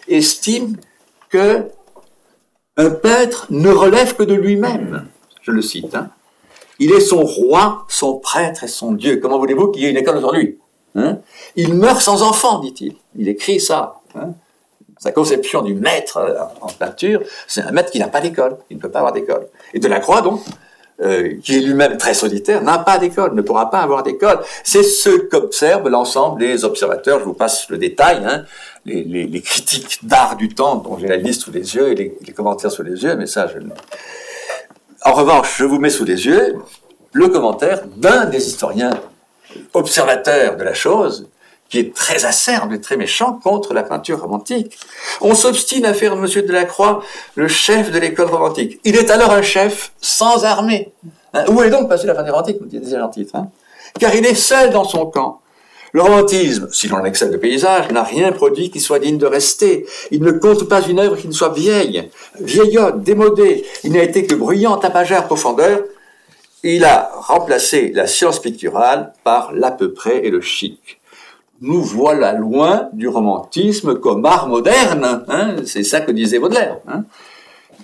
estime 0.08 0.76
que 1.28 1.68
un 2.76 2.90
peintre 2.90 3.46
ne 3.50 3.70
relève 3.70 4.14
que 4.14 4.22
de 4.22 4.34
lui-même. 4.34 5.06
Je 5.42 5.50
le 5.50 5.62
cite. 5.62 5.94
Hein. 5.94 6.10
Il 6.78 6.92
est 6.92 7.00
son 7.00 7.24
roi, 7.24 7.84
son 7.88 8.18
prêtre 8.18 8.64
et 8.64 8.68
son 8.68 8.92
Dieu. 8.92 9.16
Comment 9.16 9.38
voulez-vous 9.38 9.68
qu'il 9.68 9.82
y 9.82 9.86
ait 9.86 9.90
une 9.90 9.96
école 9.96 10.16
aujourd'hui 10.16 10.58
hein? 10.94 11.18
Il 11.56 11.74
meurt 11.74 12.00
sans 12.00 12.22
enfant, 12.22 12.60
dit-il. 12.60 12.94
Il 13.16 13.28
écrit 13.28 13.60
ça. 13.60 14.00
Hein 14.14 14.30
sa 15.00 15.12
conception 15.12 15.62
du 15.62 15.74
maître 15.74 16.18
euh, 16.18 16.38
en 16.60 16.68
peinture, 16.68 17.22
c'est 17.48 17.62
un 17.62 17.72
maître 17.72 17.90
qui 17.90 17.98
n'a 17.98 18.08
pas 18.08 18.20
d'école, 18.20 18.58
il 18.68 18.76
ne 18.76 18.82
peut 18.82 18.90
pas 18.90 18.98
avoir 18.98 19.12
d'école. 19.12 19.48
Et 19.74 19.80
Delacroix, 19.80 20.20
donc, 20.20 20.42
euh, 21.02 21.34
qui 21.42 21.56
est 21.56 21.60
lui-même 21.60 21.96
très 21.96 22.14
solitaire, 22.14 22.62
n'a 22.62 22.78
pas 22.78 22.98
d'école, 22.98 23.34
ne 23.34 23.42
pourra 23.42 23.70
pas 23.70 23.78
avoir 23.78 24.02
d'école. 24.02 24.40
C'est 24.64 24.82
ce 24.82 25.10
qu'observent 25.10 25.88
l'ensemble 25.88 26.40
des 26.40 26.64
observateurs. 26.64 27.20
Je 27.20 27.24
vous 27.24 27.32
passe 27.32 27.68
le 27.70 27.78
détail, 27.78 28.22
hein, 28.24 28.44
les, 28.84 29.40
critiques 29.40 30.06
d'art 30.06 30.36
du 30.36 30.48
temps, 30.48 30.76
dont 30.76 30.98
j'ai 30.98 31.08
la 31.08 31.16
liste 31.16 31.42
sous 31.42 31.52
les 31.52 31.74
yeux 31.74 31.92
et 31.92 31.94
les, 31.94 32.18
les, 32.26 32.32
commentaires 32.32 32.70
sous 32.70 32.82
les 32.82 33.02
yeux, 33.02 33.16
mais 33.16 33.26
ça, 33.26 33.46
je... 33.46 33.58
En 35.02 35.12
revanche, 35.14 35.56
je 35.56 35.64
vous 35.64 35.78
mets 35.78 35.90
sous 35.90 36.04
les 36.04 36.26
yeux 36.26 36.56
le 37.12 37.28
commentaire 37.28 37.82
d'un 37.96 38.26
des 38.26 38.46
historiens 38.46 38.92
observateurs 39.72 40.56
de 40.56 40.64
la 40.64 40.74
chose, 40.74 41.28
qui 41.70 41.78
est 41.78 41.94
très 41.94 42.24
acerbe 42.26 42.72
et 42.72 42.80
très 42.80 42.96
méchant 42.96 43.38
contre 43.42 43.72
la 43.72 43.84
peinture 43.84 44.20
romantique. 44.20 44.78
On 45.20 45.34
s'obstine 45.34 45.86
à 45.86 45.94
faire 45.94 46.16
Monsieur 46.16 46.42
Delacroix 46.42 47.02
le 47.36 47.48
chef 47.48 47.90
de 47.92 47.98
l'école 47.98 48.26
romantique. 48.26 48.80
Il 48.84 48.96
est 48.96 49.10
alors 49.10 49.30
un 49.30 49.42
chef 49.42 49.92
sans 50.00 50.44
armée. 50.44 50.92
Hein, 51.32 51.44
où 51.48 51.62
est 51.62 51.70
donc 51.70 51.88
passé 51.88 52.06
la 52.06 52.14
peinture 52.14 52.34
romantique, 52.34 52.58
disait 52.66 52.96
un 52.96 53.08
titre 53.08 53.36
hein? 53.36 53.48
Car 53.98 54.14
il 54.14 54.26
est 54.26 54.34
seul 54.34 54.70
dans 54.70 54.84
son 54.84 55.06
camp. 55.06 55.40
Le 55.92 56.02
romantisme, 56.02 56.68
si 56.70 56.86
l'on 56.86 57.04
excelle 57.04 57.30
de 57.30 57.36
paysage, 57.36 57.90
n'a 57.90 58.04
rien 58.04 58.30
produit 58.30 58.70
qui 58.70 58.78
soit 58.78 59.00
digne 59.00 59.18
de 59.18 59.26
rester. 59.26 59.86
Il 60.12 60.22
ne 60.22 60.30
compte 60.30 60.68
pas 60.68 60.82
une 60.82 61.00
œuvre 61.00 61.16
qui 61.16 61.26
ne 61.26 61.32
soit 61.32 61.52
vieille, 61.52 62.08
vieillotte, 62.38 63.02
démodée. 63.02 63.64
Il 63.82 63.92
n'a 63.92 64.02
été 64.02 64.24
que 64.24 64.36
bruyant, 64.36 64.76
tapagère, 64.76 65.26
profondeur. 65.26 65.80
Il 66.62 66.84
a 66.84 67.10
remplacé 67.14 67.90
la 67.92 68.06
science 68.06 68.38
picturale 68.38 69.12
par 69.24 69.52
l'à 69.52 69.72
peu 69.72 69.92
près 69.92 70.24
et 70.24 70.30
le 70.30 70.40
chic. 70.40 70.99
Nous 71.60 71.82
voilà 71.82 72.32
loin 72.32 72.88
du 72.92 73.08
romantisme 73.08 73.96
comme 73.96 74.24
art 74.24 74.48
moderne. 74.48 75.24
Hein 75.28 75.56
C'est 75.66 75.84
ça 75.84 76.00
que 76.00 76.10
disait 76.10 76.38
Baudelaire. 76.38 76.78
Hein 76.88 77.04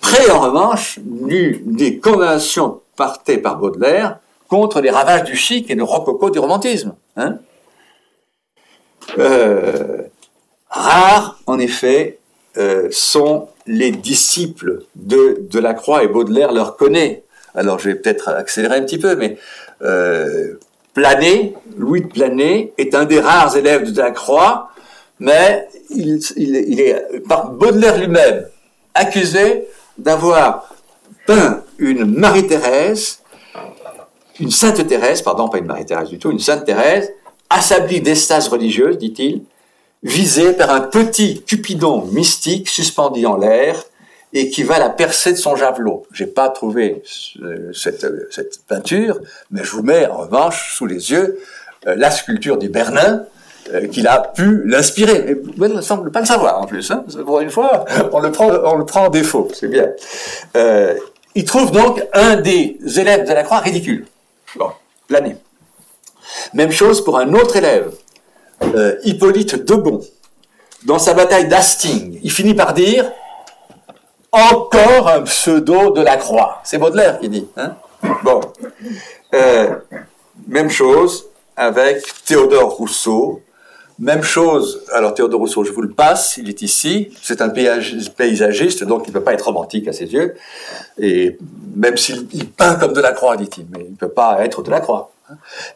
Près, 0.00 0.30
en 0.30 0.40
revanche, 0.40 0.98
du, 1.02 1.62
des 1.66 1.98
conventions 1.98 2.80
partaient 2.96 3.38
par 3.38 3.58
Baudelaire 3.58 4.18
contre 4.48 4.80
les 4.80 4.90
ravages 4.90 5.24
du 5.24 5.36
chic 5.36 5.70
et 5.70 5.74
le 5.74 5.84
rococo 5.84 6.30
du 6.30 6.38
romantisme. 6.38 6.94
Hein 7.16 7.38
euh, 9.18 10.02
rares, 10.68 11.38
en 11.46 11.58
effet, 11.58 12.18
euh, 12.56 12.88
sont 12.90 13.48
les 13.66 13.90
disciples 13.90 14.84
de, 14.94 15.46
de 15.50 15.58
Lacroix 15.58 16.04
et 16.04 16.08
Baudelaire 16.08 16.52
leur 16.52 16.76
connaît. 16.76 17.24
Alors 17.54 17.78
je 17.78 17.88
vais 17.88 17.94
peut-être 17.94 18.28
accélérer 18.28 18.76
un 18.76 18.82
petit 18.82 18.98
peu, 18.98 19.16
mais 19.16 19.36
euh, 19.82 20.54
Plané, 20.96 21.52
Louis 21.76 22.00
de 22.00 22.06
Plané, 22.06 22.72
est 22.78 22.94
un 22.94 23.04
des 23.04 23.20
rares 23.20 23.54
élèves 23.54 23.84
de 23.84 23.90
Delacroix, 23.90 24.70
mais 25.20 25.68
il, 25.90 26.80
est 26.80 27.20
par 27.28 27.50
Baudelaire 27.50 27.98
lui-même 27.98 28.46
accusé 28.94 29.66
d'avoir 29.98 30.74
peint 31.26 31.62
une 31.76 32.06
Marie-Thérèse, 32.06 33.20
une 34.40 34.50
Sainte 34.50 34.86
Thérèse, 34.86 35.20
pardon, 35.20 35.50
pas 35.50 35.58
une 35.58 35.66
Marie-Thérèse 35.66 36.08
du 36.08 36.18
tout, 36.18 36.30
une 36.30 36.38
Sainte 36.38 36.64
Thérèse, 36.64 37.12
assablée 37.50 38.00
d'extase 38.00 38.48
religieuse, 38.48 38.96
dit-il, 38.96 39.42
visée 40.02 40.54
par 40.54 40.70
un 40.70 40.80
petit 40.80 41.42
cupidon 41.42 42.06
mystique 42.06 42.70
suspendu 42.70 43.26
en 43.26 43.36
l'air 43.36 43.84
et 44.36 44.50
qui 44.50 44.64
va 44.64 44.78
la 44.78 44.90
percer 44.90 45.32
de 45.32 45.38
son 45.38 45.56
javelot. 45.56 46.06
J'ai 46.12 46.26
pas 46.26 46.50
trouvé 46.50 47.02
cette, 47.72 48.06
cette, 48.30 48.60
peinture, 48.68 49.18
mais 49.50 49.64
je 49.64 49.70
vous 49.70 49.82
mets 49.82 50.06
en 50.06 50.18
revanche 50.18 50.74
sous 50.76 50.84
les 50.84 51.10
yeux 51.10 51.38
euh, 51.86 51.94
la 51.96 52.10
sculpture 52.10 52.58
du 52.58 52.68
Bernin, 52.68 53.24
euh, 53.72 53.86
qu'il 53.88 54.06
a 54.06 54.18
pu 54.18 54.62
l'inspirer. 54.66 55.38
Mais 55.56 55.68
ne 55.68 55.80
semble 55.80 56.10
pas 56.10 56.20
le 56.20 56.26
savoir 56.26 56.60
en 56.60 56.66
plus. 56.66 56.90
Hein. 56.90 57.04
Pour 57.24 57.40
une 57.40 57.48
fois, 57.48 57.86
on 58.12 58.20
le 58.20 58.30
prend, 58.30 58.50
on 58.50 58.76
le 58.76 58.84
prend 58.84 59.06
en 59.06 59.08
défaut. 59.08 59.48
C'est 59.54 59.68
bien. 59.68 59.88
Euh, 60.54 60.94
il 61.34 61.46
trouve 61.46 61.70
donc 61.72 62.02
un 62.12 62.36
des 62.36 62.76
élèves 62.98 63.26
de 63.26 63.32
la 63.32 63.42
croix 63.42 63.60
ridicule. 63.60 64.06
Bon, 64.56 64.70
l'année. 65.08 65.36
Même 66.52 66.72
chose 66.72 67.02
pour 67.02 67.18
un 67.18 67.32
autre 67.32 67.56
élève, 67.56 67.90
euh, 68.74 68.96
Hippolyte 69.04 69.64
Debon. 69.64 70.02
Dans 70.84 70.98
sa 70.98 71.14
bataille 71.14 71.48
d'Hastings, 71.48 72.20
il 72.22 72.30
finit 72.30 72.54
par 72.54 72.74
dire 72.74 73.10
encore 74.32 75.08
un 75.08 75.22
pseudo 75.22 75.90
de 75.90 76.02
la 76.02 76.16
croix. 76.16 76.60
C'est 76.64 76.78
Baudelaire 76.78 77.18
qui 77.18 77.28
dit. 77.28 77.46
Hein 77.56 77.76
bon. 78.22 78.40
Euh, 79.34 79.74
même 80.46 80.70
chose 80.70 81.26
avec 81.56 82.02
Théodore 82.24 82.70
Rousseau. 82.70 83.42
Même 83.98 84.22
chose, 84.22 84.84
alors 84.92 85.14
Théodore 85.14 85.40
Rousseau, 85.40 85.64
je 85.64 85.72
vous 85.72 85.80
le 85.80 85.90
passe, 85.90 86.36
il 86.36 86.50
est 86.50 86.60
ici, 86.60 87.16
c'est 87.22 87.40
un 87.40 87.48
paysagiste, 87.48 88.84
donc 88.84 89.04
il 89.06 89.08
ne 89.08 89.14
peut 89.14 89.22
pas 89.22 89.32
être 89.32 89.46
romantique 89.46 89.88
à 89.88 89.94
ses 89.94 90.12
yeux, 90.12 90.34
et 90.98 91.38
même 91.74 91.96
s'il 91.96 92.26
peint 92.50 92.74
comme 92.74 92.92
de 92.92 93.00
la 93.00 93.12
croix, 93.12 93.38
dit-il, 93.38 93.64
mais 93.72 93.86
il 93.86 93.92
ne 93.92 93.96
peut 93.96 94.10
pas 94.10 94.44
être 94.44 94.62
de 94.62 94.70
la 94.70 94.80
croix. 94.80 95.12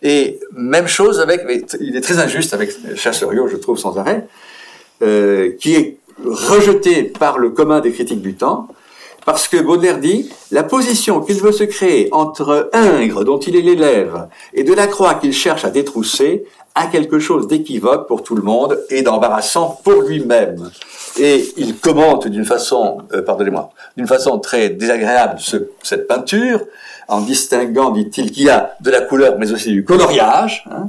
Et 0.02 0.38
même 0.52 0.86
chose 0.86 1.18
avec, 1.18 1.46
il 1.80 1.96
est 1.96 2.02
très 2.02 2.18
injuste 2.18 2.52
avec 2.52 2.72
Chasseriot, 2.94 3.48
je 3.48 3.56
trouve 3.56 3.78
sans 3.78 3.96
arrêt, 3.96 4.26
euh, 5.02 5.52
qui 5.58 5.74
est 5.74 5.96
rejeté 6.24 7.04
par 7.04 7.38
le 7.38 7.50
commun 7.50 7.80
des 7.80 7.92
critiques 7.92 8.22
du 8.22 8.34
temps, 8.34 8.68
parce 9.26 9.48
que 9.48 9.58
Baudelaire 9.58 9.98
dit 9.98 10.30
la 10.50 10.62
position 10.62 11.20
qu'il 11.20 11.40
veut 11.40 11.52
se 11.52 11.64
créer 11.64 12.08
entre 12.12 12.70
Ingres, 12.72 13.24
dont 13.24 13.38
il 13.38 13.56
est 13.56 13.62
l'élève, 13.62 14.28
et 14.54 14.64
Delacroix 14.64 15.14
qu'il 15.14 15.32
cherche 15.32 15.64
à 15.64 15.70
détrousser, 15.70 16.44
a 16.74 16.86
quelque 16.86 17.18
chose 17.18 17.46
d'équivoque 17.46 18.06
pour 18.06 18.22
tout 18.22 18.34
le 18.34 18.42
monde 18.42 18.80
et 18.90 19.02
d'embarrassant 19.02 19.80
pour 19.84 20.02
lui-même. 20.02 20.70
Et 21.18 21.44
il 21.56 21.76
commente 21.76 22.28
d'une 22.28 22.44
façon, 22.44 22.98
euh, 23.12 23.22
pardonnez-moi, 23.22 23.70
d'une 23.96 24.06
façon 24.06 24.38
très 24.38 24.70
désagréable 24.70 25.36
ce, 25.38 25.56
cette 25.82 26.06
peinture, 26.06 26.60
en 27.10 27.20
distinguant, 27.20 27.90
dit-il, 27.90 28.30
qu'il 28.30 28.44
y 28.44 28.50
a 28.50 28.74
de 28.80 28.90
la 28.90 29.00
couleur, 29.02 29.36
mais 29.38 29.50
aussi 29.52 29.72
du 29.72 29.84
coloriage. 29.84 30.64
Hein. 30.70 30.86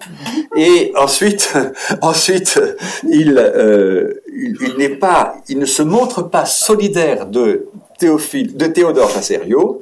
Et 0.55 0.93
ensuite, 0.95 1.53
ensuite, 2.01 2.61
il, 3.09 3.37
euh, 3.37 4.13
il, 4.31 4.75
n'est 4.77 4.89
pas, 4.89 5.35
il 5.49 5.57
ne 5.57 5.65
se 5.65 5.81
montre 5.81 6.21
pas 6.21 6.45
solidaire 6.45 7.25
de 7.25 7.67
Théophile, 7.97 8.55
de 8.55 8.67
Théodore 8.67 9.09
Chassériau, 9.09 9.81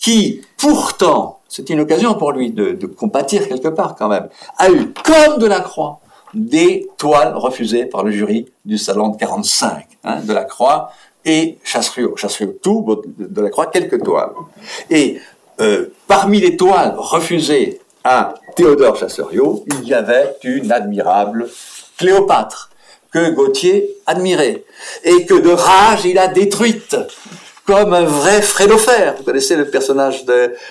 qui 0.00 0.42
pourtant, 0.56 1.40
c'est 1.48 1.70
une 1.70 1.80
occasion 1.80 2.14
pour 2.14 2.32
lui 2.32 2.52
de, 2.52 2.72
de, 2.72 2.86
compatir 2.86 3.48
quelque 3.48 3.68
part 3.68 3.96
quand 3.96 4.08
même, 4.08 4.28
a 4.58 4.70
eu 4.70 4.92
comme 5.04 5.38
de 5.38 5.46
la 5.46 5.60
croix 5.60 6.00
des 6.34 6.88
toiles 6.98 7.34
refusées 7.34 7.86
par 7.86 8.04
le 8.04 8.12
jury 8.12 8.46
du 8.64 8.78
salon 8.78 9.08
de 9.08 9.16
45 9.16 9.86
hein, 10.04 10.20
de 10.20 10.32
la 10.32 10.44
croix 10.44 10.90
et 11.24 11.58
Chasseriot, 11.64 12.16
Chasseriot 12.16 12.58
tout, 12.62 13.02
de 13.18 13.40
la 13.40 13.50
croix 13.50 13.66
quelques 13.66 14.02
toiles. 14.02 14.30
Et 14.90 15.18
euh, 15.60 15.92
parmi 16.06 16.40
les 16.40 16.56
toiles 16.56 16.94
refusées 16.96 17.80
à 18.04 18.34
Théodore 18.56 18.96
Chasseriot, 18.96 19.64
il 19.80 19.88
y 19.88 19.94
avait 19.94 20.36
une 20.44 20.72
admirable 20.72 21.48
Cléopâtre 21.96 22.70
que 23.10 23.30
Gautier 23.30 23.96
admirait 24.06 24.64
et 25.04 25.26
que 25.26 25.34
de 25.34 25.50
rage 25.50 26.04
il 26.04 26.18
a 26.18 26.28
détruite 26.28 26.96
comme 27.68 27.92
un 27.92 28.04
vrai 28.04 28.40
Frédofer. 28.40 29.12
Vous 29.18 29.24
connaissez 29.24 29.54
le 29.54 29.66
personnage 29.66 30.24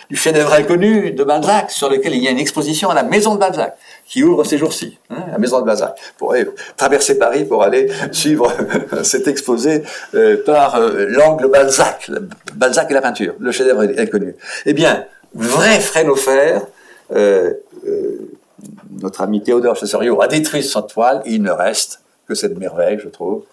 du 0.09 0.15
chef-d'œuvre 0.15 0.53
inconnu 0.53 1.11
de 1.11 1.23
Balzac, 1.23 1.69
sur 1.69 1.91
lequel 1.91 2.15
il 2.15 2.23
y 2.23 2.27
a 2.27 2.31
une 2.31 2.39
exposition 2.39 2.89
à 2.89 2.95
la 2.95 3.03
maison 3.03 3.35
de 3.35 3.39
Balzac, 3.39 3.77
qui 4.07 4.23
ouvre 4.23 4.43
ces 4.43 4.57
jours-ci, 4.57 4.97
hein, 5.11 5.25
la 5.31 5.37
maison 5.37 5.61
de 5.61 5.65
Balzac. 5.65 5.95
Pour 6.17 6.33
traverser 6.75 7.19
Paris 7.19 7.45
pour 7.45 7.61
aller 7.61 7.91
suivre 8.11 8.51
cet 9.03 9.27
exposé 9.27 9.83
euh, 10.15 10.43
par 10.43 10.77
euh, 10.77 11.05
l'angle 11.07 11.49
Balzac, 11.51 12.09
Balzac 12.55 12.89
et 12.89 12.95
la 12.95 13.01
peinture, 13.01 13.35
le 13.39 13.51
chef-d'œuvre 13.51 13.83
inconnu. 13.99 14.35
Eh 14.65 14.73
bien, 14.73 15.05
vrai 15.35 15.79
Frédofer, 15.79 16.61
euh, 17.15 17.53
notre 18.99 19.21
ami 19.21 19.43
Théodore 19.43 19.75
Chasseriot 19.75 20.19
a 20.19 20.27
détruit 20.27 20.63
sa 20.63 20.81
toile, 20.81 21.21
et 21.25 21.33
il 21.33 21.43
ne 21.43 21.51
reste 21.51 22.01
que 22.27 22.33
cette 22.33 22.57
merveille, 22.57 22.97
je 22.97 23.09
trouve, 23.09 23.43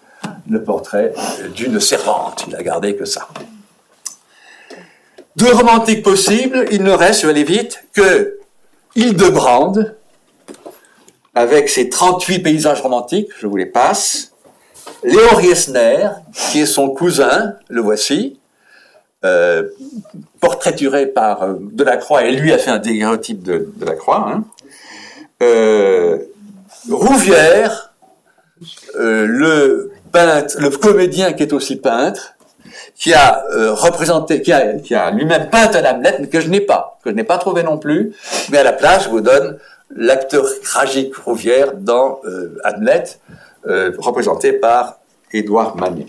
le 0.49 0.63
portrait 0.63 1.13
d'une 1.55 1.79
servante. 1.79 2.45
Il 2.47 2.53
n'a 2.53 2.63
gardé 2.63 2.95
que 2.95 3.05
ça. 3.05 3.27
De 5.35 5.45
romantique 5.47 6.01
possible, 6.01 6.65
il 6.71 6.83
ne 6.83 6.91
reste, 6.91 7.21
je 7.21 7.27
vais 7.27 7.33
aller 7.33 7.43
vite, 7.43 7.83
que 7.93 8.39
Hildebrand, 8.95 9.73
avec 11.33 11.67
ses 11.67 11.89
38 11.89 12.39
paysages 12.39 12.81
romantiques, 12.81 13.29
je 13.37 13.45
vous 13.45 13.57
les 13.57 13.65
passe, 13.65 14.31
Léon 15.03 15.35
Riesner, 15.35 16.07
qui 16.33 16.61
est 16.61 16.65
son 16.65 16.89
cousin, 16.89 17.55
le 17.67 17.81
voici, 17.81 18.39
euh, 19.25 19.69
portraituré 20.39 21.07
par 21.07 21.43
euh, 21.43 21.55
Delacroix, 21.59 22.25
et 22.25 22.31
lui 22.31 22.53
a 22.53 22.57
fait 22.57 22.71
un 22.71 22.79
daguerreotype 22.79 23.43
de 23.43 23.73
Delacroix, 23.75 24.25
hein. 24.29 24.43
euh, 25.43 26.19
Rouvière, 26.89 27.93
le 28.93 29.91
le 30.15 30.69
comédien 30.69 31.33
qui 31.33 31.43
est 31.43 31.53
aussi 31.53 31.75
peintre, 31.77 32.35
qui 32.95 33.13
a 33.13 33.43
euh, 33.51 33.73
représenté, 33.73 34.41
qui 34.41 34.51
a, 34.51 34.73
qui 34.73 34.95
a 34.95 35.11
lui-même 35.11 35.49
peint 35.49 35.69
un 35.73 35.83
Hamlet, 35.83 36.17
mais 36.19 36.27
que 36.27 36.39
je 36.39 36.47
n'ai 36.49 36.61
pas, 36.61 36.99
que 37.03 37.09
je 37.09 37.15
n'ai 37.15 37.23
pas 37.23 37.37
trouvé 37.37 37.63
non 37.63 37.77
plus. 37.77 38.13
Mais 38.49 38.59
à 38.59 38.63
la 38.63 38.73
place, 38.73 39.05
je 39.05 39.09
vous 39.09 39.21
donne 39.21 39.59
l'acteur 39.95 40.45
tragique 40.63 41.15
Rouvière 41.17 41.73
dans 41.75 42.19
euh, 42.25 42.57
Hamlet, 42.63 43.03
euh, 43.67 43.91
représenté 43.97 44.53
par 44.53 44.99
Édouard 45.31 45.75
Manet. 45.75 46.07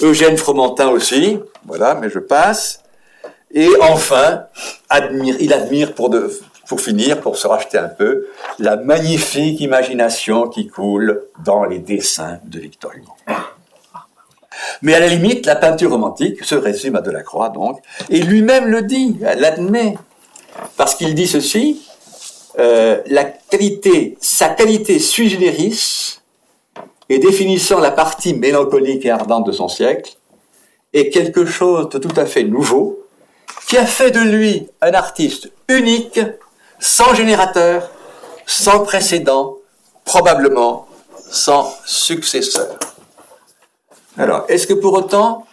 Eugène 0.00 0.36
Fromentin 0.36 0.88
aussi, 0.88 1.38
voilà, 1.66 1.94
mais 1.94 2.10
je 2.10 2.18
passe. 2.18 2.80
Et 3.52 3.68
enfin, 3.80 4.44
admire, 4.88 5.36
il 5.38 5.52
admire 5.52 5.94
pour 5.94 6.10
de, 6.10 6.30
pour 6.68 6.80
finir, 6.80 7.20
pour 7.20 7.36
se 7.36 7.46
racheter 7.46 7.78
un 7.78 7.88
peu, 7.88 8.26
la 8.58 8.76
magnifique 8.76 9.60
imagination 9.60 10.48
qui 10.48 10.66
coule 10.66 11.24
dans 11.44 11.64
les 11.64 11.78
dessins 11.78 12.38
de 12.44 12.60
Victor 12.60 12.92
Hugo. 12.94 13.12
Mais 14.82 14.94
à 14.94 15.00
la 15.00 15.08
limite, 15.08 15.46
la 15.46 15.56
peinture 15.56 15.90
romantique 15.90 16.44
se 16.44 16.54
résume 16.54 16.96
à 16.96 17.00
Delacroix, 17.00 17.48
donc, 17.48 17.80
et 18.10 18.20
lui-même 18.20 18.66
le 18.66 18.82
dit, 18.82 19.16
l'admet, 19.20 19.96
parce 20.76 20.94
qu'il 20.94 21.14
dit 21.14 21.26
ceci, 21.26 21.82
euh, 22.58 23.00
la 23.06 23.24
qualité, 23.24 24.16
sa 24.20 24.48
qualité 24.48 24.98
sui 24.98 25.28
generis, 25.28 26.20
et 27.08 27.18
définissant 27.18 27.80
la 27.80 27.90
partie 27.90 28.34
mélancolique 28.34 29.04
et 29.04 29.10
ardente 29.10 29.46
de 29.46 29.52
son 29.52 29.68
siècle, 29.68 30.16
est 30.92 31.10
quelque 31.10 31.44
chose 31.44 31.88
de 31.88 31.98
tout 31.98 32.18
à 32.18 32.24
fait 32.24 32.44
nouveau, 32.44 33.00
qui 33.68 33.76
a 33.76 33.86
fait 33.86 34.10
de 34.10 34.20
lui 34.20 34.68
un 34.80 34.92
artiste 34.92 35.50
unique, 35.68 36.20
sans 36.78 37.14
générateur, 37.14 37.90
sans 38.46 38.80
précédent, 38.80 39.56
probablement 40.04 40.86
sans 41.30 41.72
successeur. 41.84 42.78
Alors, 44.16 44.44
est-ce 44.48 44.66
que 44.66 44.74
pour 44.74 44.92
autant, 44.92 45.46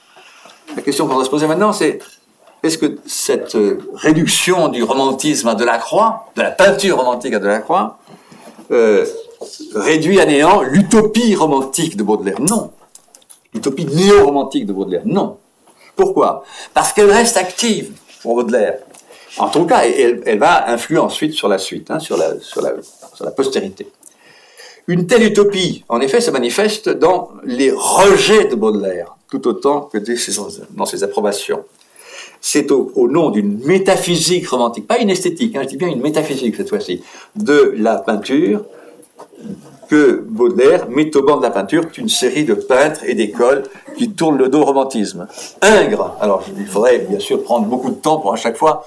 la 0.75 0.81
question 0.81 1.07
qu'on 1.07 1.15
doit 1.15 1.25
se 1.25 1.29
poser 1.29 1.47
maintenant, 1.47 1.73
c'est 1.73 1.99
est-ce 2.63 2.77
que 2.77 2.99
cette 3.07 3.55
euh, 3.55 3.79
réduction 3.95 4.67
du 4.67 4.83
romantisme 4.83 5.47
à 5.47 5.55
Delacroix, 5.55 6.27
de 6.35 6.43
la 6.43 6.51
peinture 6.51 6.97
romantique 6.97 7.33
à 7.33 7.39
Delacroix, 7.39 7.97
euh, 8.69 9.05
réduit 9.73 10.21
à 10.21 10.25
néant 10.25 10.61
l'utopie 10.61 11.33
romantique 11.35 11.97
de 11.97 12.03
Baudelaire? 12.03 12.39
Non. 12.39 12.71
L'utopie 13.53 13.85
néo-romantique 13.85 14.67
de 14.67 14.73
Baudelaire? 14.73 15.01
Non. 15.05 15.37
Pourquoi? 15.95 16.43
Parce 16.73 16.93
qu'elle 16.93 17.09
reste 17.09 17.35
active 17.35 17.93
pour 18.21 18.35
Baudelaire. 18.35 18.79
En 19.37 19.49
tout 19.49 19.65
cas, 19.65 19.83
elle, 19.85 20.39
va 20.39 20.69
influer 20.69 20.97
ensuite 20.97 21.33
sur 21.33 21.47
la 21.47 21.57
suite, 21.57 21.89
hein, 21.89 21.99
sur, 21.99 22.17
la, 22.17 23.31
postérité. 23.31 23.87
Une 24.87 25.07
telle 25.07 25.23
utopie, 25.23 25.85
en 25.89 26.01
effet, 26.01 26.21
se 26.21 26.31
manifeste 26.31 26.89
dans 26.89 27.31
les 27.43 27.71
rejets 27.71 28.45
de 28.45 28.55
Baudelaire, 28.55 29.15
tout 29.29 29.47
autant 29.47 29.81
que 29.81 29.97
dans 30.71 30.85
ses 30.85 31.03
approbations. 31.03 31.63
C'est 32.41 32.71
au, 32.71 33.07
nom 33.07 33.29
d'une 33.29 33.63
métaphysique 33.65 34.49
romantique, 34.49 34.87
pas 34.87 34.97
une 34.97 35.09
esthétique, 35.09 35.55
hein, 35.55 35.61
je 35.63 35.69
dis 35.69 35.77
bien 35.77 35.87
une 35.87 36.01
métaphysique 36.01 36.55
cette 36.55 36.69
fois-ci, 36.69 37.01
de 37.35 37.73
la 37.77 37.97
peinture, 37.97 38.65
que 39.87 40.23
Baudelaire 40.25 40.89
met 40.89 41.15
au 41.17 41.21
banc 41.21 41.37
de 41.37 41.43
la 41.43 41.51
peinture 41.51 41.83
une 41.97 42.07
série 42.07 42.45
de 42.45 42.53
peintres 42.53 43.01
et 43.05 43.13
d'écoles 43.13 43.63
qui 43.97 44.09
tournent 44.11 44.37
le 44.37 44.47
dos 44.47 44.61
au 44.61 44.65
romantisme. 44.65 45.27
Ingres, 45.61 46.15
alors 46.21 46.43
il 46.57 46.65
faudrait 46.65 46.99
bien 46.99 47.19
sûr 47.19 47.43
prendre 47.43 47.65
beaucoup 47.65 47.89
de 47.89 47.95
temps 47.95 48.17
pour 48.17 48.33
à 48.33 48.37
chaque 48.37 48.55
fois 48.55 48.85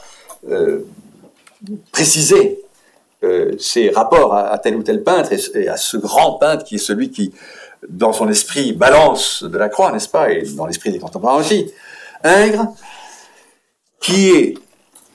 préciser 1.92 2.64
euh, 3.24 3.52
ses 3.58 3.88
rapports 3.90 4.34
à, 4.34 4.58
tel 4.58 4.76
ou 4.76 4.82
tel 4.82 5.02
peintre 5.02 5.30
et, 5.54 5.68
à 5.68 5.76
ce 5.76 5.96
grand 5.96 6.34
peintre 6.34 6.64
qui 6.64 6.74
est 6.74 6.78
celui 6.78 7.10
qui, 7.10 7.32
dans 7.88 8.12
son 8.12 8.28
esprit, 8.28 8.72
balance 8.72 9.42
de 9.44 9.56
la 9.56 9.70
croix, 9.70 9.92
n'est-ce 9.92 10.08
pas, 10.08 10.30
et 10.30 10.42
dans 10.56 10.66
l'esprit 10.66 10.90
des 10.90 10.98
contemporains 10.98 11.38
aussi. 11.38 11.70
Ingres, 12.22 12.66
qui 14.00 14.30
est, 14.30 14.54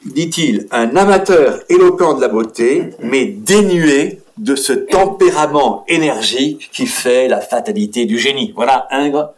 dit-il, 0.05 0.67
un 0.71 0.95
amateur 0.95 1.59
éloquent 1.69 2.15
de 2.15 2.21
la 2.21 2.29
beauté, 2.29 2.91
mais 2.99 3.25
dénué 3.25 4.21
de 4.37 4.55
ce 4.55 4.73
tempérament 4.73 5.83
énergique 5.87 6.69
qui 6.71 6.87
fait 6.87 7.27
la 7.27 7.41
fatalité 7.41 8.05
du 8.05 8.17
génie. 8.17 8.53
Voilà 8.55 8.87
Ingres 8.89 9.33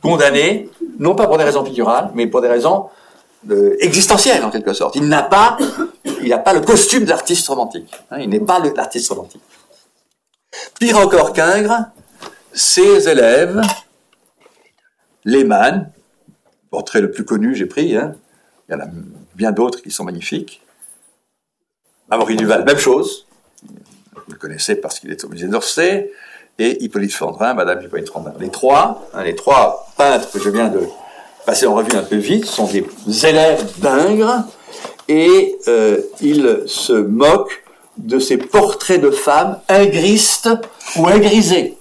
condamné, 0.00 0.68
non 0.98 1.14
pas 1.14 1.26
pour 1.26 1.38
des 1.38 1.44
raisons 1.44 1.64
figurales, 1.64 2.12
mais 2.14 2.26
pour 2.26 2.40
des 2.40 2.48
raisons 2.48 2.86
existentielles 3.80 4.44
en 4.44 4.50
quelque 4.50 4.72
sorte. 4.72 4.96
Il 4.96 5.08
n'a 5.08 5.22
pas, 5.22 5.58
il 6.22 6.28
n'a 6.28 6.52
le 6.52 6.60
costume 6.60 7.04
d'artiste 7.04 7.48
romantique. 7.48 7.90
Hein, 8.10 8.18
il 8.20 8.28
n'est 8.28 8.40
pas 8.40 8.58
l'artiste 8.58 9.08
romantique. 9.10 9.42
Pire 10.78 10.98
encore 10.98 11.32
qu'Ingres, 11.32 11.86
ses 12.52 13.08
élèves, 13.08 13.60
Lehmann, 15.24 15.90
portrait 16.70 17.00
le 17.00 17.10
plus 17.10 17.24
connu, 17.24 17.54
j'ai 17.54 17.66
pris, 17.66 17.96
hein, 17.96 18.14
il 18.68 18.72
y 18.72 18.74
en 18.74 18.80
a 18.80 18.88
bien 19.34 19.52
d'autres 19.52 19.82
qui 19.82 19.90
sont 19.90 20.04
magnifiques. 20.04 20.62
Amaury 22.10 22.36
Duval, 22.36 22.64
même 22.64 22.78
chose. 22.78 23.26
Vous 24.14 24.32
le 24.32 24.38
connaissez 24.38 24.76
parce 24.76 25.00
qu'il 25.00 25.10
est 25.10 25.24
au 25.24 25.28
musée 25.28 25.48
d'Orsay. 25.48 26.12
Et 26.58 26.84
Hippolyte 26.84 27.14
Flandrin, 27.14 27.54
Madame 27.54 27.82
Hippolyte 27.82 28.10
Flandrin. 28.10 28.34
Les 28.38 28.50
trois, 28.50 29.08
hein, 29.14 29.24
les 29.24 29.34
trois 29.34 29.86
peintres 29.96 30.30
que 30.30 30.38
je 30.38 30.50
viens 30.50 30.68
de 30.68 30.86
passer 31.44 31.66
en 31.66 31.74
revue 31.74 31.96
un 31.96 32.02
peu 32.02 32.16
vite 32.16 32.46
sont 32.46 32.66
des 32.66 32.86
élèves 33.26 33.64
d'Ingres 33.78 34.44
et 35.08 35.56
euh, 35.68 35.98
ils 36.20 36.62
se 36.66 36.92
moquent 36.92 37.62
de 37.96 38.18
ces 38.18 38.36
portraits 38.38 39.00
de 39.00 39.10
femmes 39.10 39.58
ingristes 39.68 40.48
ou 40.96 41.06
ingrisées. 41.06 41.76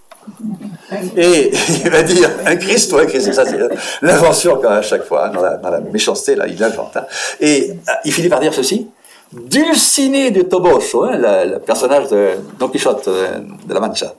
Et 1.15 1.51
il 1.85 1.89
va 1.89 2.03
dire 2.03 2.29
un 2.45 2.55
Christ 2.57 2.91
ou 2.93 2.97
un. 2.97 3.07
Ça, 3.07 3.45
c'est 3.45 3.57
l'invention 4.01 4.55
quand 4.61 4.69
même 4.69 4.79
à 4.79 4.81
chaque 4.81 5.05
fois, 5.05 5.29
dans 5.29 5.41
la, 5.41 5.79
méchanceté, 5.91 6.35
là, 6.35 6.47
il 6.47 6.61
invente. 6.63 6.97
Hein. 6.97 7.05
Et 7.39 7.71
euh, 7.71 7.91
il 8.05 8.11
finit 8.11 8.29
par 8.29 8.39
dire 8.39 8.53
ceci. 8.53 8.87
Dulcinée 9.31 10.31
de 10.31 10.41
Toboso, 10.41 11.05
hein, 11.05 11.11
le, 11.13 11.57
personnage 11.59 12.09
de 12.09 12.31
Don 12.59 12.67
Quichotte 12.67 13.07
euh, 13.07 13.39
de 13.65 13.73
la 13.73 13.79
Mancha, 13.79 14.13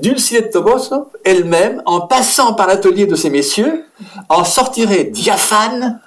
Dulcinée 0.00 0.42
de 0.42 0.48
Toboso, 0.48 1.10
elle-même, 1.24 1.82
en 1.86 2.02
passant 2.02 2.54
par 2.54 2.66
l'atelier 2.66 3.06
de 3.06 3.14
ces 3.14 3.30
messieurs, 3.30 3.84
en 4.28 4.44
sortirait 4.44 5.04
diaphane 5.04 6.00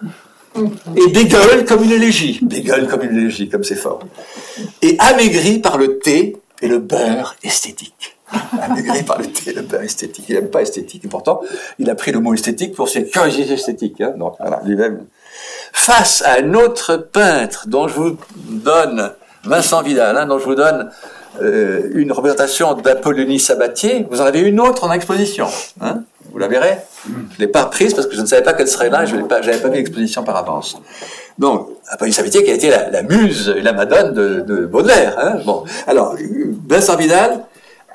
et 0.95 1.11
dégueule 1.11 1.65
comme 1.65 1.83
une 1.83 1.91
élégie. 1.91 2.39
Dégueule 2.41 2.87
comme 2.87 3.03
une 3.03 3.17
élégie, 3.17 3.49
comme 3.49 3.63
c'est 3.63 3.75
fort. 3.75 3.99
Et 4.81 4.97
amaigrie 4.99 5.59
par 5.59 5.77
le 5.77 5.99
thé 5.99 6.37
et 6.61 6.67
le 6.67 6.79
beurre 6.79 7.35
esthétique. 7.43 8.17
Amaigri 8.61 9.03
par 9.03 9.19
le 9.19 9.27
thé, 9.27 9.53
le 9.53 9.61
beurre 9.61 9.83
esthétique. 9.83 10.25
Il 10.29 10.35
n'aime 10.35 10.49
pas 10.49 10.61
esthétique. 10.61 11.05
Et 11.05 11.07
pourtant, 11.07 11.41
il 11.79 11.89
a 11.89 11.95
pris 11.95 12.11
le 12.11 12.19
mot 12.19 12.33
esthétique 12.33 12.75
pour 12.75 12.89
ses 12.89 13.05
curiosités 13.05 13.53
esthétiques. 13.53 14.01
Hein. 14.01 14.13
Donc, 14.17 14.35
voilà, 14.39 14.61
lui-même. 14.65 15.05
Face 15.71 16.21
à 16.23 16.39
un 16.39 16.53
autre 16.53 16.97
peintre 16.97 17.67
dont 17.67 17.87
je 17.87 17.93
vous 17.93 18.17
donne, 18.35 19.11
Vincent 19.43 19.81
Vidal, 19.81 20.17
hein, 20.17 20.25
dont 20.25 20.39
je 20.39 20.45
vous 20.45 20.55
donne 20.55 20.89
euh, 21.41 21.89
une 21.95 22.11
représentation 22.11 22.73
d'Apollonie 22.73 23.39
Sabatier, 23.39 24.05
vous 24.09 24.21
en 24.21 24.25
avez 24.25 24.41
une 24.41 24.59
autre 24.59 24.83
en 24.83 24.91
exposition. 24.91 25.47
Hein? 25.81 26.03
Vous 26.31 26.37
la 26.39 26.47
verrez? 26.47 26.77
Je 27.05 27.11
ne 27.11 27.39
l'ai 27.39 27.47
pas 27.47 27.65
prise 27.65 27.93
parce 27.93 28.07
que 28.07 28.15
je 28.15 28.21
ne 28.21 28.25
savais 28.25 28.43
pas 28.43 28.53
qu'elle 28.53 28.67
serait 28.67 28.89
là, 28.89 29.05
je 29.05 29.15
n'avais 29.15 29.27
pas, 29.27 29.39
pas 29.39 29.69
vu 29.69 29.75
l'exposition 29.75 30.23
par 30.23 30.35
avance. 30.35 30.77
Donc, 31.37 31.69
Apollonie 31.89 32.13
Sabatier 32.13 32.43
qui 32.43 32.51
a 32.51 32.53
été 32.53 32.69
la, 32.69 33.03
muse 33.03 33.53
et 33.55 33.61
la 33.61 33.73
madone 33.73 34.13
de, 34.13 34.41
de 34.41 34.65
Baudelaire. 34.65 35.15
Hein? 35.19 35.39
Bon, 35.45 35.63
alors, 35.87 36.15
Vincent 36.67 36.95
Vidal, 36.95 37.43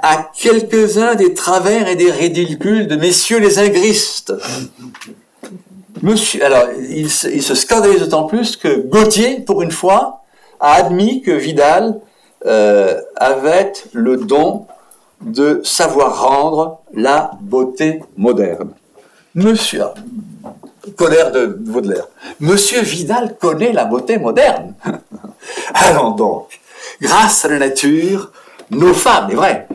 à 0.03 0.28
quelques-uns 0.36 1.14
des 1.14 1.32
travers 1.34 1.88
et 1.88 1.97
des 1.97 2.11
ridicules 2.11 2.88
de 2.88 2.97
messieurs 2.97 3.38
les 3.38 3.59
ingristes. 3.59 4.32
Monsieur, 6.03 6.45
alors, 6.45 6.64
il, 6.90 7.11
se 7.11 7.55
scandalise 7.55 8.01
d'autant 8.01 8.24
plus 8.24 8.57
que 8.57 8.80
Gauthier, 8.88 9.40
pour 9.40 9.62
une 9.62 9.70
fois, 9.70 10.22
a 10.59 10.74
admis 10.74 11.22
que 11.22 11.30
Vidal 11.30 12.01
euh, 12.47 13.01
le 13.93 14.16
don 14.16 14.66
de 15.20 15.61
savoir 15.64 16.22
rendre 16.22 16.80
la 16.93 17.30
beauté 17.40 18.03
moderne. 18.16 18.72
Monsieur, 19.34 19.84
colère 20.97 21.30
de 21.32 21.47
Baudelaire, 21.47 22.09
Monsieur 22.40 22.82
Vidal 22.82 23.36
connaît 23.38 23.72
la 23.72 23.84
beauté 23.84 24.18
moderne. 24.18 24.74
Allons 25.74 26.11
donc, 26.11 26.61
grâce 27.01 27.45
à 27.45 27.49
la 27.49 27.59
nature, 27.59 28.32
nos 28.70 28.95
femmes, 28.95 29.30
est 29.30 29.34
vrai, 29.34 29.68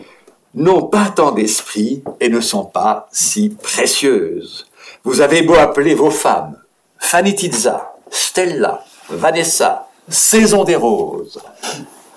n'ont 0.53 0.83
pas 0.83 1.11
tant 1.15 1.31
d'esprit 1.31 2.03
et 2.19 2.29
ne 2.29 2.41
sont 2.41 2.65
pas 2.65 3.07
si 3.11 3.49
précieuses. 3.49 4.67
Vous 5.03 5.21
avez 5.21 5.43
beau 5.43 5.55
appeler 5.55 5.93
vos 5.93 6.11
femmes 6.11 6.57
Fanny 6.99 7.35
Tizza, 7.35 7.95
Stella, 8.09 8.83
Vanessa, 9.09 9.87
Saison 10.09 10.63
des 10.63 10.75
Roses, 10.75 11.39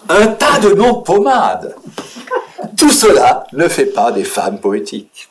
un 0.09 0.27
tas 0.29 0.59
de 0.59 0.75
noms 0.75 1.03
pommades. 1.03 1.75
Tout 2.77 2.91
cela 2.91 3.45
ne 3.53 3.69
fait 3.69 3.87
pas 3.87 4.13
des 4.13 4.25
femmes 4.25 4.59
poétiques. 4.59 5.29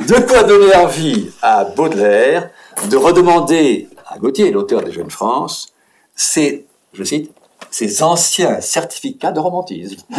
De 0.00 0.14
quoi 0.26 0.44
donner 0.44 0.74
envie 0.76 1.30
à 1.42 1.64
Baudelaire 1.64 2.50
de 2.90 2.96
redemander 2.96 3.88
à 4.06 4.18
Gauthier, 4.18 4.50
l'auteur 4.50 4.82
des 4.82 4.92
Jeunes 4.92 5.10
France, 5.10 5.68
c'est, 6.14 6.64
je 6.92 7.04
cite, 7.04 7.32
ces 7.70 8.02
anciens 8.02 8.60
certificats 8.60 9.32
de 9.32 9.40
romantisme. 9.40 9.96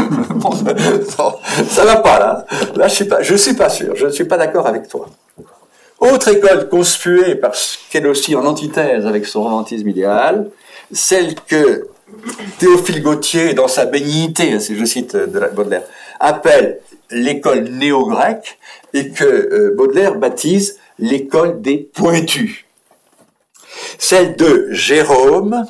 ça 1.70 1.86
va 1.86 1.98
pas 1.98 2.20
là. 2.20 2.46
Là, 2.76 2.88
je 2.88 2.96
suis 2.96 3.06
pas, 3.06 3.22
je 3.22 3.36
suis 3.36 3.54
pas 3.54 3.70
sûr. 3.70 3.96
Je 3.96 4.08
ne 4.08 4.12
suis 4.12 4.26
pas 4.26 4.38
d'accord 4.38 4.68
avec 4.68 4.90
toi. 4.90 5.08
Autre 6.00 6.28
école 6.28 6.68
conspuée 6.68 7.36
parce 7.36 7.80
qu'elle 7.90 8.08
aussi 8.08 8.36
en 8.36 8.46
antithèse 8.46 9.06
avec 9.06 9.26
son 9.26 9.44
romantisme 9.44 9.88
idéal, 9.88 10.50
celle 10.92 11.36
que 11.36 11.88
Théophile 12.60 13.02
Gautier, 13.02 13.54
dans 13.54 13.68
sa 13.68 13.86
bénignité, 13.86 14.60
je 14.60 14.86
cite 14.86 15.16
de 15.16 15.40
la 15.40 15.48
Baudelaire, 15.48 15.84
appelle 16.20 16.80
l'école 17.10 17.64
néo-grecque 17.64 18.60
et 18.94 19.10
que 19.10 19.24
euh, 19.24 19.74
Baudelaire 19.76 20.16
baptise 20.16 20.80
l'école 21.00 21.62
des 21.62 21.78
pointus. 21.78 22.66
Celle 23.98 24.36
de 24.36 24.68
Jérôme, 24.72 25.66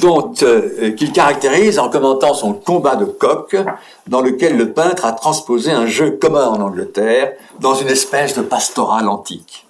dont 0.00 0.32
euh, 0.42 0.92
qu'il 0.92 1.12
caractérise 1.12 1.78
en 1.78 1.88
commentant 1.88 2.34
son 2.34 2.52
combat 2.52 2.96
de 2.96 3.04
coq, 3.04 3.56
dans 4.08 4.20
lequel 4.20 4.56
le 4.56 4.72
peintre 4.72 5.04
a 5.04 5.12
transposé 5.12 5.70
un 5.70 5.86
jeu 5.86 6.12
commun 6.12 6.46
en 6.46 6.60
Angleterre 6.60 7.32
dans 7.60 7.74
une 7.74 7.88
espèce 7.88 8.36
de 8.36 8.42
pastorale 8.42 9.08
antique. 9.08 9.66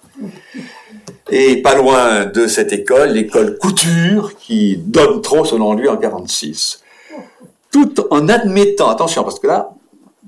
Et 1.29 1.61
pas 1.61 1.75
loin 1.75 2.25
de 2.25 2.47
cette 2.47 2.73
école, 2.73 3.11
l'école 3.11 3.57
Couture, 3.57 4.35
qui 4.37 4.77
donne 4.77 5.21
trop 5.21 5.45
selon 5.45 5.73
lui 5.73 5.87
en 5.87 5.97
46. 5.97 6.81
Tout 7.71 7.93
en 8.11 8.27
admettant, 8.27 8.89
attention, 8.89 9.23
parce 9.23 9.39
que 9.39 9.47
là, 9.47 9.71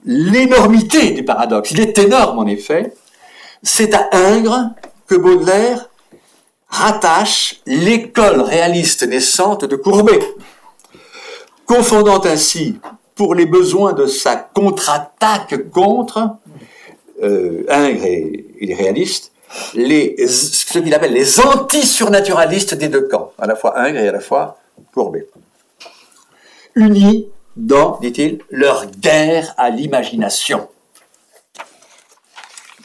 l'énormité 0.05 1.11
du 1.11 1.25
paradoxe, 1.25 1.71
il 1.71 1.81
est 1.81 1.97
énorme 1.97 2.39
en 2.39 2.47
effet, 2.47 2.93
c'est 3.61 3.93
à 3.93 4.09
Ingres 4.13 4.69
que 5.07 5.15
Baudelaire 5.15 5.89
rattache 6.69 7.61
l'école 7.65 8.41
réaliste 8.41 9.07
naissante 9.07 9.65
de 9.65 9.75
Courbet, 9.75 10.19
confondant 11.65 12.21
ainsi, 12.25 12.79
pour 13.15 13.33
les 13.33 13.45
besoins 13.45 13.93
de 13.93 14.07
sa 14.07 14.35
contre-attaque 14.35 15.69
contre 15.71 16.37
euh, 17.23 17.63
Ingres 17.69 18.05
et, 18.05 18.45
les 18.59 18.73
réalistes, 18.73 19.31
ce 19.73 20.79
qu'il 20.79 20.93
appelle 20.93 21.13
les 21.13 21.39
anti-surnaturalistes 21.39 22.75
des 22.75 22.89
deux 22.89 23.07
camps, 23.07 23.31
à 23.39 23.47
la 23.47 23.55
fois 23.55 23.79
Ingres 23.79 23.99
et 23.99 24.07
à 24.07 24.11
la 24.11 24.19
fois 24.19 24.59
Courbet. 24.93 25.27
Unis 26.75 27.27
dans, 27.55 27.99
dit-il, 28.01 28.39
leur 28.49 28.85
guerre 28.87 29.53
à 29.57 29.69
l'imagination. 29.69 30.67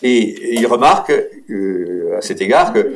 Et 0.03 0.55
il 0.55 0.67
remarque 0.67 1.13
euh, 1.51 2.17
à 2.17 2.23
cet 2.23 2.41
égard 2.41 2.73
que 2.73 2.95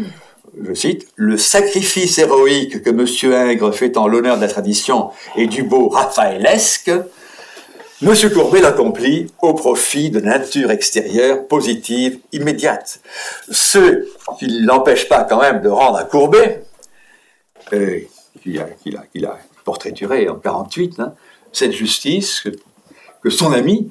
je 0.62 0.72
cite, 0.72 1.08
le 1.16 1.36
sacrifice 1.36 2.18
héroïque 2.18 2.82
que 2.82 2.90
M. 2.90 3.32
Ingres 3.34 3.74
fait 3.74 3.96
en 3.96 4.06
l'honneur 4.06 4.36
de 4.36 4.42
la 4.42 4.48
tradition 4.48 5.10
et 5.36 5.46
du 5.46 5.64
beau 5.64 5.88
raphaëlesque, 5.88 6.92
M. 8.06 8.30
Courbet 8.30 8.60
l'accomplit 8.60 9.28
au 9.40 9.54
profit 9.54 10.10
de 10.10 10.20
nature 10.20 10.70
extérieure, 10.70 11.46
positive, 11.46 12.18
immédiate. 12.32 13.00
Ce 13.50 14.04
qui 14.38 14.46
ne 14.46 14.66
l'empêche 14.66 15.08
pas 15.08 15.24
quand 15.24 15.40
même 15.40 15.62
de 15.62 15.70
rendre 15.70 15.96
à 15.96 16.04
Courbet, 16.04 16.64
euh, 17.72 18.00
qu'il 18.42 18.58
a, 18.58 19.38
portraituré 19.64 20.28
en 20.28 20.34
48, 20.34 21.00
hein, 21.00 21.14
cette 21.50 21.72
justice 21.72 22.46
que 23.22 23.30
son 23.30 23.54
ami 23.54 23.90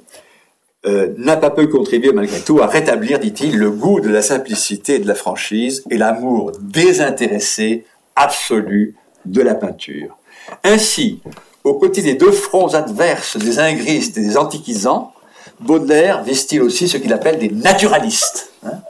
euh, 0.85 1.11
n'a 1.17 1.35
pas 1.35 1.49
peu 1.49 1.65
contribué 1.65 2.11
malgré 2.11 2.39
tout 2.39 2.61
à 2.61 2.67
rétablir, 2.67 3.17
dit-il, 3.17 3.57
le 3.57 3.71
goût 3.71 3.99
de 3.99 4.09
la 4.09 4.21
simplicité 4.21 4.95
et 4.95 4.99
de 4.99 5.07
la 5.07 5.15
franchise 5.15 5.83
et 5.89 5.97
l'amour 5.97 6.51
désintéressé, 6.59 7.85
absolu 8.15 8.95
de 9.25 9.41
la 9.41 9.55
peinture. 9.55 10.19
Ainsi, 10.63 11.19
aux 11.63 11.75
côtés 11.75 12.01
des 12.01 12.15
deux 12.15 12.31
fronts 12.31 12.73
adverses 12.73 13.37
des 13.37 13.59
ingristes 13.59 14.17
et 14.17 14.21
des 14.21 14.37
antiquisants, 14.37 15.13
Baudelaire 15.59 16.23
vise-t-il 16.23 16.61
aussi 16.61 16.87
ce 16.87 16.97
qu'il 16.97 17.13
appelle 17.13 17.39
des 17.39 17.49
naturalistes, 17.49 18.51
hein, 18.65 18.81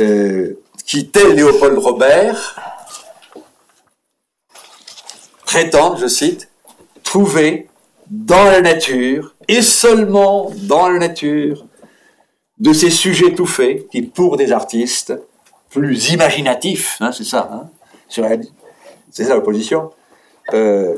euh, 0.00 0.58
qui, 0.84 1.08
tel 1.08 1.34
Léopold 1.34 1.78
Robert, 1.78 2.56
prétendent, 5.44 5.98
je 5.98 6.06
cite, 6.06 6.48
trouver 7.02 7.68
dans 8.08 8.44
la 8.44 8.60
nature, 8.60 9.34
et 9.46 9.62
seulement 9.62 10.50
dans 10.54 10.88
la 10.88 10.98
nature, 10.98 11.66
de 12.58 12.72
ces 12.72 12.90
sujets 12.90 13.34
tout 13.34 13.46
faits 13.46 13.88
qui, 13.88 14.02
pour 14.02 14.36
des 14.36 14.52
artistes 14.52 15.14
plus 15.70 16.10
imaginatifs, 16.10 16.96
hein, 17.00 17.12
c'est 17.12 17.24
ça, 17.24 17.48
hein, 17.52 17.70
c'est 18.08 19.24
ça 19.24 19.34
l'opposition, 19.34 19.90
euh, 20.52 20.96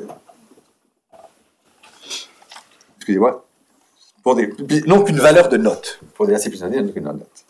excusez-moi, 3.02 3.44
pour 4.22 4.36
non 4.86 5.02
qu'une 5.02 5.18
valeur 5.18 5.48
de 5.48 5.56
note, 5.56 5.98
pour 6.14 6.26
des 6.26 6.34
non 6.34 6.88
qu'une 6.88 7.04
note. 7.04 7.44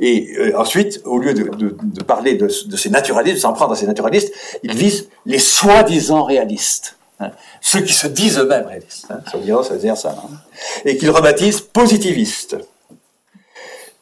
Et 0.00 0.34
euh, 0.38 0.58
ensuite, 0.58 1.00
au 1.04 1.18
lieu 1.18 1.32
de, 1.32 2.02
parler 2.02 2.34
de, 2.34 2.48
ces 2.48 2.90
naturalistes, 2.90 3.36
de 3.36 3.40
s'en 3.40 3.52
prendre 3.52 3.72
à 3.72 3.76
ces 3.76 3.86
naturalistes, 3.86 4.32
il 4.62 4.74
vise 4.74 5.08
les 5.26 5.38
soi-disant 5.38 6.24
réalistes. 6.24 6.96
Hein. 7.18 7.30
ceux 7.62 7.80
qui 7.80 7.94
se 7.94 8.06
disent 8.06 8.38
eux-mêmes 8.38 8.66
réalistes, 8.66 9.06
hein, 9.08 9.20
ça, 9.30 9.38
veut 9.38 9.44
dire, 9.78 9.96
ça, 9.96 10.10
hein. 10.10 10.36
et 10.84 10.98
qu'il 10.98 11.08
rebaptise 11.10 11.62
positivistes, 11.62 12.58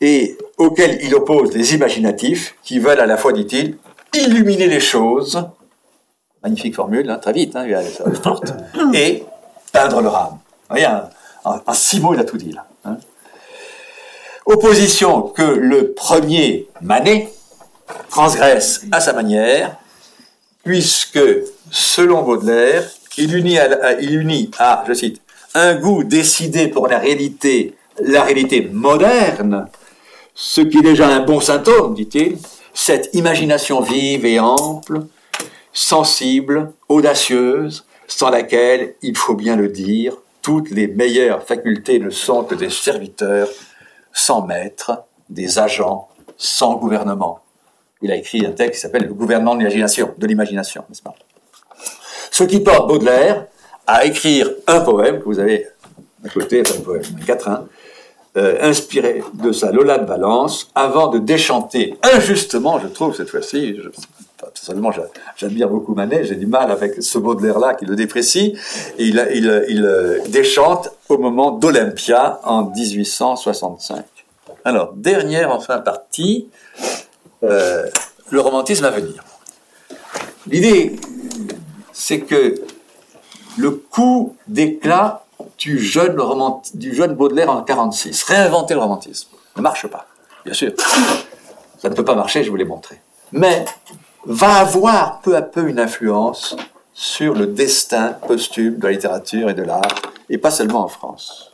et 0.01 0.37
auxquels 0.59 0.99
il 1.01 1.15
oppose 1.15 1.55
les 1.55 1.75
imaginatifs, 1.75 2.57
qui 2.65 2.81
veulent 2.81 2.99
à 2.99 3.07
la 3.07 3.17
fois, 3.17 3.33
dit-il, 3.33 3.77
illuminer 4.15 4.67
les 4.67 4.81
choses, 4.81 5.47
magnifique 6.43 6.75
formule, 6.75 7.17
très 7.23 7.33
vite, 7.33 7.57
et 8.95 9.23
peindre 9.73 10.01
leur 10.01 10.17
âme. 10.17 10.39
Voyez, 10.71 10.87
six 11.73 12.01
mots, 12.01 12.15
il 12.15 12.21
a 12.21 12.25
tout 12.25 12.37
dit 12.37 12.53
là. 12.53 12.67
Opposition 14.47 15.23
que 15.23 15.43
le 15.43 15.93
premier 15.93 16.69
Manet 16.83 17.33
transgresse 18.11 18.83
à 18.93 19.01
sa 19.01 19.13
manière, 19.13 19.77
puisque, 20.65 21.21
selon 21.71 22.23
Baudelaire, 22.23 22.85
il 23.17 23.37
unit 23.37 23.59
à, 23.59 24.01
il 24.01 24.51
je 24.87 24.95
cite, 24.95 25.23
un 25.55 25.77
goût 25.77 26.05
décidé 26.05 26.69
pour 26.69 26.89
la 26.89 26.99
réalité, 26.99 27.75
la 28.01 28.23
réalité 28.23 28.69
moderne, 28.73 29.69
ce 30.35 30.61
qui 30.61 30.79
est 30.79 30.83
déjà 30.83 31.09
un 31.09 31.21
bon 31.21 31.41
symptôme, 31.41 31.95
dit-il, 31.95 32.39
cette 32.75 33.15
imagination 33.15 33.81
vive 33.81 34.27
et 34.27 34.41
ample, 34.41 35.07
sensible, 35.73 36.73
audacieuse, 36.89 37.87
sans 38.09 38.31
laquelle, 38.31 38.95
il 39.01 39.17
faut 39.17 39.35
bien 39.35 39.57
le 39.57 39.69
dire, 39.69 40.17
toutes 40.45 40.71
les 40.71 40.87
meilleures 40.87 41.43
facultés 41.43 41.99
ne 41.99 42.11
sont 42.11 42.45
que 42.45 42.55
des 42.55 42.69
serviteurs 42.69 43.49
sans 44.13 44.47
maître, 44.47 45.05
des 45.31 45.59
agents 45.59 46.09
sans 46.37 46.77
gouvernement. 46.77 47.41
Il 48.03 48.13
a 48.13 48.17
écrit 48.17 48.45
un 48.45 48.53
texte 48.53 48.75
qui 48.75 48.81
s'appelle 48.81 49.07
Le 49.07 49.15
gouvernement 49.15 49.55
de 49.57 50.27
l'imagination, 50.27 50.85
n'est-ce 50.89 51.03
pas? 51.03 51.15
Ce 52.31 52.45
qui 52.45 52.61
porte 52.61 52.87
Baudelaire 52.87 53.47
à 53.87 54.05
écrire 54.05 54.51
un 54.67 54.81
poème 54.81 55.21
que 55.21 55.25
vous 55.25 55.39
avez 55.39 55.67
à 56.25 56.29
côté, 56.29 56.61
un 56.61 56.81
poème, 56.81 57.03
un 57.21 57.25
quatrain, 57.25 57.67
euh, 58.37 58.59
inspiré 58.61 59.23
de 59.35 59.53
sa 59.53 59.73
Lola 59.73 59.99
de 59.99 60.07
Valence, 60.07 60.71
avant 60.75 61.09
de 61.09 61.19
déchanter 61.19 61.95
injustement, 62.03 62.79
je 62.81 62.89
trouve 62.89 63.15
cette 63.15 63.31
fois-ci, 63.31 63.79
personnellement 64.55 64.93
j'admire 65.37 65.69
beaucoup 65.69 65.95
Manet, 65.95 66.25
j'ai 66.25 66.37
du 66.37 66.47
mal 66.47 66.71
avec 66.71 67.03
ce 67.03 67.19
Baudelaire-là 67.19 67.75
qui 67.75 67.85
le 67.85 67.97
déprécie, 67.97 68.57
il 68.99 69.19
euh, 69.19 70.19
déchante 70.29 70.91
au 71.09 71.19
moment 71.19 71.51
d'Olympia 71.51 72.41
en 72.45 72.65
1865. 72.65 74.05
Alors, 74.65 74.95
dernière 74.95 75.51
enfin 75.51 75.79
partie, 75.79 76.49
euh, 77.43 77.87
le 78.31 78.41
romantisme 78.41 78.85
à 78.85 78.91
venir. 78.91 79.23
L'idée 80.47 80.97
c'est 81.93 82.21
que 82.21 82.55
le 83.57 83.71
coup 83.71 84.37
d'éclat 84.49 85.25
du 85.59 85.79
jeune, 85.79 86.17
du 86.75 86.95
jeune 86.95 87.15
Baudelaire 87.15 87.51
en 87.51 87.63
46, 87.63 88.23
réinventer 88.25 88.75
le 88.75 88.81
romantisme, 88.81 89.29
ne 89.57 89.63
marche 89.63 89.87
pas, 89.87 90.07
bien 90.45 90.55
sûr. 90.55 90.73
Ça 91.79 91.89
ne 91.89 91.95
peut 91.95 92.05
pas 92.05 92.15
marcher, 92.15 92.43
je 92.45 92.51
vous 92.51 92.57
l'ai 92.57 92.65
montré. 92.65 93.01
Mais 93.33 93.65
va 94.27 94.55
avoir 94.57 95.21
peu 95.21 95.37
à 95.37 95.43
peu 95.43 95.69
une 95.69 95.79
influence 95.79 96.57
sur 96.93 97.35
le 97.35 97.47
destin 97.47 98.17
posthume 98.27 98.79
de 98.79 98.87
la 98.87 98.93
littérature 98.93 99.51
et 99.51 99.55
de 99.55 99.63
l'art, 99.63 99.83
et 100.31 100.39
pas 100.39 100.51
seulement 100.51 100.85
en 100.85 100.89
France. 100.89 101.53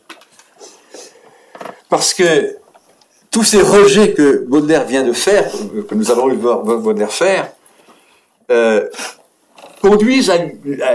Parce 1.89 2.15
que 2.15 2.57
tous 3.31 3.45
ces 3.45 3.63
rejets 3.63 4.13
que 4.13 4.45
Baudelaire 4.47 4.85
vient 4.85 5.03
de 5.03 5.13
faire, 5.13 5.51
que 5.89 5.95
nous 5.95 6.11
eu 6.11 6.37
voir 6.37 6.63
Baudelaire 6.63 7.13
faire, 7.13 7.51
euh, 8.51 8.89
conduisent 9.81 10.31
à, 10.31 10.37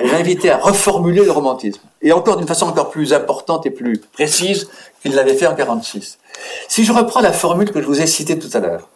l'inviter 0.03 0.51
à 0.51 0.57
reformuler 0.57 1.23
le 1.25 1.31
romantisme. 1.31 1.81
Et 2.01 2.11
encore 2.11 2.37
d'une 2.37 2.47
façon 2.47 2.67
encore 2.67 2.91
plus 2.91 3.13
importante 3.13 3.65
et 3.65 3.71
plus 3.71 3.97
précise 3.97 4.69
qu'il 5.01 5.15
l'avait 5.15 5.33
fait 5.33 5.47
en 5.47 5.55
46. 5.55 6.19
Si 6.67 6.83
je 6.83 6.93
reprends 6.93 7.21
la 7.21 7.33
formule 7.33 7.71
que 7.71 7.81
je 7.81 7.87
vous 7.87 8.01
ai 8.01 8.07
citée 8.07 8.37
tout 8.37 8.49
à 8.53 8.59
l'heure, 8.59 8.89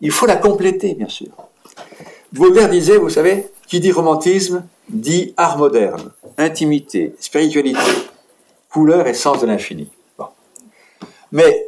il 0.00 0.10
faut 0.10 0.26
la 0.26 0.36
compléter, 0.36 0.94
bien 0.94 1.08
sûr. 1.08 1.28
Baudelaire 2.32 2.70
disait, 2.70 2.96
vous 2.96 3.10
savez, 3.10 3.48
qui 3.66 3.80
dit 3.80 3.92
romantisme 3.92 4.64
dit 4.88 5.34
art 5.36 5.58
moderne, 5.58 6.10
intimité, 6.38 7.14
spiritualité, 7.20 7.78
couleur 8.70 9.06
et 9.06 9.14
sens 9.14 9.40
de 9.40 9.46
l'infini. 9.46 9.88
Mais 11.32 11.66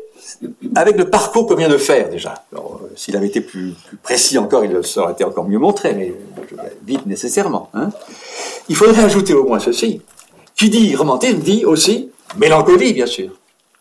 avec 0.74 0.96
le 0.96 1.08
parcours 1.08 1.46
qu'on 1.46 1.54
vient 1.54 1.68
de 1.68 1.76
faire 1.76 2.08
déjà. 2.08 2.44
Euh, 2.54 2.58
s'il 2.96 3.16
avait 3.16 3.26
été 3.26 3.40
plus, 3.40 3.74
précis 4.02 4.38
encore, 4.38 4.64
il 4.64 4.76
aurait 4.76 5.12
été 5.12 5.24
encore 5.24 5.48
mieux 5.48 5.58
montré, 5.58 5.94
mais 5.94 6.14
vais 6.50 6.72
vite 6.84 7.06
nécessairement. 7.06 7.70
Hein. 7.74 7.90
Il 8.68 8.76
faudrait 8.76 9.04
ajouter 9.04 9.34
au 9.34 9.44
moins 9.44 9.58
ceci. 9.58 10.00
Qui 10.56 10.70
dit 10.70 10.94
romantisme 10.94 11.38
dit 11.38 11.64
aussi 11.64 12.10
mélancolie, 12.36 12.92
bien 12.92 13.06
sûr. 13.06 13.30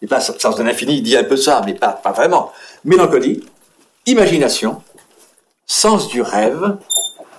Et 0.02 0.08
pas 0.08 0.20
sens 0.20 0.56
de 0.56 0.64
l'infini, 0.64 1.02
dit 1.02 1.16
un 1.16 1.24
peu 1.24 1.38
ça, 1.38 1.62
mais 1.66 1.74
pas 1.74 2.00
vraiment. 2.16 2.52
Mélancolie, 2.86 3.44
imagination, 4.06 4.82
sens 5.72 6.10
du 6.10 6.22
rêve, 6.22 6.78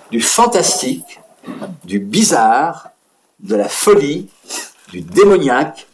du 0.09 0.19
fantastique, 0.19 1.19
du 1.83 1.99
bizarre, 1.99 2.89
de 3.39 3.55
la 3.55 3.69
folie, 3.69 4.27
du 4.91 5.01
démoniaque, 5.01 5.85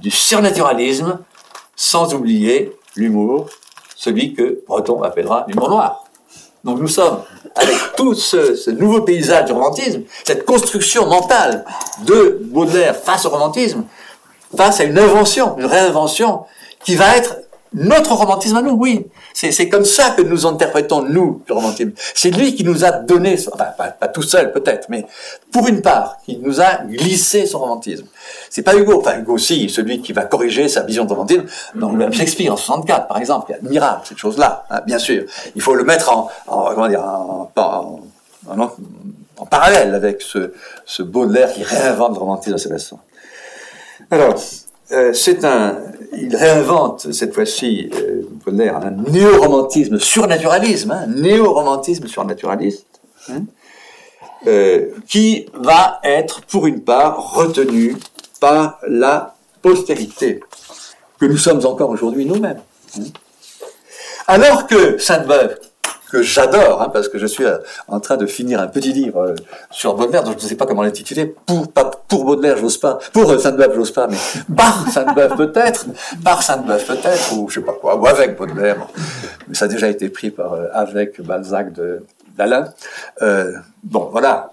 du 0.00 0.10
surnaturalisme, 0.10 1.20
sans 1.74 2.12
oublier 2.12 2.76
l'humour, 2.96 3.48
celui 3.96 4.34
que 4.34 4.62
Breton 4.66 5.02
appellera 5.02 5.46
l'humour 5.48 5.70
noir. 5.70 6.04
Donc 6.64 6.80
nous 6.80 6.88
sommes, 6.88 7.22
avec 7.54 7.76
tout 7.96 8.14
ce, 8.14 8.70
nouveau 8.70 9.00
paysage 9.00 9.46
du 9.46 9.52
romantisme, 9.52 10.02
cette 10.24 10.44
construction 10.44 11.06
mentale 11.06 11.64
de 12.04 12.40
Baudelaire 12.42 12.94
face 12.94 13.24
au 13.24 13.30
romantisme, 13.30 13.84
face 14.54 14.80
à 14.80 14.84
une 14.84 14.98
invention, 14.98 15.56
une 15.56 15.64
réinvention, 15.64 16.44
qui 16.84 16.94
va 16.94 17.16
être 17.16 17.36
notre 17.74 18.14
romantisme 18.14 18.56
à 18.56 18.62
nous, 18.62 18.72
oui. 18.72 19.06
C'est 19.34 19.68
comme 19.68 19.84
ça 19.84 20.10
que 20.10 20.22
nous 20.22 20.46
interprétons, 20.46 21.02
nous, 21.02 21.42
le 21.48 21.54
romantisme. 21.54 21.92
C'est 22.14 22.30
lui 22.30 22.54
qui 22.54 22.64
nous 22.64 22.84
a 22.84 22.92
donné, 22.92 23.36
enfin, 23.52 23.66
pas, 23.76 24.08
tout 24.08 24.22
seul 24.22 24.52
peut-être, 24.52 24.88
mais 24.88 25.04
pour 25.52 25.68
une 25.68 25.82
part, 25.82 26.16
qui 26.24 26.38
nous 26.38 26.60
a 26.60 26.84
glissé 26.84 27.46
son 27.46 27.58
romantisme. 27.58 28.06
C'est 28.50 28.62
pas 28.62 28.74
Hugo, 28.74 29.00
enfin 29.00 29.18
Hugo 29.18 29.34
aussi, 29.34 29.68
celui 29.68 30.00
qui 30.00 30.12
va 30.12 30.24
corriger 30.24 30.68
sa 30.68 30.82
vision 30.82 31.04
de 31.04 31.10
romantisme, 31.10 31.44
dans 31.74 31.92
le 31.92 32.10
Shakespeare 32.12 32.52
en 32.52 32.56
64, 32.56 33.08
par 33.08 33.18
exemple, 33.18 33.52
a 33.52 33.56
admirable 33.56 34.02
cette 34.04 34.18
chose-là, 34.18 34.64
hein, 34.70 34.80
bien 34.86 34.98
sûr. 34.98 35.24
Il 35.54 35.62
faut 35.62 35.74
le 35.74 35.84
mettre 35.84 36.10
en, 36.12 36.30
comment 36.46 36.88
dire, 36.88 37.02
en, 37.02 37.50
en, 38.46 39.46
parallèle 39.50 39.94
avec 39.94 40.22
ce, 40.22 40.52
ce 40.84 41.02
Baudelaire 41.02 41.52
qui 41.52 41.62
réinvente 41.62 42.14
le 42.14 42.20
romantisme 42.20 42.54
à 42.54 42.58
Sébastien. 42.58 42.98
Alors, 44.10 44.36
euh, 44.92 45.12
c'est 45.12 45.44
un, 45.44 45.78
il 46.12 46.34
réinvente 46.34 47.12
cette 47.12 47.34
fois-ci 47.34 47.90
euh, 47.94 48.22
un 48.46 48.90
néo-romantisme, 49.10 49.98
surnaturalisme, 49.98 50.92
hein, 50.92 51.06
néo-romantisme 51.08 52.06
surnaturaliste, 52.06 52.86
hein, 53.28 53.42
euh, 54.46 54.90
qui 55.08 55.46
va 55.54 55.98
être 56.04 56.42
pour 56.42 56.66
une 56.66 56.82
part 56.82 57.34
retenu 57.34 57.96
par 58.40 58.78
la 58.86 59.34
postérité, 59.62 60.40
que 61.18 61.26
nous 61.26 61.38
sommes 61.38 61.64
encore 61.66 61.90
aujourd'hui 61.90 62.24
nous-mêmes. 62.24 62.60
Hein. 62.98 63.04
Alors 64.28 64.66
que 64.66 64.98
Sainte-Beuve, 64.98 65.58
j'adore, 66.22 66.82
hein, 66.82 66.90
parce 66.92 67.08
que 67.08 67.18
je 67.18 67.26
suis 67.26 67.44
euh, 67.44 67.58
en 67.88 68.00
train 68.00 68.16
de 68.16 68.26
finir 68.26 68.60
un 68.60 68.66
petit 68.66 68.92
livre 68.92 69.20
euh, 69.20 69.34
sur 69.70 69.94
Baudelaire, 69.94 70.24
donc 70.24 70.38
je 70.38 70.44
ne 70.44 70.48
sais 70.48 70.56
pas 70.56 70.66
comment 70.66 70.82
l'intituler. 70.82 71.34
Pour, 71.46 71.70
pas 71.72 71.90
pour 72.08 72.24
Baudelaire, 72.24 72.56
j'ose 72.58 72.78
pas. 72.78 72.98
Pour 73.12 73.30
euh, 73.30 73.38
Sainte-Beuve, 73.38 73.74
j'ose 73.74 73.92
pas, 73.92 74.06
mais 74.08 74.16
par 74.54 74.88
Sainte-Beuve 74.90 75.36
peut-être, 75.36 75.86
par 76.24 76.42
Sainte-Beuve 76.42 76.84
peut-être, 76.84 77.36
ou 77.36 77.48
je 77.48 77.60
sais 77.60 77.66
pas 77.66 77.74
quoi, 77.74 77.96
ou 77.96 78.06
avec 78.06 78.36
Baudelaire. 78.36 78.86
Mais 79.48 79.54
ça 79.54 79.66
a 79.66 79.68
déjà 79.68 79.88
été 79.88 80.08
pris 80.08 80.30
par 80.30 80.56
avec 80.72 81.20
Balzac 81.20 81.72
de 81.72 82.04
d'Alain. 82.36 82.68
bon, 83.82 84.08
voilà. 84.12 84.52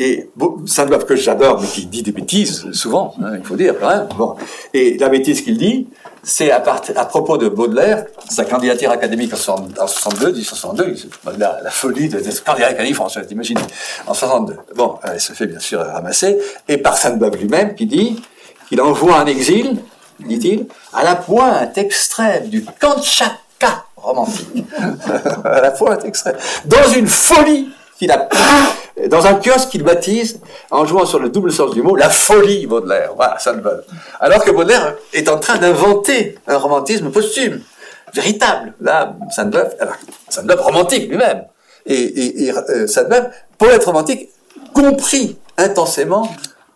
Et 0.00 0.30
Sainte-Beuve 0.64 1.04
que 1.04 1.14
j'adore, 1.14 1.60
mais 1.60 1.66
qui 1.66 1.84
dit 1.84 2.02
des 2.02 2.12
bêtises 2.12 2.72
souvent, 2.72 3.14
hein, 3.22 3.32
il 3.38 3.44
faut 3.44 3.54
dire. 3.54 3.74
Hein, 3.82 4.08
bon. 4.16 4.34
Et 4.72 4.96
la 4.96 5.10
bêtise 5.10 5.42
qu'il 5.42 5.58
dit, 5.58 5.88
c'est 6.22 6.50
à, 6.50 6.60
propos 7.04 7.36
de 7.36 7.50
Baudelaire, 7.50 8.06
sa 8.26 8.46
candidature 8.46 8.90
académique 8.90 9.34
en, 9.34 9.36
62, 9.36 10.28
1862, 10.28 10.96
la, 11.36 11.60
la 11.62 11.70
folie 11.70 12.08
de 12.08 12.18
cette 12.18 12.42
candidature 12.42 12.74
académique 12.74 12.94
française, 12.94 13.26
t'imagines, 13.26 13.58
en 14.06 14.14
62. 14.14 14.56
Bon, 14.74 14.98
elle 15.04 15.20
se 15.20 15.34
fait 15.34 15.46
bien 15.46 15.58
sûr 15.58 15.80
ramasser, 15.80 16.38
et 16.66 16.78
par 16.78 16.96
Sainte-Beuve 16.96 17.36
lui-même 17.36 17.74
qui 17.74 17.84
dit 17.84 18.22
qu'il 18.70 18.80
envoie 18.80 19.16
en 19.16 19.26
exil, 19.26 19.76
dit-il, 20.20 20.66
à 20.94 21.04
la 21.04 21.14
pointe 21.14 21.76
extrême 21.76 22.48
du 22.48 22.64
Kamtchatka 22.64 23.84
romantique. 23.96 24.64
à 25.44 25.60
la 25.60 25.72
pointe 25.72 26.06
extrême. 26.06 26.36
Dans 26.64 26.88
une 26.96 27.06
folie 27.06 27.68
qu'il 27.98 28.10
a 28.10 28.28
dans 29.08 29.26
un 29.26 29.34
kiosque 29.34 29.70
qu'il 29.70 29.82
baptise, 29.82 30.40
en 30.70 30.84
jouant 30.84 31.06
sur 31.06 31.18
le 31.18 31.28
double 31.28 31.52
sens 31.52 31.72
du 31.72 31.82
mot, 31.82 31.96
la 31.96 32.10
folie 32.10 32.66
Baudelaire. 32.66 33.12
Voilà, 33.16 33.38
ça 33.38 33.52
veut. 33.52 33.84
Alors 34.20 34.44
que 34.44 34.50
Baudelaire 34.50 34.96
est 35.12 35.28
en 35.28 35.38
train 35.38 35.58
d'inventer 35.58 36.38
un 36.46 36.58
romantisme 36.58 37.10
posthume, 37.10 37.60
véritable. 38.14 38.74
Là, 38.80 39.16
Sainte-Beuve, 39.30 39.74
Sainte-Beuve 40.28 40.60
romantique 40.60 41.08
lui-même. 41.08 41.44
Et, 41.86 41.94
et, 41.94 42.44
et 42.44 42.52
euh, 42.52 42.86
Sainte-Beuve, 42.86 43.30
poète 43.58 43.84
romantique, 43.84 44.28
compris 44.74 45.38
intensément 45.56 46.28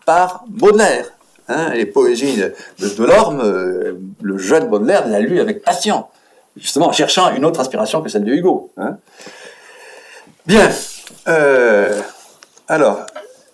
par 0.06 0.44
Baudelaire. 0.48 1.06
Hein, 1.48 1.74
les 1.74 1.84
poésies 1.84 2.42
de 2.78 2.88
Delorme, 2.88 3.42
euh, 3.42 3.98
le 4.22 4.38
jeune 4.38 4.68
Baudelaire 4.68 5.06
l'a 5.06 5.20
lu 5.20 5.40
avec 5.40 5.62
passion, 5.62 6.06
justement 6.56 6.88
en 6.88 6.92
cherchant 6.92 7.34
une 7.34 7.44
autre 7.44 7.60
inspiration 7.60 8.00
que 8.00 8.08
celle 8.08 8.24
de 8.24 8.32
Hugo. 8.32 8.70
Hein. 8.78 8.96
Bien. 10.46 10.70
Euh, 11.28 12.00
alors, 12.68 13.06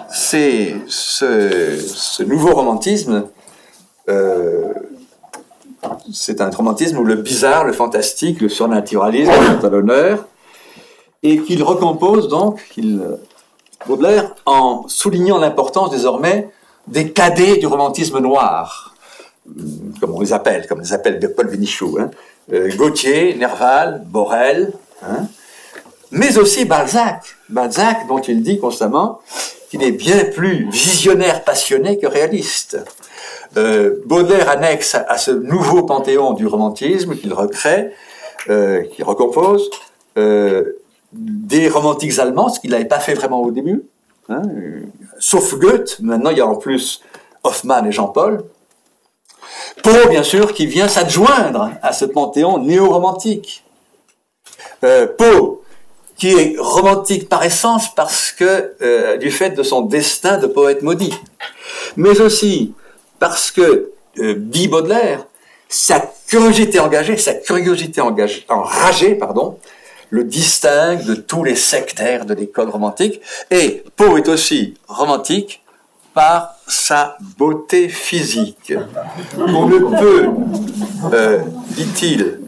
c'est 0.08 0.76
ce, 0.86 2.22
nouveau 2.22 2.54
romantisme, 2.54 3.26
euh, 4.08 4.72
c'est 6.12 6.40
un 6.40 6.50
romantisme 6.50 6.98
où 6.98 7.04
le 7.04 7.16
bizarre, 7.16 7.64
le 7.64 7.72
fantastique, 7.72 8.40
le 8.40 8.48
surnaturalisme 8.48 9.32
sont 9.32 9.64
à 9.64 9.70
l'honneur, 9.70 10.26
et 11.22 11.38
qu'il 11.40 11.62
recompose 11.62 12.28
donc, 12.28 12.60
qu'il, 12.70 13.02
Baudelaire, 13.86 14.34
en 14.46 14.86
soulignant 14.88 15.38
l'importance 15.38 15.90
désormais 15.90 16.50
des 16.86 17.12
cadets 17.12 17.56
du 17.56 17.66
romantisme 17.66 18.18
noir, 18.18 18.94
comme 20.00 20.14
on 20.14 20.20
les 20.20 20.32
appelle, 20.32 20.66
comme 20.66 20.80
les 20.80 20.92
appelle 20.92 21.18
Paul 21.34 21.48
Bénichou, 21.48 21.98
hein. 22.00 22.10
Euh, 22.52 22.68
Gauthier, 22.76 23.36
Nerval, 23.36 24.02
Borel, 24.06 24.72
hein, 25.02 25.28
mais 26.10 26.38
aussi 26.38 26.64
Balzac. 26.64 27.36
Balzac, 27.48 28.06
dont 28.08 28.20
il 28.20 28.42
dit 28.42 28.58
constamment 28.58 29.20
qu'il 29.70 29.82
est 29.82 29.92
bien 29.92 30.24
plus 30.24 30.68
visionnaire 30.70 31.44
passionné 31.44 31.98
que 31.98 32.06
réaliste. 32.06 32.78
Euh, 33.56 34.00
Baudelaire 34.06 34.48
annexe 34.48 34.94
à, 34.94 35.18
ce 35.18 35.30
nouveau 35.30 35.84
panthéon 35.84 36.32
du 36.32 36.46
romantisme 36.46 37.16
qu'il 37.16 37.32
recrée, 37.32 37.92
euh, 38.48 38.82
qu'il 38.82 39.04
recompose, 39.04 39.70
euh, 40.18 40.80
des 41.12 41.68
romantiques 41.68 42.18
allemands, 42.18 42.48
ce 42.48 42.60
qu'il 42.60 42.70
n'avait 42.70 42.84
pas 42.84 43.00
fait 43.00 43.14
vraiment 43.14 43.40
au 43.42 43.50
début, 43.50 43.82
hein, 44.28 44.42
sauf 45.18 45.54
Goethe. 45.54 45.98
Maintenant, 46.00 46.30
il 46.30 46.38
y 46.38 46.40
a 46.40 46.46
en 46.46 46.56
plus 46.56 47.02
Hoffmann 47.42 47.86
et 47.86 47.92
Jean-Paul. 47.92 48.44
Poe, 49.82 50.08
bien 50.08 50.22
sûr, 50.22 50.52
qui 50.52 50.66
vient 50.66 50.88
s'adjoindre 50.88 51.70
à 51.82 51.92
ce 51.92 52.04
panthéon 52.04 52.58
néo-romantique. 52.58 53.64
Euh, 54.84 55.06
Poe, 55.06 55.59
qui 56.20 56.28
est 56.32 56.54
romantique 56.58 57.30
par 57.30 57.42
essence 57.42 57.94
parce 57.94 58.30
que 58.30 58.74
euh, 58.82 59.16
du 59.16 59.30
fait 59.30 59.50
de 59.50 59.62
son 59.62 59.80
destin 59.80 60.36
de 60.36 60.46
poète 60.46 60.82
maudit, 60.82 61.18
mais 61.96 62.20
aussi 62.20 62.74
parce 63.18 63.50
que 63.50 63.90
euh, 64.18 64.34
dit 64.36 64.68
Baudelaire, 64.68 65.26
sa 65.66 65.98
curiosité 66.28 66.78
engagée, 66.78 67.16
sa 67.16 67.32
curiosité 67.32 68.02
engagée, 68.02 68.44
enragée, 68.50 69.14
pardon, 69.14 69.58
le 70.10 70.24
distingue 70.24 71.04
de 71.04 71.14
tous 71.14 71.42
les 71.42 71.56
sectaires 71.56 72.26
de 72.26 72.34
l'école 72.34 72.68
romantique. 72.68 73.22
Et 73.50 73.82
Poe 73.96 74.18
est 74.18 74.28
aussi 74.28 74.74
romantique 74.88 75.62
par 76.12 76.56
sa 76.66 77.16
beauté 77.38 77.88
physique. 77.88 78.74
On 79.38 79.66
ne 79.66 79.78
peut, 79.78 80.28
euh, 81.14 81.38
dit-il, 81.70 82.40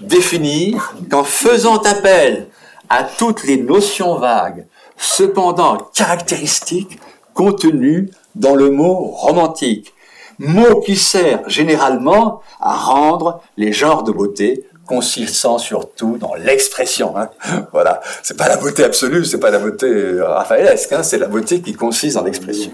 définir 0.00 0.94
qu'en 1.10 1.24
faisant 1.24 1.78
appel 1.78 2.46
à 2.88 3.04
toutes 3.04 3.44
les 3.44 3.56
notions 3.56 4.16
vagues, 4.16 4.66
cependant 4.96 5.78
caractéristiques, 5.94 6.98
contenues 7.34 8.10
dans 8.34 8.54
le 8.54 8.70
mot 8.70 8.94
romantique, 8.94 9.92
mot 10.38 10.80
qui 10.80 10.96
sert 10.96 11.48
généralement 11.48 12.40
à 12.60 12.74
rendre 12.74 13.40
les 13.56 13.72
genres 13.72 14.02
de 14.02 14.12
beauté 14.12 14.64
consistant 14.86 15.58
surtout 15.58 16.16
dans 16.18 16.34
l'expression. 16.34 17.16
Hein. 17.16 17.30
Voilà, 17.72 18.00
c'est 18.22 18.36
pas 18.36 18.48
la 18.48 18.56
beauté 18.56 18.84
absolue, 18.84 19.24
c'est 19.24 19.40
pas 19.40 19.50
la 19.50 19.58
beauté 19.58 20.20
raphaëlesque, 20.20 20.92
hein, 20.92 21.02
c'est 21.02 21.18
la 21.18 21.26
beauté 21.26 21.60
qui 21.60 21.74
consiste 21.74 22.16
dans 22.16 22.24
l'expression. 22.24 22.70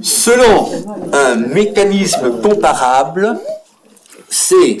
Selon 0.00 0.68
un 1.12 1.36
mécanisme 1.36 2.40
comparable, 2.40 3.38
c'est 4.28 4.78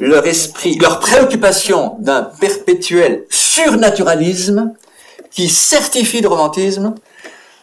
leur 0.00 0.26
esprit, 0.26 0.76
leur 0.78 0.98
préoccupation 0.98 1.96
d'un 2.00 2.22
perpétuel 2.22 3.26
surnaturalisme 3.28 4.74
qui 5.30 5.48
certifie 5.48 6.22
le 6.22 6.28
romantisme 6.28 6.94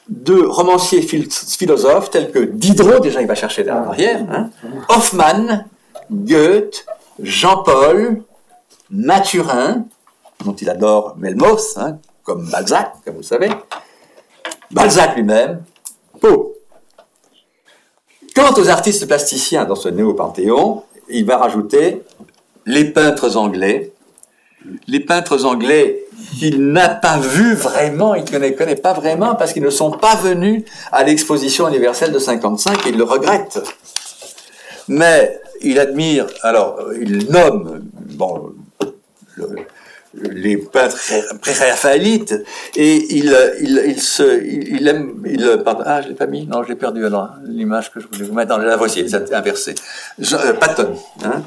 de 0.08 0.42
romanciers 0.46 1.02
philosophes 1.02 2.12
tels 2.12 2.32
que 2.32 2.40
Diderot, 2.40 3.00
déjà 3.00 3.22
il 3.22 3.28
va 3.28 3.36
chercher 3.36 3.64
derrière, 3.64 4.22
hein, 4.32 4.52
Hoffmann, 4.88 5.66
Goethe, 6.10 6.86
Jean-Paul, 7.20 8.24
Mathurin, 8.90 9.86
dont 10.46 10.54
il 10.54 10.70
adore 10.70 11.16
Melmoth, 11.18 11.74
hein, 11.76 11.98
comme 12.24 12.48
Balzac, 12.50 12.94
comme 13.04 13.16
vous 13.16 13.24
savez, 13.24 13.50
Balzac 14.72 15.16
lui-même, 15.16 15.64
Poe. 16.22 16.54
Quant 18.36 18.54
aux 18.54 18.70
artistes 18.70 19.08
plasticiens 19.08 19.66
dans 19.66 19.76
ce 19.76 19.90
néo-panthéon, 19.90 20.84
il 21.10 21.26
va 21.26 21.38
rajouter 21.38 22.04
les 22.68 22.86
peintres 22.86 23.38
anglais, 23.38 23.94
les 24.88 25.00
peintres 25.00 25.46
anglais 25.46 26.04
qu'il 26.38 26.72
n'a 26.72 26.90
pas 26.90 27.18
vu 27.18 27.56
vraiment, 27.56 28.14
il 28.14 28.24
ne 28.24 28.50
connaît, 28.50 28.76
pas 28.76 28.94
vraiment, 28.94 29.36
parce 29.36 29.54
qu'ils 29.54 29.64
ne 29.64 29.70
sont 29.70 29.92
pas 29.92 30.16
venus 30.16 30.64
à 30.92 31.04
l'exposition 31.04 31.68
universelle 31.68 32.12
de 32.12 32.20
55 32.20 32.86
et 32.86 32.90
il 32.90 32.98
le 32.98 33.04
regrette. 33.04 33.60
Mais 34.90 35.40
il 35.62 35.80
admire, 35.80 36.28
alors 36.44 36.80
il 37.02 37.32
nomme, 37.32 37.82
bon, 37.94 38.52
les 40.22 40.58
peintres 40.58 40.98
pré-raphaélites 41.42 42.36
et 42.76 43.16
il, 43.16 43.36
il, 43.62 44.02
se, 44.02 44.44
il, 44.44 44.88
aime, 44.88 45.24
il, 45.26 45.62
pardon, 45.64 45.84
ah 45.86 46.02
je 46.02 46.10
l'ai 46.10 46.16
pas 46.16 46.26
mis, 46.26 46.46
non 46.48 46.64
je 46.64 46.70
l'ai 46.70 46.76
perdu 46.76 47.06
alors 47.06 47.30
l'image 47.46 47.92
que 47.92 48.00
je 48.00 48.08
voulais 48.08 48.26
vous 48.26 48.34
mettre, 48.34 48.50
dans 48.50 48.58
la 48.58 48.76
voici, 48.76 49.08
c'est 49.08 49.34
inversé. 49.34 49.76
Euh, 50.20 50.54
Patton, 50.54 50.96
hein. 51.24 51.44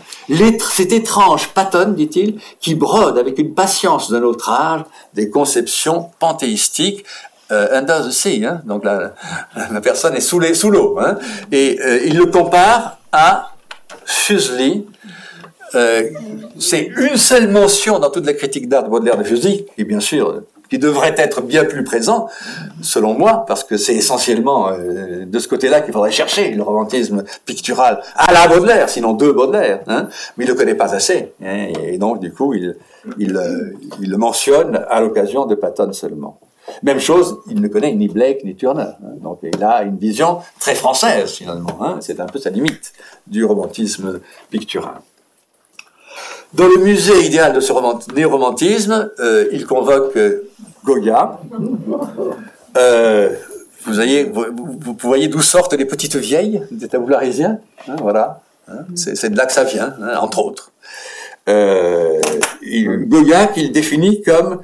c'est 0.72 0.92
étrange 0.92 1.48
Patton, 1.48 1.90
dit-il, 1.90 2.40
qui 2.60 2.74
brode 2.74 3.18
avec 3.18 3.38
une 3.38 3.54
patience 3.54 4.10
d'un 4.10 4.22
autre 4.22 4.50
âge 4.50 4.82
des 5.14 5.30
conceptions 5.30 6.10
panthéistiques 6.18 7.04
euh, 7.52 7.78
under 7.78 8.06
the 8.06 8.10
sea, 8.12 8.44
hein, 8.44 8.62
donc 8.64 8.84
la, 8.84 9.14
la, 9.72 9.80
personne 9.80 10.14
est 10.14 10.20
sous 10.20 10.38
l'eau, 10.70 10.98
hein, 11.00 11.18
et 11.50 11.80
euh, 11.80 12.04
il 12.04 12.16
le 12.16 12.26
compare 12.26 12.98
à 13.10 13.52
Fuseli, 14.04 14.86
euh, 15.74 16.10
c'est 16.58 16.90
une 16.96 17.16
seule 17.16 17.48
mention 17.48 17.98
dans 17.98 18.10
toute 18.10 18.26
la 18.26 18.34
critique 18.34 18.68
d'art 18.68 18.84
de 18.84 18.88
Baudelaire 18.88 19.18
de 19.18 19.24
Fuseli, 19.24 19.66
et 19.78 19.84
bien 19.84 20.00
sûr, 20.00 20.42
qui 20.70 20.78
devrait 20.78 21.14
être 21.18 21.42
bien 21.42 21.64
plus 21.64 21.82
présent, 21.82 22.28
selon 22.80 23.14
moi, 23.14 23.44
parce 23.46 23.64
que 23.64 23.76
c'est 23.76 23.94
essentiellement 23.94 24.68
euh, 24.68 25.24
de 25.26 25.38
ce 25.38 25.48
côté-là 25.48 25.80
qu'il 25.80 25.92
faudrait 25.92 26.12
chercher 26.12 26.52
le 26.52 26.62
romantisme 26.62 27.24
pictural 27.44 28.00
à 28.14 28.32
la 28.32 28.46
Baudelaire, 28.46 28.88
sinon 28.88 29.12
deux 29.12 29.32
Baudelaire, 29.32 29.80
hein, 29.88 30.08
mais 30.36 30.44
il 30.44 30.48
ne 30.48 30.52
le 30.52 30.58
connaît 30.58 30.76
pas 30.76 30.94
assez, 30.94 31.32
hein, 31.44 31.68
et 31.84 31.98
donc 31.98 32.20
du 32.20 32.32
coup 32.32 32.54
il, 32.54 32.76
il, 33.18 33.36
euh, 33.36 33.76
il 34.00 34.10
le 34.10 34.16
mentionne 34.16 34.84
à 34.88 35.00
l'occasion 35.00 35.46
de 35.46 35.56
Patton 35.56 35.92
seulement. 35.92 36.38
Même 36.84 37.00
chose, 37.00 37.38
il 37.48 37.60
ne 37.60 37.66
connaît 37.66 37.92
ni 37.94 38.06
Blake 38.06 38.44
ni 38.44 38.54
Turner. 38.54 38.82
Hein. 39.02 39.16
donc 39.20 39.40
il 39.42 39.62
a 39.64 39.82
une 39.82 39.96
vision 39.96 40.38
très 40.60 40.76
française 40.76 41.30
finalement. 41.30 41.78
Hein, 41.80 41.98
c'est 42.00 42.20
un 42.20 42.26
peu 42.26 42.38
sa 42.38 42.50
limite 42.50 42.92
du 43.26 43.44
romantisme 43.44 44.20
pictural. 44.50 45.00
Dans 46.52 46.66
le 46.66 46.78
musée 46.78 47.24
idéal 47.24 47.52
de 47.52 47.60
ce 47.60 47.72
néo-romantisme, 48.14 49.10
euh, 49.20 49.46
il 49.52 49.66
convoque 49.66 50.16
euh, 50.16 50.48
Goya. 50.84 51.38
Euh, 52.76 53.30
vous 53.86 54.96
voyez, 54.98 55.28
d'où 55.28 55.40
sortent 55.40 55.74
les 55.74 55.84
petites 55.84 56.16
vieilles 56.16 56.62
des 56.72 56.88
taboulariens 56.88 57.60
hein, 57.88 57.96
Voilà, 58.00 58.40
hein, 58.68 58.84
c'est 58.94 59.30
de 59.30 59.36
là 59.36 59.46
que 59.46 59.52
ça 59.52 59.64
vient, 59.64 59.94
hein, 60.02 60.16
entre 60.20 60.40
autres. 60.40 60.72
Goya 61.46 63.46
qu'il 63.48 63.72
définit 63.72 64.22
comme 64.22 64.60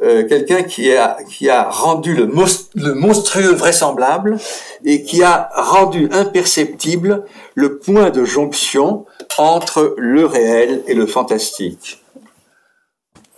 quelqu'un 0.00 0.64
qui 0.64 0.90
a, 0.90 1.68
rendu 1.70 2.14
le, 2.14 2.26
monstrueux 2.26 3.54
vraisemblable 3.54 4.38
et 4.84 5.02
qui 5.02 5.22
a 5.22 5.48
rendu 5.54 6.08
imperceptible 6.12 7.24
le 7.54 7.78
point 7.78 8.10
de 8.10 8.24
jonction 8.24 9.06
entre 9.38 9.94
le 9.98 10.26
réel 10.26 10.82
et 10.86 10.94
le 10.94 11.06
fantastique. 11.06 12.02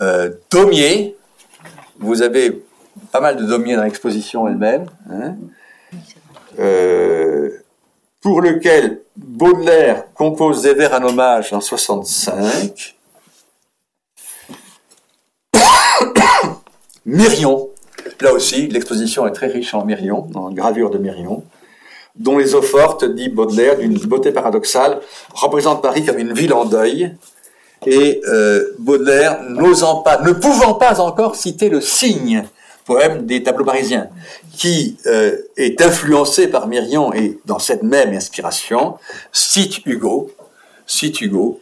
Euh, 0.00 0.30
Daumier, 0.50 1.16
vous 1.98 2.22
avez 2.22 2.62
pas 3.10 3.20
mal 3.20 3.36
de 3.36 3.44
Daumier 3.44 3.76
dans 3.76 3.84
l'exposition 3.84 4.46
elle-même, 4.48 4.86
hein, 5.10 5.36
euh, 6.58 7.50
pour 8.20 8.40
lequel 8.40 9.00
Baudelaire 9.16 10.12
compose 10.14 10.62
des 10.62 10.74
vers 10.74 10.94
en 10.94 11.04
hommage 11.04 11.52
en 11.52 11.60
65. 11.60 12.96
Mirion, 17.04 17.70
là 18.20 18.32
aussi, 18.32 18.68
l'exposition 18.68 19.26
est 19.26 19.32
très 19.32 19.46
riche 19.46 19.74
en 19.74 19.84
Mirion, 19.84 20.28
en 20.34 20.50
gravure 20.50 20.90
de 20.90 20.98
Mirion 20.98 21.42
dont 22.18 22.36
les 22.36 22.54
eaux 22.54 22.62
fortes, 22.62 23.04
dit 23.04 23.28
Baudelaire, 23.28 23.78
d'une 23.78 23.98
beauté 23.98 24.32
paradoxale, 24.32 25.00
représentent 25.32 25.82
Paris 25.82 26.04
comme 26.04 26.18
une 26.18 26.32
ville 26.32 26.52
en 26.52 26.64
deuil. 26.64 27.14
Et 27.86 28.20
euh, 28.26 28.74
Baudelaire, 28.78 29.42
n'osant 29.48 30.02
pas, 30.02 30.20
ne 30.22 30.32
pouvant 30.32 30.74
pas 30.74 31.00
encore 31.00 31.36
citer 31.36 31.68
le 31.68 31.80
signe, 31.80 32.44
poème 32.84 33.26
des 33.26 33.42
tableaux 33.42 33.64
parisiens, 33.64 34.08
qui 34.52 34.96
euh, 35.06 35.36
est 35.56 35.80
influencé 35.80 36.48
par 36.48 36.66
Mirion 36.66 37.12
et 37.12 37.38
dans 37.44 37.58
cette 37.58 37.82
même 37.82 38.12
inspiration, 38.12 38.96
cite 39.30 39.86
Hugo, 39.86 40.32
cite 40.86 41.20
Hugo, 41.20 41.60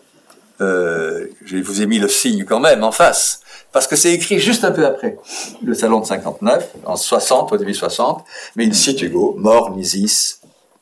euh, 0.63 1.27
je 1.45 1.59
vous 1.59 1.83
ai 1.83 1.87
mis 1.87 1.99
le 1.99 2.09
signe 2.09 2.45
quand 2.45 2.61
même 2.61 2.83
en 2.83 2.93
face, 2.93 3.41
parce 3.73 3.87
que 3.87 3.97
c'est 3.97 4.13
écrit 4.13 4.39
juste 4.39 4.65
un 4.65 4.71
peu 4.71 4.87
après 4.87 5.19
le 5.63 5.75
salon 5.75 6.01
de 6.01 6.07
59, 6.07 6.73
en 6.87 6.97
60, 6.97 7.53
au 7.53 7.57
début 7.59 7.75
60, 7.75 8.25
mais 8.55 8.65
il 8.65 8.75
cite 8.75 9.03
Hugo, 9.03 9.35
mort 9.37 9.77
Nisis, 9.77 10.36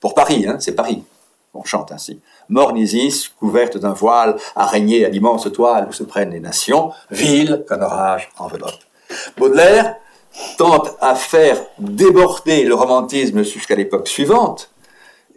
pour 0.05 0.13
Paris, 0.13 0.45
hein, 0.47 0.59
c'est 0.61 0.75
Paris. 0.75 1.03
On 1.55 1.65
chante 1.65 1.91
ainsi. 1.91 2.21
Mornisis, 2.51 3.31
couverte 3.41 3.79
d'un 3.79 3.95
voile, 3.95 4.37
araignée 4.55 5.07
à 5.07 5.09
l'immense 5.09 5.51
toile 5.51 5.87
où 5.89 5.95
se 5.95 6.03
prennent 6.03 6.33
les 6.33 6.41
nations, 6.41 6.93
ville 7.11 7.65
qu'un 7.67 7.81
orage 7.81 8.29
enveloppe. 8.37 8.83
Baudelaire 9.39 9.97
tente 10.59 10.95
à 11.01 11.15
faire 11.15 11.59
déborder 11.79 12.65
le 12.65 12.75
romantisme 12.75 13.43
jusqu'à 13.45 13.77
l'époque 13.77 14.07
suivante, 14.07 14.71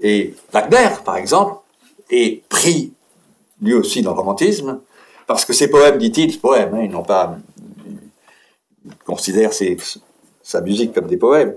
et 0.02 0.35
Wagner, 0.52 0.89
par 1.06 1.15
exemple, 1.15 1.61
est 2.10 2.44
pris 2.49 2.91
lui 3.61 3.73
aussi 3.73 4.02
dans 4.02 4.11
le 4.11 4.18
romantisme, 4.18 4.81
parce 5.27 5.45
que 5.45 5.53
ses 5.53 5.69
poèmes, 5.69 5.98
dit-il, 5.98 6.38
poèmes, 6.41 6.73
hein, 6.73 6.81
ils 6.84 6.91
n'ont 6.91 7.03
pas, 7.03 7.38
ils 8.84 8.98
considèrent 9.06 9.53
sa 10.44 10.60
musique 10.60 10.94
comme 10.94 11.07
des 11.07 11.15
poèmes, 11.15 11.56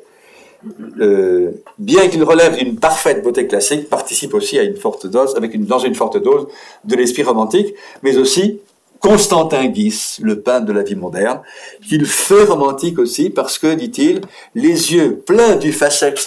euh, 1.00 1.52
bien 1.78 2.08
qu'il 2.08 2.22
relève 2.22 2.56
d'une 2.56 2.78
parfaite 2.78 3.22
beauté 3.22 3.46
classique, 3.46 3.88
participe 3.88 4.34
aussi 4.34 4.58
à 4.58 4.62
une 4.62 4.76
forte 4.76 5.06
dose, 5.06 5.34
dans 5.34 5.78
une 5.78 5.94
forte 5.94 6.22
dose 6.22 6.48
de 6.84 6.96
l'esprit 6.96 7.22
romantique, 7.22 7.74
mais 8.02 8.16
aussi 8.16 8.60
Constantin 9.00 9.66
Guis, 9.66 10.18
le 10.20 10.40
peintre 10.40 10.66
de 10.66 10.72
la 10.72 10.82
vie 10.82 10.94
moderne, 10.94 11.40
qu'il 11.88 12.04
fait 12.04 12.44
romantique 12.44 12.98
aussi 12.98 13.30
parce 13.30 13.58
que, 13.58 13.74
dit-il, 13.74 14.20
les 14.54 14.92
yeux 14.92 15.16
pleins 15.16 15.56
du, 15.56 15.74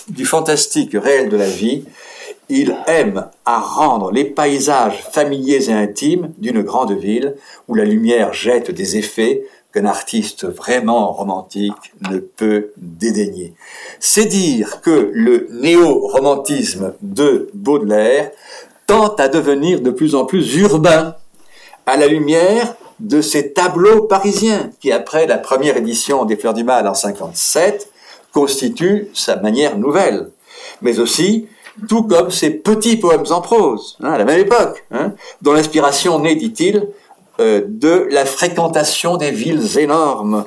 du 0.09 0.25
fantastique 0.25 0.93
réel 0.93 1.29
de 1.29 1.37
la 1.37 1.49
vie, 1.49 1.83
il 2.49 2.75
aime 2.87 3.27
à 3.45 3.59
rendre 3.59 4.11
les 4.11 4.25
paysages 4.25 5.03
familiers 5.11 5.69
et 5.69 5.73
intimes 5.73 6.31
d'une 6.39 6.61
grande 6.61 6.91
ville 6.91 7.35
où 7.67 7.75
la 7.75 7.85
lumière 7.85 8.33
jette 8.33 8.71
des 8.71 8.97
effets 8.97 9.43
qu'un 9.73 9.85
artiste 9.85 10.45
vraiment 10.45 11.11
romantique 11.11 11.93
ne 12.09 12.19
peut 12.19 12.71
dédaigner. 12.77 13.53
C'est 13.99 14.25
dire 14.25 14.81
que 14.81 15.09
le 15.13 15.47
néo-romantisme 15.51 16.93
de 17.01 17.49
Baudelaire 17.53 18.31
tente 18.85 19.19
à 19.19 19.27
devenir 19.27 19.81
de 19.81 19.91
plus 19.91 20.15
en 20.15 20.25
plus 20.25 20.55
urbain 20.57 21.15
à 21.85 21.97
la 21.97 22.07
lumière 22.07 22.75
de 22.99 23.21
ces 23.21 23.53
tableaux 23.53 24.03
parisiens 24.03 24.69
qui, 24.79 24.91
après 24.91 25.25
la 25.25 25.37
première 25.37 25.77
édition 25.77 26.25
des 26.25 26.37
Fleurs 26.37 26.53
du 26.53 26.63
Mal 26.63 26.87
en 26.87 26.93
57, 26.93 27.89
constituent 28.31 29.09
sa 29.13 29.37
manière 29.37 29.77
nouvelle, 29.77 30.29
mais 30.81 30.99
aussi 30.99 31.47
tout 31.87 32.03
comme 32.03 32.29
ces 32.29 32.51
petits 32.51 32.97
poèmes 32.97 33.25
en 33.31 33.41
prose, 33.41 33.97
hein, 34.01 34.13
à 34.13 34.17
la 34.17 34.25
même 34.25 34.39
époque, 34.39 34.85
hein, 34.91 35.13
dont 35.41 35.53
l'inspiration 35.53 36.19
naît, 36.19 36.35
dit-il, 36.35 36.87
de 37.39 38.07
la 38.11 38.25
fréquentation 38.25 39.17
des 39.17 39.31
villes 39.31 39.79
énormes 39.79 40.45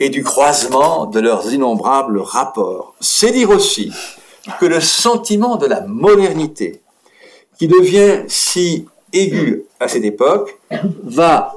et 0.00 0.08
du 0.08 0.22
croisement 0.22 1.06
de 1.06 1.20
leurs 1.20 1.52
innombrables 1.52 2.18
rapports. 2.18 2.94
C'est 3.00 3.32
dire 3.32 3.50
aussi 3.50 3.92
que 4.60 4.66
le 4.66 4.80
sentiment 4.80 5.56
de 5.56 5.66
la 5.66 5.80
modernité, 5.82 6.82
qui 7.58 7.68
devient 7.68 8.24
si 8.28 8.86
aigu 9.12 9.64
à 9.80 9.88
cette 9.88 10.04
époque, 10.04 10.58
va 11.04 11.54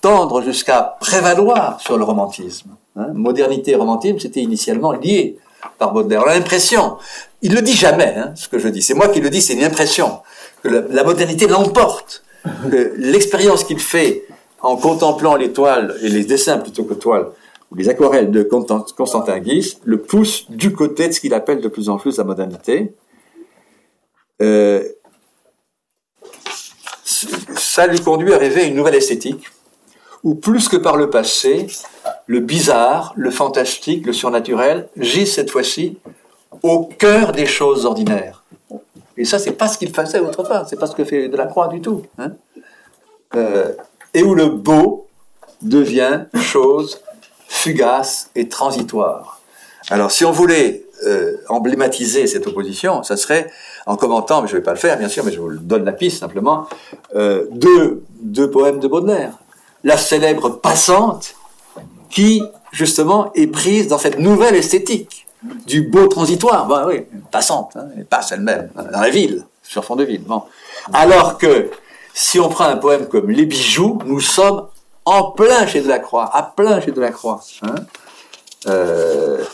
tendre 0.00 0.42
jusqu'à 0.42 0.96
prévaloir 1.00 1.80
sur 1.80 1.96
le 1.96 2.04
romantisme. 2.04 2.70
Hein. 2.96 3.08
modernité 3.12 3.72
et 3.72 3.74
romantisme, 3.74 4.18
c'était 4.18 4.40
initialement 4.40 4.92
lié 4.92 5.36
par 5.78 5.92
Baudelaire. 5.92 6.22
On 6.24 6.30
a 6.30 6.34
l'impression, 6.34 6.96
il 7.42 7.54
le 7.54 7.60
dit 7.60 7.74
jamais, 7.74 8.14
hein, 8.16 8.32
ce 8.36 8.48
que 8.48 8.58
je 8.58 8.68
dis, 8.68 8.82
c'est 8.82 8.94
moi 8.94 9.08
qui 9.08 9.20
le 9.20 9.28
dis, 9.28 9.42
c'est 9.42 9.54
une 9.54 9.64
impression, 9.64 10.20
que 10.62 10.68
la 10.68 11.04
modernité 11.04 11.46
l'emporte 11.46 12.24
l'expérience 12.96 13.64
qu'il 13.64 13.80
fait 13.80 14.24
en 14.60 14.76
contemplant 14.76 15.36
les 15.36 15.52
toiles 15.52 15.96
et 16.02 16.08
les 16.08 16.24
dessins 16.24 16.58
plutôt 16.58 16.84
que 16.84 16.94
toiles 16.94 17.26
ou 17.70 17.74
les 17.74 17.88
aquarelles 17.88 18.30
de 18.30 18.42
Constantin 18.42 19.38
Guis 19.38 19.78
le 19.84 20.00
pousse 20.00 20.50
du 20.50 20.72
côté 20.72 21.08
de 21.08 21.12
ce 21.12 21.20
qu'il 21.20 21.34
appelle 21.34 21.60
de 21.60 21.68
plus 21.68 21.88
en 21.88 21.98
plus 21.98 22.18
la 22.18 22.24
modernité. 22.24 22.94
Euh, 24.42 24.82
ça 27.04 27.86
lui 27.86 28.00
conduit 28.00 28.32
à 28.32 28.38
rêver 28.38 28.66
une 28.66 28.74
nouvelle 28.74 28.94
esthétique 28.94 29.46
où 30.22 30.34
plus 30.34 30.68
que 30.68 30.76
par 30.76 30.96
le 30.96 31.10
passé, 31.10 31.66
le 32.26 32.40
bizarre, 32.40 33.12
le 33.16 33.30
fantastique, 33.30 34.06
le 34.06 34.12
surnaturel 34.12 34.88
gît 34.96 35.26
cette 35.26 35.50
fois-ci 35.50 35.98
au 36.62 36.84
cœur 36.84 37.32
des 37.32 37.46
choses 37.46 37.86
ordinaires. 37.86 38.44
Et 39.16 39.24
ça, 39.24 39.38
c'est 39.38 39.52
pas 39.52 39.68
ce 39.68 39.78
qu'il 39.78 39.94
faisait 39.94 40.20
autrefois, 40.20 40.64
c'est 40.68 40.78
pas 40.78 40.86
ce 40.86 40.94
que 40.94 41.04
fait 41.04 41.28
Delacroix 41.28 41.68
du 41.68 41.80
tout. 41.80 42.02
Hein. 42.18 42.32
Euh, 43.34 43.72
et 44.14 44.22
où 44.22 44.34
le 44.34 44.46
beau 44.46 45.06
devient 45.62 46.24
chose 46.34 47.00
fugace 47.48 48.30
et 48.34 48.48
transitoire. 48.48 49.40
Alors, 49.88 50.10
si 50.10 50.24
on 50.24 50.32
voulait 50.32 50.84
euh, 51.06 51.36
emblématiser 51.48 52.26
cette 52.26 52.46
opposition, 52.46 53.02
ça 53.02 53.16
serait 53.16 53.50
en 53.86 53.96
commentant, 53.96 54.42
mais 54.42 54.48
je 54.48 54.54
ne 54.54 54.58
vais 54.58 54.64
pas 54.64 54.72
le 54.72 54.78
faire, 54.78 54.98
bien 54.98 55.08
sûr, 55.08 55.24
mais 55.24 55.32
je 55.32 55.40
vous 55.40 55.56
donne 55.56 55.84
la 55.84 55.92
piste 55.92 56.20
simplement, 56.20 56.66
euh, 57.14 57.46
deux, 57.52 58.02
deux 58.20 58.50
poèmes 58.50 58.80
de 58.80 58.88
Baudelaire. 58.88 59.32
La 59.84 59.96
célèbre 59.96 60.48
passante, 60.48 61.36
qui 62.10 62.42
justement 62.72 63.30
est 63.34 63.46
prise 63.46 63.88
dans 63.88 63.98
cette 63.98 64.18
nouvelle 64.18 64.56
esthétique 64.56 65.25
du 65.42 65.82
beau 65.82 66.06
transitoire. 66.06 66.66
Ben 66.66 66.86
oui, 66.86 67.04
passante, 67.30 67.72
hein, 67.76 67.88
elle 67.96 68.06
passe 68.06 68.32
elle-même 68.32 68.70
dans 68.74 69.00
la 69.00 69.10
ville, 69.10 69.44
sur 69.62 69.84
fond 69.84 69.96
de 69.96 70.04
ville. 70.04 70.22
Bon. 70.22 70.42
Alors 70.92 71.38
que 71.38 71.70
si 72.14 72.40
on 72.40 72.48
prend 72.48 72.64
un 72.64 72.76
poème 72.76 73.06
comme 73.06 73.30
Les 73.30 73.46
bijoux, 73.46 73.98
nous 74.06 74.20
sommes 74.20 74.68
en 75.04 75.30
plein 75.30 75.66
chez 75.66 75.80
Delacroix, 75.80 76.30
à 76.34 76.42
plein 76.42 76.80
chez 76.80 76.92
Delacroix. 76.92 77.40
Hein 77.62 77.74
euh, 78.66 79.44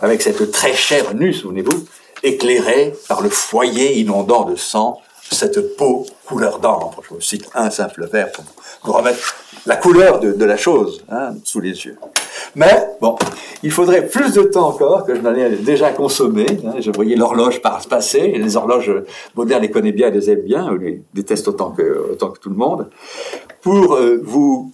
avec 0.00 0.22
cette 0.22 0.50
très 0.50 0.74
chère 0.74 1.14
nue, 1.14 1.32
souvenez-vous, 1.32 1.86
éclairée 2.22 2.94
par 3.08 3.20
le 3.20 3.28
foyer 3.28 3.98
inondant 3.98 4.44
de 4.44 4.56
sang, 4.56 5.00
cette 5.30 5.76
peau 5.76 6.06
couleur 6.26 6.58
d'ambre. 6.58 7.02
Je 7.02 7.14
vous 7.14 7.20
cite 7.20 7.48
un 7.54 7.70
simple 7.70 8.06
vers 8.06 8.32
pour 8.32 8.44
vous 8.82 8.92
remettre 8.92 9.34
la 9.66 9.76
couleur 9.76 10.20
de, 10.20 10.44
la 10.44 10.56
chose 10.56 11.04
hein, 11.10 11.34
sous 11.44 11.60
les 11.60 11.84
yeux. 11.86 11.96
Mais 12.54 12.88
bon, 13.00 13.16
il 13.62 13.70
faudrait 13.70 14.06
plus 14.06 14.32
de 14.34 14.42
temps 14.42 14.68
encore 14.68 15.04
que 15.04 15.14
je 15.14 15.20
n'en 15.20 15.34
ai 15.34 15.50
déjà 15.56 15.90
consommé. 15.90 16.46
Hein, 16.64 16.74
je 16.80 16.90
voyais 16.90 17.16
l'horloge 17.16 17.60
passer, 17.62 18.32
les 18.36 18.56
horloges, 18.56 18.92
Baudelaire 19.34 19.60
les 19.60 19.70
connaît 19.70 19.92
bien, 19.92 20.10
les 20.10 20.30
aime 20.30 20.42
bien, 20.42 20.70
les 20.80 21.02
déteste 21.14 21.48
autant 21.48 21.70
que, 21.70 22.10
autant 22.12 22.30
que 22.30 22.38
tout 22.38 22.50
le 22.50 22.56
monde, 22.56 22.88
pour 23.62 23.94
euh, 23.94 24.20
vous, 24.22 24.72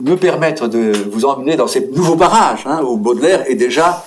me 0.00 0.16
permettre 0.16 0.68
de 0.68 0.92
vous 1.10 1.24
emmener 1.24 1.56
dans 1.56 1.66
ces 1.66 1.86
nouveaux 1.88 2.16
parages, 2.16 2.66
hein, 2.66 2.82
où 2.82 2.96
Baudelaire 2.96 3.48
est 3.50 3.54
déjà, 3.54 4.04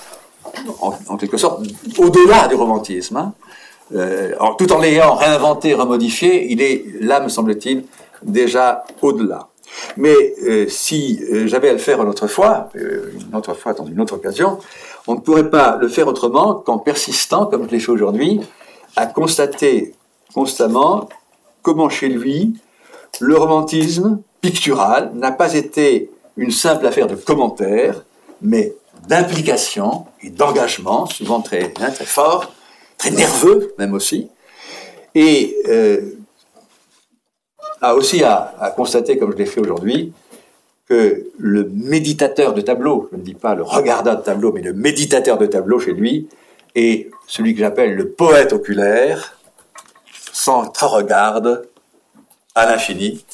en, 0.82 1.18
quelque 1.18 1.38
sorte, 1.38 1.66
au-delà 1.98 2.48
du 2.48 2.56
romantisme. 2.56 3.18
Hein. 3.18 3.34
Euh, 3.94 4.34
tout 4.58 4.72
en 4.72 4.80
l'ayant 4.80 5.14
réinventé, 5.14 5.76
remodifié, 5.76 6.52
il 6.52 6.62
est, 6.62 6.86
là, 7.02 7.20
me 7.20 7.30
semble-t-il, 7.30 7.84
déjà 8.24 8.84
au-delà. 9.02 9.50
Mais 9.98 10.36
euh, 10.44 10.68
si 10.68 11.22
euh, 11.32 11.48
j'avais 11.48 11.70
à 11.70 11.74
le 11.74 11.80
faire 11.80 12.02
une 12.02 12.10
autre 12.10 12.28
fois, 12.28 12.70
euh, 12.76 13.12
une 13.28 13.36
autre 13.36 13.54
fois 13.54 13.74
dans 13.74 13.86
une 13.86 14.00
autre 14.02 14.16
occasion, 14.16 14.60
on 15.08 15.16
ne 15.16 15.20
pourrait 15.20 15.50
pas 15.50 15.78
le 15.80 15.88
faire 15.88 16.08
autrement 16.08 16.56
qu'en 16.56 16.78
persistant, 16.78 17.46
comme 17.46 17.66
je 17.66 17.72
l'ai 17.72 17.80
fait 17.80 17.92
aujourd'hui, 17.92 18.42
à 18.96 19.06
constater 19.06 19.94
constamment 20.34 21.10
comment 21.62 21.90
chez 21.90 22.10
lui 22.10 22.56
le 23.22 23.38
romantisme 23.38 24.22
pictural 24.42 25.12
n'a 25.14 25.32
pas 25.32 25.54
été 25.54 26.10
une 26.38 26.52
simple 26.52 26.86
affaire 26.86 27.08
de 27.08 27.16
commentaire, 27.16 28.04
mais 28.42 28.74
d'implication 29.08 30.06
et 30.22 30.30
d'engagement, 30.30 31.06
souvent 31.06 31.40
très, 31.42 31.74
hein, 31.80 31.92
très 31.92 32.06
fort, 32.06 32.52
très 32.98 33.12
nerveux 33.12 33.74
même 33.78 33.94
aussi, 33.94 34.28
et 35.14 35.56
a 37.82 37.96
aussi 37.96 38.24
à, 38.24 38.74
constater, 38.76 39.18
comme 39.18 39.32
je 39.34 39.38
l'ai 39.38 39.46
fait 39.46 39.60
aujourd'hui, 39.60 40.14
que 40.88 41.28
le 41.38 41.70
méditateur 41.74 42.54
de 42.54 42.62
tableau, 42.62 43.10
je 43.12 43.18
ne 43.18 43.24
dis 43.24 43.34
pas 43.34 43.56
le 43.56 43.64
regardeur 43.64 44.18
de 44.18 44.22
tableau, 44.22 44.52
mais 44.52 44.62
le 44.62 44.74
méditateur 44.74 45.38
de 45.38 45.46
tableau 45.46 45.80
chez 45.80 45.94
lui, 45.94 46.28
est 46.76 47.10
celui 47.28 47.54
que 47.54 47.60
j'appelle 47.60 47.96
le 47.96 48.10
poète 48.10 48.54
oculaire, 48.54 49.38
regarde 50.82 51.68
à 52.54 52.66
l'infini. 52.66 53.26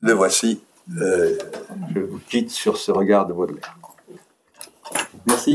Le 0.00 0.12
voici. 0.12 0.60
Euh, 1.00 1.36
je 1.94 2.00
vous 2.00 2.20
quitte 2.30 2.50
sur 2.50 2.78
ce 2.78 2.90
regard 2.90 3.26
de 3.26 3.34
Baudelaire. 3.34 3.76
Merci. 5.26 5.54